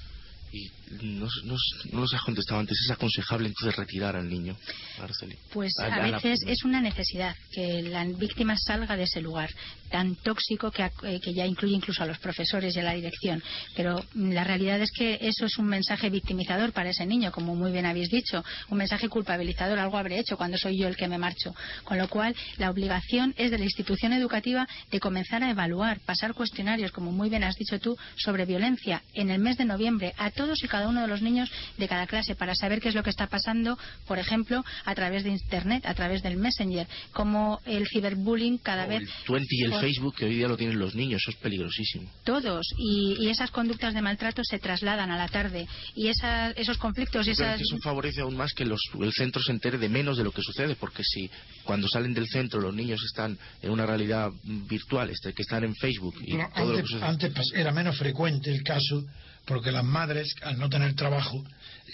Y 0.51 0.67
no, 1.03 1.27
no, 1.45 1.55
no 1.91 1.99
nos 1.99 2.13
has 2.13 2.21
contestado 2.23 2.59
antes, 2.59 2.75
¿es 2.83 2.89
aconsejable 2.91 3.47
entonces 3.49 3.75
retirar 3.77 4.15
al 4.15 4.27
niño, 4.27 4.57
Araceli? 4.99 5.35
Pues 5.53 5.71
A- 5.79 5.83
a 5.83 5.93
a 5.93 6.07
la- 6.07 6.17
veces 6.17 6.39
es 6.47 6.63
una 6.63 6.81
necesidad 6.81 7.35
que 7.51 7.83
la 7.83 8.03
víctima 8.05 8.55
salga 8.57 8.97
de 8.97 9.03
ese 9.03 9.21
lugar 9.21 9.49
tan 9.91 10.15
tóxico 10.15 10.71
que, 10.71 10.83
eh, 11.03 11.19
que 11.19 11.33
ya 11.33 11.45
incluye 11.45 11.75
incluso 11.75 12.01
a 12.03 12.07
los 12.07 12.17
profesores 12.19 12.75
y 12.75 12.79
a 12.79 12.83
la 12.83 12.93
dirección. 12.93 13.41
Pero 13.75 14.03
la 14.15 14.43
realidad 14.43 14.81
es 14.81 14.91
que 14.91 15.17
eso 15.21 15.45
es 15.45 15.57
un 15.59 15.65
mensaje 15.67 16.09
victimizador 16.09 16.73
para 16.73 16.89
ese 16.89 17.05
niño, 17.05 17.31
como 17.31 17.55
muy 17.55 17.71
bien 17.71 17.85
habéis 17.85 18.09
dicho, 18.09 18.43
un 18.69 18.77
mensaje 18.79 19.07
culpabilizador. 19.09 19.77
Algo 19.79 19.97
habré 19.97 20.19
hecho 20.19 20.37
cuando 20.37 20.57
soy 20.57 20.79
yo 20.79 20.87
el 20.87 20.95
que 20.95 21.07
me 21.07 21.17
marcho. 21.19 21.53
Con 21.83 21.97
lo 21.99 22.07
cual, 22.07 22.35
la 22.57 22.69
obligación 22.71 23.33
es 23.37 23.51
de 23.51 23.57
la 23.59 23.65
institución 23.65 24.13
educativa 24.13 24.67
de 24.91 24.99
comenzar 24.99 25.43
a 25.43 25.51
evaluar, 25.51 25.99
pasar 26.01 26.33
cuestionarios, 26.33 26.91
como 26.91 27.11
muy 27.11 27.29
bien 27.29 27.43
has 27.43 27.55
dicho 27.55 27.79
tú, 27.79 27.95
sobre 28.17 28.45
violencia 28.45 29.03
en 29.13 29.29
el 29.31 29.39
mes 29.39 29.57
de 29.57 29.65
noviembre 29.65 30.13
a 30.17 30.29
todos 30.39 30.63
y 30.63 30.67
cada 30.69 30.87
uno 30.87 31.01
de 31.01 31.07
los 31.09 31.21
niños 31.21 31.51
de 31.77 31.87
cada 31.89 32.07
clase 32.07 32.33
para 32.33 32.55
saber 32.55 32.79
qué 32.79 32.87
es 32.87 32.95
lo 32.95 33.03
que 33.03 33.09
está 33.09 33.27
pasando, 33.27 33.77
por 34.07 34.19
ejemplo, 34.19 34.63
a 34.85 34.95
través 34.95 35.25
de 35.25 35.31
Internet, 35.31 35.85
a 35.85 35.93
través 35.93 36.23
del 36.23 36.37
Messenger, 36.37 36.87
como 37.11 37.59
el 37.65 37.85
ciberbullying 37.89 38.57
cada 38.59 38.85
O 38.85 38.87
vez. 38.87 39.01
el 39.01 39.09
Twenty 39.25 39.55
y 39.59 39.63
el 39.65 39.71
por- 39.71 39.81
Facebook 39.81 40.15
que 40.15 40.25
hoy 40.25 40.35
día 40.35 40.47
lo 40.47 40.55
tienen 40.55 40.79
los 40.79 40.95
niños, 40.95 41.21
eso 41.21 41.31
es 41.31 41.37
peligrosísimo. 41.37 42.09
Todos. 42.23 42.65
Y, 42.77 43.17
y 43.19 43.29
esas 43.29 43.51
conductas 43.51 43.93
de 43.93 44.01
maltrato 44.01 44.41
se 44.45 44.59
trasladan 44.59 45.11
a 45.11 45.17
la 45.17 45.27
tarde. 45.27 45.67
Y 45.93 46.07
esa- 46.07 46.51
esos 46.51 46.77
conflictos 46.77 47.25
Pero 47.25 47.33
esas. 47.33 47.59
eso 47.59 47.77
favorece 47.83 48.21
aún 48.21 48.37
más 48.37 48.53
que 48.53 48.63
los- 48.65 48.81
el 49.01 49.11
centro 49.11 49.41
se 49.41 49.51
entere 49.51 49.77
de 49.77 49.89
menos 49.89 50.17
de 50.17 50.23
lo 50.23 50.31
que 50.31 50.41
sucede, 50.41 50.75
porque 50.77 51.03
si 51.03 51.29
cuando 51.65 51.87
salen 51.89 52.13
del 52.13 52.27
centro 52.27 52.61
los 52.61 52.73
niños 52.73 53.01
están 53.03 53.37
en 53.61 53.71
una 53.71 53.85
realidad 53.85 54.31
virtual, 54.43 55.09
este, 55.09 55.33
que 55.33 55.41
están 55.41 55.65
en 55.65 55.75
Facebook 55.75 56.15
y 56.23 56.31
Pero 56.37 56.49
todo 56.55 56.65
lo 56.65 56.71
que 56.73 56.79
antes, 56.79 56.91
sucede. 56.91 57.05
antes 57.05 57.51
era 57.53 57.71
menos 57.71 57.97
frecuente 57.97 58.51
el 58.51 58.63
caso 58.63 59.03
porque 59.49 59.71
las 59.71 59.83
madres, 59.83 60.35
al 60.43 60.59
no 60.59 60.69
tener 60.69 60.95
trabajo, 60.95 61.43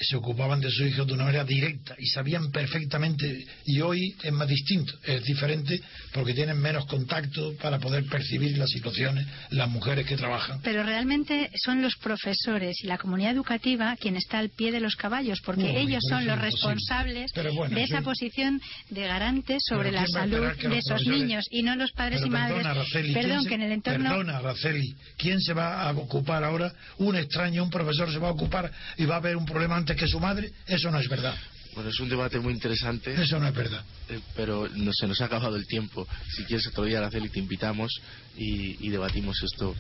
se 0.01 0.15
ocupaban 0.15 0.59
de 0.61 0.69
sus 0.69 0.87
hijos 0.87 1.07
de 1.07 1.13
una 1.13 1.25
manera 1.25 1.43
directa 1.43 1.95
y 1.97 2.07
sabían 2.07 2.51
perfectamente. 2.51 3.45
Y 3.65 3.81
hoy 3.81 4.15
es 4.23 4.31
más 4.31 4.47
distinto, 4.47 4.93
es 5.03 5.23
diferente 5.23 5.79
porque 6.13 6.33
tienen 6.33 6.57
menos 6.59 6.85
contacto 6.85 7.53
para 7.61 7.79
poder 7.79 8.05
percibir 8.05 8.57
las 8.57 8.69
situaciones 8.69 9.25
las 9.51 9.69
mujeres 9.69 10.05
que 10.05 10.15
trabajan. 10.17 10.59
Pero 10.61 10.83
realmente 10.83 11.49
son 11.63 11.81
los 11.81 11.95
profesores 11.97 12.77
y 12.83 12.87
la 12.87 12.97
comunidad 12.97 13.31
educativa 13.31 13.95
quien 13.99 14.15
está 14.17 14.39
al 14.39 14.49
pie 14.49 14.71
de 14.71 14.79
los 14.79 14.95
caballos, 14.95 15.39
porque 15.45 15.79
ellos 15.79 16.03
son 16.09 16.25
los 16.25 16.39
responsables 16.39 17.31
bueno, 17.55 17.75
de 17.75 17.83
esa 17.83 17.99
sí. 17.99 18.03
posición 18.03 18.61
de 18.89 19.07
garante 19.07 19.57
sobre 19.59 19.91
la 19.91 20.03
¿quién 20.05 20.15
va 20.15 20.19
a 20.19 20.23
salud 20.55 20.69
de 20.71 20.77
esos 20.77 21.05
niños 21.07 21.45
y 21.51 21.63
no 21.63 21.75
los 21.75 21.91
padres 21.91 22.19
Pero 22.21 22.27
y 22.27 22.29
madres. 22.31 22.57
perdona, 22.57 22.71
Araceli, 22.81 23.13
¿quién 23.13 23.23
Perdón, 23.25 23.43
se- 23.43 23.49
que 23.49 23.55
en 23.55 23.61
el 23.61 23.71
entorno. 23.71 24.09
Perdona, 24.09 24.37
Araceli, 24.37 24.95
¿quién 25.17 25.41
se 25.41 25.53
va 25.53 25.81
a 25.83 25.91
ocupar 25.91 26.43
ahora? 26.43 26.73
Un 26.97 27.15
extraño, 27.15 27.63
un 27.63 27.69
profesor 27.69 28.11
se 28.11 28.17
va 28.17 28.29
a 28.29 28.31
ocupar 28.31 28.71
y 28.97 29.05
va 29.05 29.15
a 29.15 29.17
haber 29.17 29.35
un 29.37 29.45
problema 29.45 29.77
antes 29.86 29.97
que 29.97 30.07
su 30.07 30.19
madre. 30.19 30.51
Eso 30.65 30.89
no 30.89 30.99
es 30.99 31.07
verdad. 31.07 31.36
Bueno, 31.75 31.89
es 31.91 31.99
un 31.99 32.09
debate 32.09 32.39
muy 32.39 32.53
interesante, 32.53 33.13
Eso 33.21 33.38
no 33.38 33.47
es 33.47 33.53
verdad. 33.53 33.83
eh, 34.09 34.19
pero 34.36 34.67
no, 34.75 34.91
se 34.93 35.05
nos 35.07 35.19
ha 35.21 35.25
acabado 35.25 35.55
el 35.57 35.67
tiempo. 35.67 36.07
Si 36.36 36.43
quieres 36.45 36.65
otro 36.67 36.86
día, 36.86 36.97
Araceli, 36.99 37.29
te 37.29 37.39
invitamos 37.39 37.91
y, 38.38 38.88
y 38.88 38.89
debatimos 38.89 39.36
esto 39.43 39.75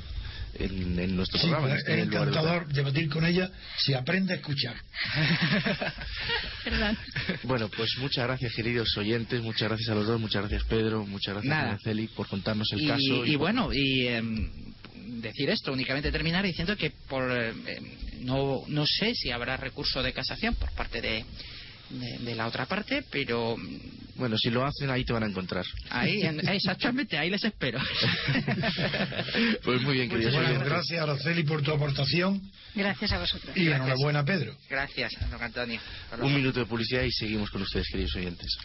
en, 0.59 0.99
en 0.99 1.15
nuestro 1.15 1.39
Sí, 1.39 1.47
programa. 1.47 1.67
en 1.69 1.73
es 1.75 1.79
este 1.79 1.91
lugar 2.05 2.09
de 2.09 2.17
encantador 2.31 2.67
debatir 2.67 3.09
con 3.09 3.25
ella 3.25 3.49
si 3.77 3.93
aprende 3.93 4.33
a 4.33 4.35
escuchar. 4.37 4.75
Bueno, 7.43 7.69
pues 7.69 7.91
muchas 7.99 8.25
gracias, 8.25 8.53
queridos 8.53 8.95
oyentes, 8.97 9.41
muchas 9.41 9.69
gracias 9.69 9.89
a 9.89 9.95
los 9.95 10.07
dos, 10.07 10.19
muchas 10.19 10.41
gracias, 10.41 10.63
Pedro, 10.63 11.05
muchas 11.05 11.35
gracias, 11.35 11.49
Nada. 11.55 11.69
Araceli, 11.73 12.07
por 12.07 12.27
contarnos 12.27 12.67
el 12.73 12.81
y, 12.81 12.87
caso. 12.87 13.25
y 13.25 13.35
bueno, 13.35 13.69
y 13.71 14.07
em, 14.07 14.51
decir 15.21 15.49
esto, 15.49 15.71
únicamente 15.73 16.11
terminar 16.11 16.43
diciendo 16.45 16.75
que 16.77 16.91
por 17.07 17.31
eh, 17.31 17.53
no, 18.21 18.61
no 18.67 18.85
sé 18.85 19.13
si 19.15 19.31
habrá 19.31 19.57
recurso 19.57 20.01
de 20.03 20.13
casación 20.13 20.55
por 20.55 20.71
parte 20.73 21.01
de, 21.01 21.25
de, 21.89 22.17
de 22.19 22.35
la 22.35 22.47
otra 22.47 22.65
parte, 22.65 23.03
pero 23.11 23.55
mm, 23.57 24.15
Bueno, 24.17 24.37
si 24.37 24.49
lo 24.49 24.65
hacen, 24.65 24.89
ahí 24.89 25.03
te 25.03 25.13
van 25.13 25.23
a 25.23 25.27
encontrar. 25.27 25.65
ahí, 25.89 26.21
en- 26.21 26.47
exactamente, 26.47 27.17
ahí 27.17 27.29
les 27.29 27.43
espero. 27.43 27.79
Pues 29.63 29.81
muy 29.81 29.93
bien, 29.95 30.09
queridos 30.09 30.35
oyentes. 30.35 30.63
gracias, 30.67 31.01
Araceli, 31.01 31.43
por 31.43 31.61
tu 31.61 31.71
aportación 31.71 32.41
Gracias 32.75 33.11
a 33.13 33.19
vosotros. 33.19 33.55
y 33.55 33.67
enhorabuena, 33.67 34.23
Pedro. 34.23 34.55
Gracias, 34.69 35.13
don 35.31 35.41
Antonio. 35.41 35.79
Un 36.21 36.33
minuto 36.35 36.59
de 36.59 36.65
publicidad 36.65 37.03
y 37.03 37.11
seguimos 37.11 37.49
con 37.49 37.61
ustedes, 37.61 37.87
queridos 37.89 38.15
oyentes. 38.15 38.57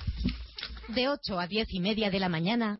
De 0.89 1.09
8 1.09 1.39
a 1.39 1.47
10 1.47 1.68
y 1.70 1.81
media 1.81 2.11
de 2.11 2.18
la 2.18 2.28
mañana, 2.28 2.68